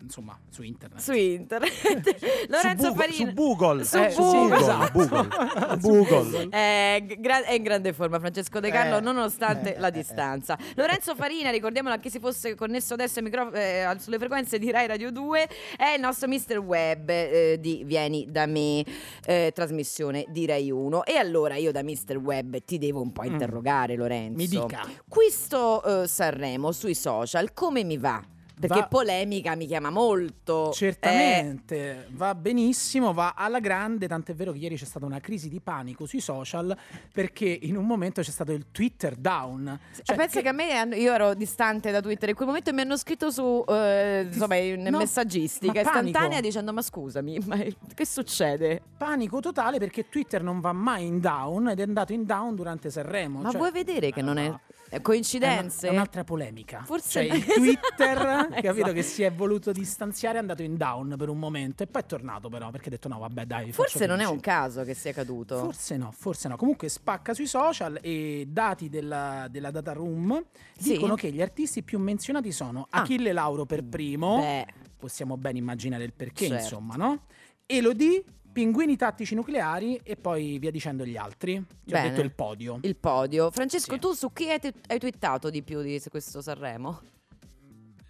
insomma, 0.00 0.38
su 0.48 0.62
internet. 0.62 1.00
Su 1.00 1.12
internet. 1.12 2.46
Lorenzo 2.48 2.84
su, 2.86 2.94
Google, 2.94 3.04
Farina. 3.12 3.28
su 3.28 3.34
Google. 3.34 3.84
Su 3.84 3.96
Eh, 3.98 4.14
Google. 4.16 4.56
esatto. 4.56 4.92
Google. 5.06 5.64
Google. 5.80 6.48
È, 6.48 7.02
g- 7.04 7.18
gra- 7.20 7.44
è 7.44 7.52
in 7.54 7.62
grande 7.62 7.92
forma 7.92 8.18
Francesco 8.18 8.60
De 8.60 8.70
Carlo 8.70 8.98
Eh, 8.98 9.00
nonostante 9.00 9.76
eh, 9.76 9.80
la 9.80 9.88
eh, 9.88 9.92
distanza. 9.92 10.58
Lorenzo 10.74 11.14
Farina, 11.14 11.50
ricordiamolo 11.50 11.94
anche 11.94 12.10
se 12.10 12.18
fosse 12.20 12.54
connesso 12.54 12.94
adesso 12.94 13.20
micro- 13.22 13.52
eh, 13.52 13.86
sulle 13.98 14.18
frequenze 14.18 14.58
di 14.58 14.70
Rai 14.70 14.86
Radio 14.86 15.10
2, 15.10 15.48
è 15.76 15.94
il 15.94 16.00
nostro 16.00 16.28
Mr. 16.28 16.58
Web 16.58 17.08
eh, 17.08 17.56
di 17.60 17.82
Vieni 17.84 18.26
da 18.30 18.46
me, 18.46 18.84
eh, 19.24 19.50
trasmissione 19.54 20.24
di 20.28 20.46
Rai 20.46 20.70
1. 20.70 21.04
E 21.04 21.16
allora 21.16 21.56
io 21.56 21.72
da 21.72 21.82
Mr. 21.82 22.16
Web 22.16 22.62
ti 22.64 22.78
devo 22.78 23.00
un 23.00 23.12
po' 23.12 23.24
interrogare 23.24 23.96
Lorenzo. 23.96 24.32
Mm. 24.32 24.36
Mi 24.36 24.46
dica. 24.48 24.80
Questo 25.08 26.02
eh, 26.02 26.06
Sanremo 26.06 26.72
sui 26.72 26.94
social 26.94 27.52
come 27.52 27.84
mi 27.84 27.96
va? 27.98 28.22
Perché 28.58 28.80
Va- 28.80 28.86
polemica 28.88 29.54
mi 29.54 29.66
chiama 29.66 29.90
molto. 29.90 30.70
Eh, 30.70 30.72
Certamente, 30.74 32.06
va 32.12 32.34
benissimo, 32.34 33.12
va 33.12 33.34
alla 33.36 33.60
grande, 33.60 34.08
tant'è 34.08 34.34
vero 34.34 34.52
che 34.52 34.58
ieri 34.58 34.76
c'è 34.76 34.84
stata 34.86 35.04
una 35.04 35.20
crisi 35.20 35.48
di 35.50 35.60
panico 35.60 36.06
sui 36.06 36.20
social 36.20 36.74
perché 37.12 37.46
in 37.46 37.76
un 37.76 37.84
momento 37.84 38.22
c'è 38.22 38.30
stato 38.30 38.52
il 38.52 38.66
Twitter 38.72 39.14
down. 39.14 39.78
Cioè, 40.02 40.16
pensa 40.16 40.40
che... 40.40 40.48
a 40.48 40.52
me 40.52 40.88
io 40.96 41.12
ero 41.12 41.34
distante 41.34 41.90
da 41.90 42.00
Twitter 42.00 42.30
in 42.30 42.34
quel 42.34 42.46
momento 42.48 42.70
e 42.70 42.72
mi 42.72 42.80
hanno 42.80 42.96
scritto 42.96 43.30
su 43.30 43.62
eh, 43.68 44.26
insomma 44.30 44.54
in 44.56 44.82
No, 44.84 44.98
messaggistica 44.98 45.82
ma 45.82 45.90
panico. 45.90 46.06
istantanea 46.06 46.40
dicendo 46.40 46.72
ma 46.72 46.80
scusami 46.82 47.38
ma 47.46 47.56
che 47.94 48.06
succede? 48.06 48.80
Panico 48.96 49.40
totale 49.40 49.78
perché 49.78 50.08
Twitter 50.08 50.42
non 50.42 50.60
va 50.60 50.72
mai 50.72 51.04
in 51.06 51.20
down 51.20 51.68
ed 51.68 51.80
è 51.80 51.82
andato 51.82 52.12
in 52.14 52.24
down 52.24 52.54
durante 52.54 52.90
Sanremo. 52.90 53.40
Ma 53.40 53.50
Cioè, 53.50 53.58
vuoi 53.58 53.70
vedere 53.72 54.10
che 54.12 54.22
non 54.22 54.38
è, 54.38 54.50
è 54.88 54.96
è 54.96 55.00
coincidenze? 55.00 55.86
una- 55.86 55.92
è 55.94 55.96
un'altra 55.96 56.24
polemica. 56.24 56.82
Forse- 56.84 57.26
Cioè, 57.26 57.36
il 57.36 57.44
Twitter, 57.54 58.48
capito, 58.50 58.68
Esatto. 58.72 58.92
che 58.92 59.02
si 59.02 59.22
è 59.22 59.32
voluto 59.32 59.72
distanziare 59.72 60.36
è 60.36 60.40
andato 60.40 60.62
in 60.62 60.76
down 60.76 61.14
per 61.18 61.28
un 61.28 61.38
momento 61.38 61.82
e 61.82 61.86
poi 61.86 62.02
è 62.02 62.06
tornato 62.06 62.48
però 62.48 62.70
perché 62.70 62.88
ha 62.88 62.90
detto 62.90 63.08
no 63.08 63.18
vabbè 63.18 63.44
dai. 63.46 63.72
Forse 63.72 64.06
non 64.06 64.20
è 64.20 64.24
un 64.26 64.40
caso 64.40 64.82
che 64.84 64.94
sia 64.94 65.12
caduto. 65.12 65.58
Forse 65.58 65.96
no, 65.96 66.10
forse 66.12 66.48
no. 66.48 66.56
Comunque 66.56 66.88
spacca 66.88 67.34
sui 67.34 67.46
social 67.46 67.98
e 68.02 68.44
dati 68.48 68.88
della, 68.88 69.46
della 69.50 69.70
data 69.70 69.92
room 69.92 70.44
Sì. 70.78 70.92
dicono 70.92 71.14
che 71.14 71.30
gli 71.32 71.42
artisti 71.42 71.82
più 71.82 71.98
menzionati 71.98 72.52
sono 72.52 72.86
Achille 72.90 73.32
Lauro 73.32 73.64
per 73.66 73.82
primo. 73.84 74.38
Beh. 74.38 74.66
Possiamo 74.98 75.36
ben 75.36 75.56
immaginare 75.56 76.04
il 76.04 76.12
perché, 76.14 76.46
Certo. 76.46 76.62
insomma, 76.62 76.94
no? 76.96 77.24
Elodie, 77.66 78.22
Pinguini 78.56 78.96
tattici 78.96 79.34
nucleari 79.34 80.00
e 80.02 80.16
poi 80.16 80.58
via 80.58 80.70
dicendo 80.70 81.04
gli 81.04 81.18
altri. 81.18 81.62
Ti 81.84 81.92
ho 81.92 81.96
Bene. 81.96 82.08
detto 82.08 82.22
il 82.22 82.32
podio. 82.32 82.78
Il 82.80 82.96
podio. 82.96 83.50
Francesco, 83.50 83.92
Sì. 83.92 84.00
tu 84.00 84.12
su 84.14 84.32
chi 84.32 84.48
hai, 84.50 84.58
hai 84.86 84.98
twittato 84.98 85.50
di 85.50 85.62
più 85.62 85.82
di 85.82 86.00
questo 86.08 86.40
Sanremo? 86.40 87.02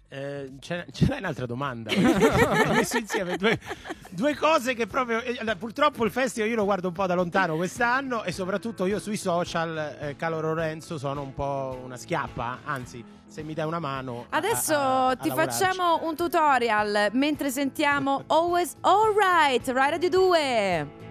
Eh, 0.09 0.53
ce, 0.61 0.85
ce 0.93 1.05
l'hai 1.07 1.19
un'altra 1.19 1.45
domanda? 1.45 1.91
Hai 1.91 2.75
messo 2.75 2.97
insieme 2.97 3.35
due, 3.35 3.59
due 4.09 4.35
cose 4.35 4.73
che 4.73 4.87
proprio. 4.87 5.21
eh, 5.21 5.55
purtroppo 5.57 6.05
il 6.05 6.11
festival 6.11 6.49
io 6.49 6.55
lo 6.55 6.63
guardo 6.63 6.87
un 6.87 6.93
po' 6.93 7.05
da 7.07 7.13
lontano 7.13 7.57
quest'anno 7.57 8.23
e 8.23 8.31
soprattutto 8.31 8.85
io 8.85 8.99
sui 8.99 9.17
social, 9.17 9.97
eh, 9.99 10.15
caro 10.15 10.39
Lorenzo, 10.39 10.97
sono 10.97 11.21
un 11.21 11.33
po' 11.33 11.77
una 11.83 11.97
schiappa. 11.97 12.59
Anzi, 12.63 13.03
se 13.27 13.43
mi 13.43 13.53
dai 13.53 13.65
una 13.65 13.79
mano. 13.79 14.27
Adesso 14.29 14.73
a- 14.75 15.07
a- 15.07 15.09
a 15.09 15.15
ti 15.17 15.27
lavorarci. 15.27 15.59
facciamo 15.65 15.99
un 16.07 16.15
tutorial 16.15 17.09
mentre 17.11 17.49
sentiamo 17.51 18.23
Always 18.27 18.75
Alright, 18.79 19.67
Rai 19.67 19.89
Radio 19.89 20.09
2. 20.09 21.05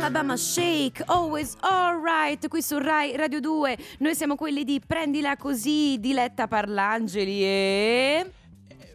Alabama 0.00 0.36
Shake, 0.36 1.02
Always 1.06 1.56
Alright, 1.58 2.46
qui 2.46 2.62
su 2.62 2.78
Rai 2.78 3.16
Radio 3.16 3.40
2. 3.40 3.76
Noi 3.98 4.14
siamo 4.14 4.36
quelli 4.36 4.62
di 4.62 4.80
Prendila 4.86 5.36
Così, 5.36 5.96
Diletta 5.98 6.46
Parlangeli 6.46 7.42
e... 7.42 8.30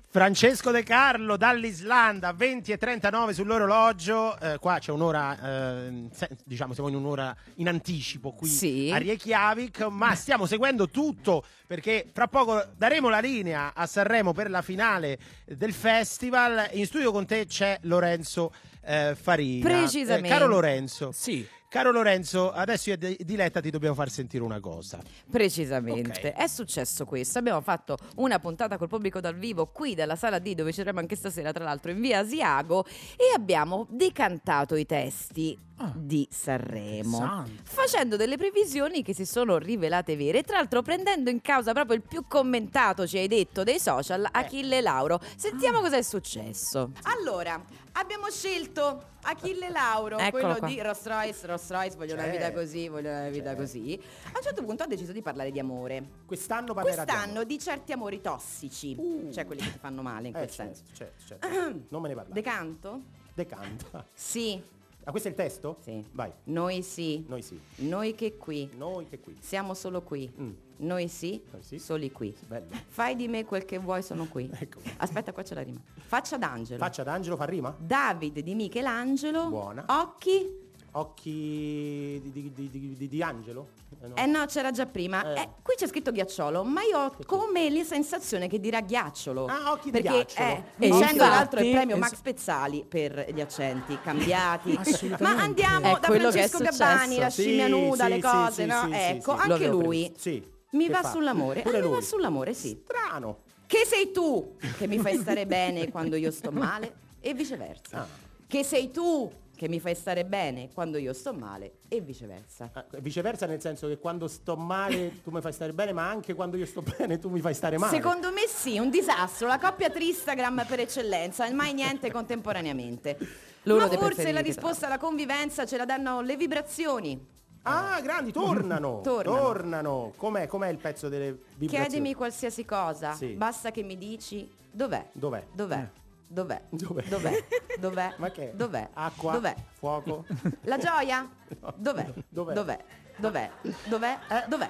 Francesco 0.10 0.72
De 0.72 0.82
Carlo 0.84 1.36
dall'Islanda, 1.36 2.32
20 2.32 2.72
e 2.72 2.78
39 2.78 3.34
sull'orologio. 3.34 4.40
Eh, 4.40 4.58
qua 4.60 4.80
c'è 4.80 4.92
un'ora, 4.92 5.88
eh, 5.88 6.08
diciamo, 6.46 6.74
siamo 6.74 6.88
in 6.88 6.96
un'ora 6.96 7.36
in 7.56 7.68
anticipo 7.68 8.32
qui 8.32 8.48
Sì. 8.48 8.90
a 8.94 8.98
Reykjavik, 8.98 9.82
ma 9.90 10.16
stiamo 10.16 10.46
seguendo 10.46 10.88
tutto 10.90 11.44
perché 11.68 12.10
fra 12.14 12.28
poco 12.28 12.64
daremo 12.78 13.10
la 13.10 13.20
linea 13.20 13.74
a 13.76 13.86
Sanremo 13.88 14.32
per 14.32 14.50
la 14.50 14.62
finale 14.62 15.20
del 15.46 15.74
festival. 15.74 16.70
In 16.74 16.86
studio 16.86 17.12
con 17.12 17.26
te 17.26 17.46
c'è 17.46 17.78
Lorenzo 17.82 18.54
eh, 18.86 19.16
Farina. 19.20 19.68
Precisamente. 19.68 20.28
Eh, 20.28 20.32
caro 20.32 20.48
Lorenzo. 20.48 21.12
Sì. 21.12 21.48
Caro 21.74 21.90
Lorenzo, 21.90 22.52
adesso 22.52 22.90
io 22.92 22.96
e 22.96 23.00
Di- 23.00 23.18
Diletta 23.26 23.60
ti 23.60 23.72
dobbiamo 23.72 23.96
far 23.96 24.12
sentire 24.12 24.44
una 24.44 24.60
cosa. 24.60 25.00
Precisamente, 25.32 26.34
è 26.34 26.46
successo 26.46 27.04
questo. 27.06 27.40
Abbiamo 27.40 27.62
fatto 27.62 27.98
una 28.18 28.38
puntata 28.38 28.78
col 28.78 28.88
pubblico 28.88 29.20
dal 29.20 29.36
vivo 29.36 29.66
qui 29.66 29.96
dalla 29.96 30.16
sala 30.16 30.38
D, 30.38 30.54
dove 30.54 30.70
ci 30.70 30.78
saremo 30.78 31.00
anche 31.00 31.16
stasera, 31.16 31.52
tra 31.52 31.64
l'altro, 31.64 31.90
in 31.90 32.00
via 32.00 32.20
Asiago, 32.20 32.86
e 32.86 33.34
abbiamo 33.36 33.88
decantato 33.90 34.76
i 34.76 34.86
testi 34.86 35.58
di 35.96 36.28
Sanremo, 36.30 37.44
facendo 37.64 38.18
delle 38.18 38.38
previsioni 38.38 39.02
che 39.02 39.16
si 39.16 39.26
sono 39.26 39.58
rivelate 39.58 40.16
vere. 40.16 40.44
Tra 40.44 40.58
l'altro, 40.58 40.84
prendendo 40.84 41.32
in 41.32 41.42
causa 41.42 41.74
proprio 41.74 41.96
il 41.96 42.04
più 42.08 42.26
commentato, 42.28 43.08
ci 43.08 43.18
hai 43.18 43.28
detto, 43.28 43.64
dei 43.64 43.80
social, 43.80 44.28
Achille 44.32 44.80
Lauro. 44.80 45.20
Sentiamo 45.36 45.80
cosa 45.80 45.98
è 45.98 46.04
successo. 46.04 46.92
Allora, 47.18 47.60
abbiamo 47.94 48.30
scelto 48.30 49.12
Achille 49.24 49.70
Lauro, 49.70 50.18
Eccolo 50.18 50.30
quello 50.44 50.58
qua. 50.60 50.68
di 50.68 50.82
Rolls 50.82 51.06
Royce, 51.06 51.48
Rolls 51.48 51.70
Royce, 51.70 51.96
voglio 51.96 52.14
una 52.14 52.24
C'è. 52.24 52.32
vita 52.32 52.52
così, 52.52 52.88
voglio 52.90 53.10
una 53.10 53.30
vita 53.30 53.56
così. 53.56 54.00
A 54.26 54.38
un 54.38 54.44
certo 54.44 54.64
punto 54.64 54.84
ha 54.84 54.88
deciso 54.88 55.12
di 55.12 55.22
parlare 55.22 55.52
di 55.52 55.60
amore. 55.60 56.04
Quest'anno 56.26 56.74
parlerà 56.74 57.04
di 57.04 57.12
Quest'anno 57.12 57.44
di 57.44 57.60
certi 57.60 57.92
amori 57.92 58.22
tossici, 58.22 58.96
cioè 59.32 59.46
quelli 59.46 59.62
che 59.62 59.72
ti 59.72 59.80
fanno 59.80 60.02
male 60.02 60.28
in 60.28 60.36
Eh, 60.36 60.38
quel 60.40 60.50
certo, 60.50 60.76
senso. 60.76 60.94
certo, 60.94 61.24
certo. 61.26 61.48
Non 61.90 62.02
me 62.02 62.08
ne 62.10 62.14
parlare. 62.16 62.34
Decanto? 62.34 63.02
Decanta. 63.34 64.06
Sì. 64.14 64.62
Ah, 65.06 65.12
questo 65.12 65.28
è 65.28 65.32
il 65.32 65.38
testo? 65.38 65.78
Sì. 65.82 66.02
Vai. 66.12 66.32
Noi 66.46 66.82
sì. 66.82 67.26
Noi 67.28 67.42
sì. 67.42 67.60
Noi 67.78 68.16
che 68.16 68.38
qui. 68.38 68.70
Noi 68.78 69.06
che 69.10 69.20
qui. 69.20 69.36
Siamo 69.42 69.74
solo 69.74 70.02
qui. 70.02 70.32
Mm. 70.40 70.52
Noi 70.78 71.08
sì, 71.08 71.42
Noi 71.52 71.62
sì. 71.64 71.80
soli 71.80 72.12
qui. 72.12 72.36
Bello. 72.48 72.66
Fai 72.88 73.16
di 73.16 73.28
me 73.28 73.46
quel 73.46 73.64
che 73.66 73.78
vuoi, 73.78 74.02
sono 74.04 74.28
qui. 74.28 74.50
Ecco. 74.54 74.80
Aspetta, 74.98 75.32
qua 75.32 75.44
c'è 75.44 75.56
la 75.56 75.62
rima. 75.62 75.80
Faccia 75.96 76.38
d'angelo. 76.38 76.80
Faccia 76.80 77.04
d'angelo 77.04 77.36
fa 77.38 77.46
rima? 77.46 77.74
David 77.78 78.40
di 78.40 78.56
Michelangelo. 78.56 79.48
Buona. 79.50 79.86
Occhi. 79.88 80.62
Occhi 80.96 82.20
di, 82.22 82.32
di, 82.32 82.52
di, 82.54 82.70
di- 82.70 82.96
di- 82.96 83.08
di 83.08 83.24
angelo? 83.24 83.70
Eh, 84.00 84.08
no. 84.08 84.16
Eh 84.16 84.26
no, 84.28 84.46
c'era 84.46 84.70
già 84.70 84.86
prima. 84.86 85.34
Eh. 85.34 85.42
Eh, 85.42 85.50
qui 85.64 85.74
c'è 85.76 85.88
scritto 85.88 86.12
ghiacciolo, 86.12 86.64
ma 86.64 86.82
io 86.84 87.00
ho 87.00 87.16
come 87.26 87.68
la 87.72 87.84
sensazione 87.84 88.48
che 88.48 88.60
dirà 88.60 88.80
ghiacciolo. 88.82 89.46
Ah, 89.46 89.72
occhi 89.72 89.90
di 89.90 90.02
Perché 90.02 90.10
ghiacciolo. 90.10 90.48
eh, 90.48 90.52
E 90.54 90.64
dicendo 90.78 91.04
infatti- 91.14 91.18
l'altro 91.18 91.60
è 91.62 91.72
premio 91.72 91.98
Max 91.98 92.20
Pezzali 92.22 92.86
per 92.88 93.26
gli 93.34 93.42
accenti 93.42 93.98
cambiati. 94.04 94.78
Ma 95.20 95.30
andiamo 95.42 95.96
È 95.98 96.00
da 96.00 96.08
quello 96.08 96.30
che 96.30 96.44
è 96.44 96.48
Francesco 96.48 96.78
Gabbani, 96.86 97.18
la 97.18 97.30
scimmia 97.30 97.66
Sì, 97.66 97.72
nuda, 97.72 98.04
sì, 98.06 98.10
le 98.12 98.20
cose, 98.22 98.62
sì, 98.62 98.66
no? 98.68 98.82
sì, 98.84 98.92
ecco, 98.94 99.36
sì. 99.40 99.50
anche 99.50 99.68
lui. 99.68 100.14
Sì. 100.16 100.52
Mi 100.74 100.88
va 100.90 101.02
fa? 101.02 101.10
sull'amore. 101.10 101.62
Pure 101.62 101.78
mi 101.80 101.88
lui. 101.88 101.96
va 101.96 102.02
sull'amore, 102.02 102.54
sì. 102.54 102.80
Strano. 102.84 103.40
Che 103.66 103.86
sei 103.86 104.12
tu 104.12 104.56
che 104.78 104.88
mi 104.88 105.00
fai 105.00 105.18
stare 105.18 105.46
bene 105.46 105.90
quando 105.90 106.16
io 106.16 106.30
sto 106.30 106.52
male 106.52 106.94
e 107.20 107.34
viceversa. 107.34 108.00
Ah. 108.00 108.08
Che 108.46 108.64
sei 108.64 108.92
tu 108.92 109.32
che 109.56 109.70
mi 109.70 109.80
fai 109.80 109.96
stare 109.96 110.26
bene 110.26 110.70
quando 110.74 110.98
io 110.98 111.14
sto 111.14 111.34
male 111.34 111.80
e 111.88 112.02
viceversa. 112.02 112.70
Ah, 112.74 112.86
viceversa 113.00 113.46
nel 113.46 113.62
senso 113.62 113.88
che 113.88 113.98
quando 113.98 114.28
sto 114.28 114.56
male 114.56 115.22
tu 115.24 115.32
mi 115.32 115.42
fai 115.42 115.54
stare 115.54 115.74
bene, 115.74 115.94
ma 115.94 116.10
anche 116.10 116.34
quando 116.34 116.58
io 116.58 116.66
sto 116.66 116.82
bene 116.82 117.20
tu 117.20 117.30
mi 117.30 117.40
fai 117.40 117.54
stare 117.54 117.78
male. 117.78 117.96
Secondo 117.96 118.32
me 118.32 118.42
sì, 118.48 118.78
un 118.78 118.90
disastro, 118.90 119.48
la 119.48 119.60
coppia 119.60 119.90
Tristagram 119.90 120.66
per 120.68 120.82
eccellenza, 120.82 121.50
mai 121.54 121.74
niente 121.74 122.12
contemporaneamente. 122.12 123.18
Loro 123.64 123.88
Ma 123.88 123.98
forse 123.98 124.32
la 124.32 124.42
risposta 124.42 124.88
alla 124.88 124.98
convivenza 124.98 125.66
ce 125.66 125.78
la 125.78 125.86
danno 125.86 126.22
le 126.22 126.36
vibrazioni. 126.36 127.32
Ah, 127.64 128.00
grandi, 128.02 128.32
tornano. 128.34 129.02
Tornano. 129.02 129.38
tornano. 129.38 130.14
Com'è, 130.18 130.48
com'è 130.48 130.68
il 130.70 130.78
pezzo 130.78 131.10
delle 131.10 131.32
vibrazioni? 131.56 131.88
Chiedimi 131.88 132.14
qualsiasi 132.14 132.66
cosa, 132.66 133.14
Sì. 133.14 133.34
basta 133.34 133.72
che 133.72 133.84
mi 133.84 133.98
dici 133.98 134.50
dov'è. 134.72 135.08
Dov'è? 135.14 135.46
Dov'è? 135.54 135.90
Dov'è? 136.28 136.62
Dov'è? 136.70 137.04
Dov'è? 137.08 137.46
Dov'è? 137.80 138.14
Ma 138.18 138.32
che? 138.32 138.52
Dov'è? 138.56 138.90
Acqua? 138.94 139.34
Dov'è? 139.34 139.56
Fuoco? 139.78 140.26
La 140.66 140.78
gioia? 140.78 141.30
Dov'è? 141.76 142.12
Dov'è? 142.30 142.54
Dov'è? 142.54 142.80
Dov'è? 143.18 143.52
Dov'è? 143.86 144.20
Eh. 144.30 144.44
Dov'è? 144.48 144.70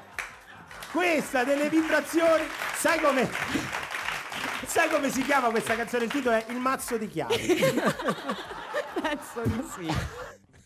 Questa 0.92 1.44
delle 1.44 1.70
vibrazioni, 1.70 2.44
sai 2.76 3.00
come... 3.00 3.30
Sai 4.66 4.90
come 4.90 5.10
si 5.10 5.24
chiama 5.24 5.50
questa 5.50 5.76
canzone? 5.76 6.06
Il 6.06 6.12
titolo 6.12 6.36
è 6.36 6.46
Il 6.50 6.58
mazzo 6.58 6.98
di 6.98 7.08
chiavi. 7.08 7.36
Penso 9.02 9.42
di 9.44 9.64
sì. 9.76 9.88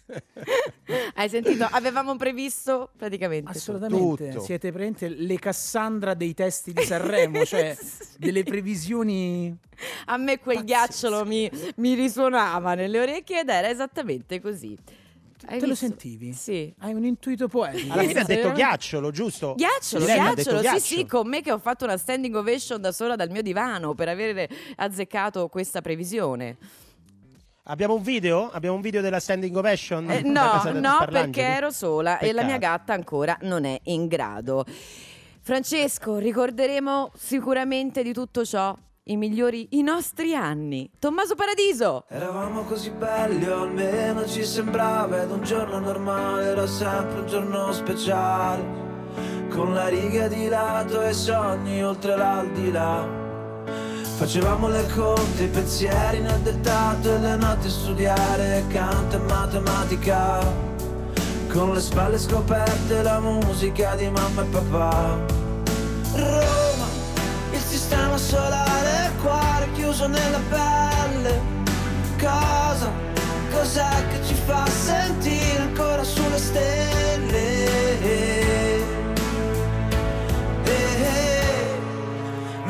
Hai 1.15 1.29
sentito? 1.29 1.67
Avevamo 1.69 2.15
previsto 2.15 2.91
praticamente. 2.95 3.51
Assolutamente, 3.51 4.29
Tutto. 4.29 4.43
siete 4.43 4.71
presente 4.71 5.09
le 5.09 5.37
Cassandra 5.37 6.13
dei 6.13 6.33
testi 6.33 6.73
di 6.73 6.83
Sanremo, 6.83 7.45
cioè 7.45 7.77
delle 8.17 8.43
previsioni 8.43 9.55
A 10.05 10.17
me 10.17 10.39
quel 10.39 10.63
ghiacciolo 10.63 11.25
mi, 11.25 11.49
mi 11.77 11.93
risuonava 11.93 12.73
nelle 12.73 12.99
orecchie 12.99 13.41
ed 13.41 13.49
era 13.49 13.69
esattamente 13.69 14.39
così. 14.39 14.77
Hai 15.45 15.59
Te 15.59 15.65
lo 15.65 15.71
visto? 15.71 15.85
sentiti? 15.85 16.33
Sì. 16.33 16.73
Hai 16.79 16.93
un 16.93 17.05
intuito 17.05 17.47
poetico. 17.47 17.93
Alla 17.93 18.03
fine 18.03 18.21
ha 18.21 18.23
detto 18.23 18.51
ghiacciolo, 18.51 19.11
giusto? 19.11 19.53
Ghiacciolo, 19.55 20.03
ha 20.03 20.33
detto 20.33 20.59
ghiacciolo, 20.59 20.79
sì 20.79 20.95
sì, 20.95 21.05
con 21.05 21.27
me 21.27 21.41
che 21.41 21.51
ho 21.51 21.59
fatto 21.59 21.85
una 21.85 21.95
standing 21.95 22.33
ovation 22.35 22.81
da 22.81 22.91
sola 22.91 23.15
dal 23.15 23.29
mio 23.29 23.41
divano 23.41 23.93
per 23.93 24.09
avere 24.09 24.49
azzeccato 24.75 25.47
questa 25.47 25.81
previsione. 25.81 26.57
Abbiamo 27.69 27.95
un 27.95 28.01
video? 28.01 28.49
Abbiamo 28.51 28.75
un 28.77 28.81
video 28.81 29.01
della 29.01 29.19
standing 29.19 29.53
ovation? 29.55 30.09
Eh, 30.09 30.21
no, 30.21 30.61
no, 30.73 31.05
perché 31.09 31.41
ero 31.41 31.69
sola 31.69 32.17
e 32.17 32.31
la 32.31 32.43
mia 32.43 32.57
Peccato. 32.57 32.77
gatta 32.77 32.93
ancora 32.93 33.37
non 33.41 33.65
è 33.65 33.77
in 33.83 34.07
grado. 34.07 34.63
Francesco, 35.41 36.17
ricorderemo 36.17 37.11
sicuramente 37.17 38.03
di 38.03 38.13
tutto 38.13 38.45
ciò 38.45 38.73
i 39.09 39.17
migliori, 39.17 39.67
i 39.71 39.81
nostri 39.81 40.33
anni. 40.33 40.89
Tommaso 40.97 41.35
Paradiso! 41.35 42.05
Eravamo 42.07 42.63
così 42.63 42.89
belli, 42.89 43.45
o 43.47 43.63
almeno 43.63 44.25
ci 44.25 44.45
sembrava, 44.45 45.21
ed 45.21 45.31
un 45.31 45.43
giorno 45.43 45.79
normale 45.79 46.45
era 46.45 46.67
sempre 46.67 47.19
un 47.19 47.27
giorno 47.27 47.71
speciale. 47.73 48.85
Con 49.49 49.73
la 49.73 49.89
riga 49.89 50.29
di 50.29 50.47
lato 50.47 51.01
e 51.01 51.11
sogni 51.11 51.83
oltre 51.83 52.15
l'aldilà. 52.15 53.25
Facevamo 54.17 54.67
le 54.67 54.83
conte, 54.95 55.43
i 55.43 55.47
pensieri 55.47 56.21
nel 56.21 56.39
dettato 56.39 57.13
e 57.13 57.19
le 57.19 57.35
notti 57.35 57.69
studiare 57.69 58.63
canto 58.67 59.17
e 59.17 59.19
matematica. 59.19 60.39
Con 61.47 61.73
le 61.73 61.79
spalle 61.79 62.17
scoperte 62.17 63.03
la 63.03 63.19
musica 63.19 63.93
di 63.93 64.09
mamma 64.09 64.41
e 64.41 64.45
papà. 64.45 65.19
Roma, 66.13 66.87
il 67.51 67.59
sistema 67.59 68.17
solare, 68.17 69.11
cuore 69.21 69.71
chiuso 69.75 70.07
nella 70.07 70.41
pelle. 70.49 71.39
Cosa, 72.17 72.91
cos'è 73.51 74.07
che 74.09 74.25
ci 74.25 74.33
fa 74.33 74.65
sentire 74.65 75.59
ancora 75.59 76.03
sulle 76.03 76.39
stelle? 76.39 76.87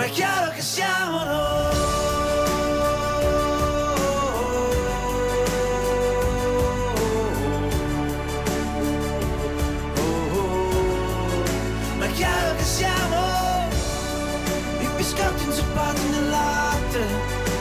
È 0.08 0.10
chiaro 0.12 0.52
che 0.52 0.62
siamo 0.62 1.24
noi. 1.24 1.76
Biscotti 14.98 15.44
inzuppati 15.46 16.02
nel 16.10 16.30
latte, 16.30 17.00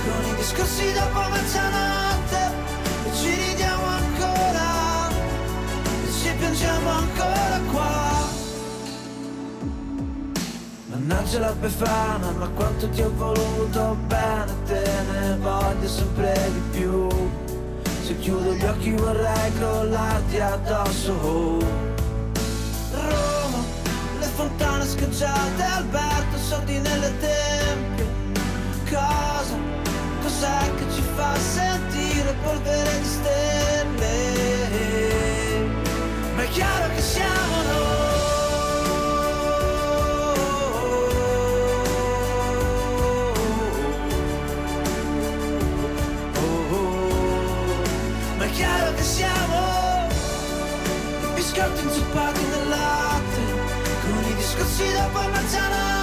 con 0.05 0.31
i 0.31 0.35
discorsi 0.37 0.93
dopo 0.93 1.29
mezzanotte, 1.29 2.51
e 3.05 3.15
ci 3.15 3.35
ridiamo 3.35 3.85
ancora, 3.85 5.09
e 5.09 6.13
ci 6.13 6.33
piangiamo 6.39 6.91
ancora 6.91 7.46
Mannaggia 11.07 11.39
la 11.39 11.53
befana, 11.53 12.33
ma 12.33 12.49
quanto 12.49 12.89
ti 12.91 13.01
ho 13.01 13.13
voluto 13.15 13.97
bene, 14.09 14.53
te 14.65 14.83
ne 15.09 15.37
voglio 15.37 15.87
sempre 15.87 16.35
di 16.53 16.79
più. 16.79 17.07
Se 18.03 18.19
chiudo 18.19 18.55
gli 18.55 18.65
occhi 18.65 18.91
vorrei 18.91 19.53
crollarti 19.57 20.41
addosso. 20.41 21.13
Roma, 22.91 23.59
le 24.19 24.27
fontane 24.35 24.85
scacciate, 24.85 25.63
Alberto, 25.63 26.39
soldi 26.39 26.81
nelle 26.81 27.13
tempie. 27.21 28.07
Cosa, 28.91 29.55
cos'è 30.23 30.75
che 30.75 30.93
ci 30.93 31.03
fa 31.15 31.39
sentire 31.39 32.35
polvere 32.43 32.99
di 32.99 33.07
stelle? 33.07 33.47
scarpe 51.57 51.81
inzuppate 51.81 52.41
del 52.51 52.69
latte, 52.69 53.41
con 54.03 54.31
i 54.31 54.35
discorsi 54.35 54.93
da 54.93 55.09
parmigiana 55.11 55.96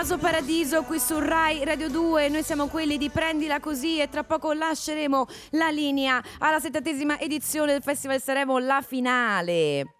Tommaso 0.00 0.16
Paradiso 0.16 0.82
qui 0.84 0.98
su 0.98 1.18
Rai 1.18 1.62
Radio 1.62 1.90
2, 1.90 2.30
noi 2.30 2.42
siamo 2.42 2.68
quelli 2.68 2.96
di 2.96 3.10
Prendila 3.10 3.60
Così 3.60 4.00
e 4.00 4.08
tra 4.08 4.24
poco 4.24 4.54
lasceremo 4.54 5.26
la 5.50 5.68
linea 5.68 6.22
alla 6.38 6.58
settantesima 6.58 7.20
edizione 7.20 7.72
del 7.72 7.82
Festival 7.82 8.18
Saremo, 8.18 8.56
la 8.56 8.80
finale. 8.80 9.99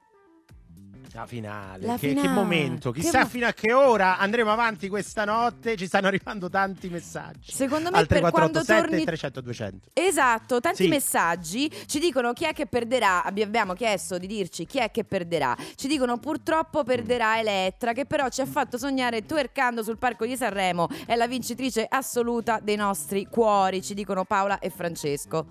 La 1.13 1.27
finale, 1.27 1.87
La 1.87 1.95
che, 1.97 2.09
che 2.09 2.21
finale. 2.21 2.29
momento, 2.29 2.93
Che 2.93 3.01
chissà 3.01 3.21
mo- 3.23 3.27
fino 3.27 3.47
a 3.47 3.53
che 3.53 3.73
ora 3.73 4.19
andremo 4.19 4.51
avanti 4.53 4.89
questa 4.89 5.25
notte, 5.25 5.77
ci 5.77 5.87
stanno 5.87 6.07
arrivando 6.07 6.49
tanti 6.49 6.89
messaggi. 6.89 7.51
Secondo 7.53 7.91
me 7.91 7.99
Al 7.99 8.07
per 8.07 8.21
quando 8.21 8.61
3487 8.63 8.89
torni 8.89 9.05
300 9.05 9.41
200. 9.41 9.89
Esatto, 9.93 10.61
tanti 10.61 10.85
Sì. 10.85 10.89
messaggi 10.89 11.71
ci 11.87 11.99
dicono 11.99 12.33
chi 12.33 12.45
è 12.45 12.53
che 12.53 12.67
perderà. 12.67 13.25
Abbi- 13.25 13.43
Abbiamo 13.43 13.75
chiesto 13.75 14.19
di 14.19 14.27
dirci 14.29 14.67
chi 14.67 14.79
è 14.79 14.91
che 14.93 15.03
perderà. 15.05 15.57
Ci 15.75 15.89
dicono 15.89 16.19
purtroppo 16.19 16.85
perderà 16.85 17.39
Elettra, 17.41 17.93
che 17.93 18.07
però 18.07 18.29
ci 18.29 18.41
ha 18.43 18.47
fatto 18.47 18.79
sognare 18.79 19.27
twerkando 19.27 19.83
sul 19.83 19.99
parco 19.99 20.25
di 20.25 20.37
Sanremo. 20.37 20.87
È 21.07 21.17
la 21.17 21.27
vincitrice 21.27 21.85
assoluta 21.89 22.61
dei 22.63 22.77
nostri 22.77 23.27
cuori, 23.29 23.83
ci 23.83 23.95
dicono 23.95 24.25
Paola 24.25 24.59
e 24.61 24.71
Francesco. 24.71 25.47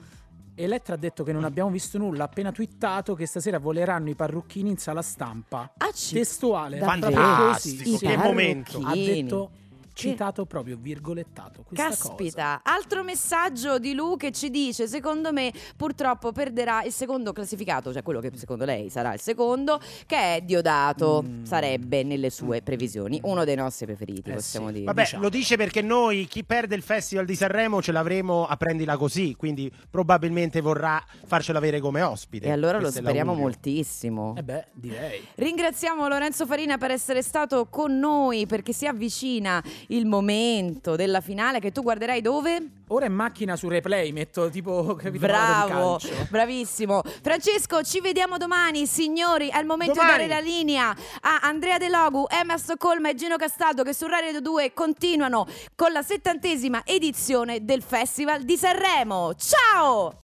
Elettra 0.61 0.95
ha 0.95 0.97
detto 0.97 1.23
che 1.23 1.31
non 1.31 1.45
abbiamo 1.45 1.69
visto 1.69 1.97
nulla, 1.97 2.23
ha 2.23 2.25
appena 2.25 2.51
twittato 2.51 3.15
che 3.15 3.25
stasera 3.25 3.59
voleranno 3.59 4.09
i 4.09 4.15
parrucchini 4.15 4.69
in 4.69 4.77
sala 4.77 5.01
stampa. 5.01 5.71
Testuale. 6.15 6.79
davvero? 6.79 7.11
proprio 7.11 7.53
così. 7.53 7.77
Fantastico, 7.77 7.97
Sì. 7.97 8.05
che 8.05 8.17
momento. 8.17 8.81
Ha 8.83 8.93
detto, 8.93 9.51
citato 9.99 10.45
proprio, 10.45 10.77
virgolettato, 10.79 11.63
questa 11.63 11.87
Caspita, 11.87 12.61
altro 12.63 13.03
messaggio 13.03 13.79
di 13.79 13.93
Lu 13.93 14.17
che 14.17 14.31
ci 14.31 14.49
dice: 14.49 14.87
Secondo 14.87 15.31
me, 15.31 15.51
purtroppo 15.75 16.31
perderà 16.31 16.83
il 16.83 16.91
secondo 16.91 17.31
classificato, 17.31 17.91
cioè 17.91 18.03
quello 18.03 18.19
che 18.19 18.31
secondo 18.35 18.65
lei 18.65 18.89
sarà 18.89 19.13
il 19.13 19.19
secondo, 19.19 19.79
che 20.05 20.35
è 20.35 20.41
Diodato. 20.41 21.23
Mm. 21.25 21.43
Sarebbe 21.43 22.03
nelle 22.03 22.29
sue 22.29 22.61
previsioni 22.61 23.19
uno 23.23 23.43
dei 23.43 23.55
nostri 23.55 23.85
preferiti, 23.85 24.29
Eh 24.29 24.33
possiamo 24.35 24.67
sì. 24.67 24.73
dire. 24.73 24.85
Vabbè, 24.85 25.03
Diciamo. 25.03 25.23
lo 25.23 25.29
dice 25.29 25.57
perché 25.57 25.81
noi, 25.81 26.25
chi 26.25 26.43
perde 26.43 26.75
il 26.75 26.81
Festival 26.81 27.25
di 27.25 27.35
Sanremo, 27.35 27.81
ce 27.81 27.91
l'avremo 27.91 28.45
a 28.45 28.55
prendila 28.57 28.97
così, 28.97 29.35
quindi 29.35 29.71
probabilmente 29.89 30.61
vorrà 30.61 31.03
farcelo 31.25 31.57
avere 31.57 31.79
come 31.79 32.01
ospite. 32.01 32.47
E 32.47 32.51
allora 32.51 32.79
lo 32.79 32.91
speriamo 32.91 33.33
moltissimo. 33.33 34.33
Eh 34.37 34.43
beh, 34.43 34.67
direi. 34.73 35.25
Ringraziamo 35.35 36.07
Lorenzo 36.07 36.45
Farina 36.45 36.77
per 36.77 36.91
essere 36.91 37.21
stato 37.21 37.67
con 37.67 37.97
noi 37.97 38.45
perché 38.45 38.73
si 38.73 38.87
avvicina 38.87 39.63
il 39.91 40.05
momento 40.05 40.95
della 40.95 41.21
finale 41.21 41.59
che 41.59 41.71
tu 41.71 41.81
guarderai 41.81 42.21
dove? 42.21 42.69
Ora 42.87 43.05
in 43.05 43.13
macchina 43.13 43.55
su 43.55 43.67
replay, 43.67 44.11
metto 44.11 44.49
tipo 44.49 44.97
Bravo, 45.11 45.99
bravissimo. 46.29 47.01
Francesco, 47.21 47.83
ci 47.83 47.99
vediamo 48.01 48.37
domani, 48.37 48.85
signori. 48.87 49.49
È 49.49 49.59
il 49.59 49.65
momento 49.65 49.93
Domani. 49.93 50.23
di 50.23 50.27
dare 50.27 50.41
la 50.41 50.47
linea 50.47 50.89
a 51.21 51.39
Andrea 51.41 51.77
De 51.77 51.89
Logu, 51.89 52.25
Emma 52.29 52.57
Stoccolma 52.57 53.09
e 53.09 53.15
Gino 53.15 53.35
Castaldo 53.35 53.83
che 53.83 53.93
su 53.93 54.07
Radio 54.07 54.41
2 54.41 54.73
continuano 54.73 55.47
con 55.75 55.91
la 55.91 56.01
settantesima 56.01 56.81
edizione 56.85 57.63
del 57.63 57.81
Festival 57.81 58.43
di 58.43 58.57
Sanremo. 58.57 59.33
Ciao! 59.35 60.13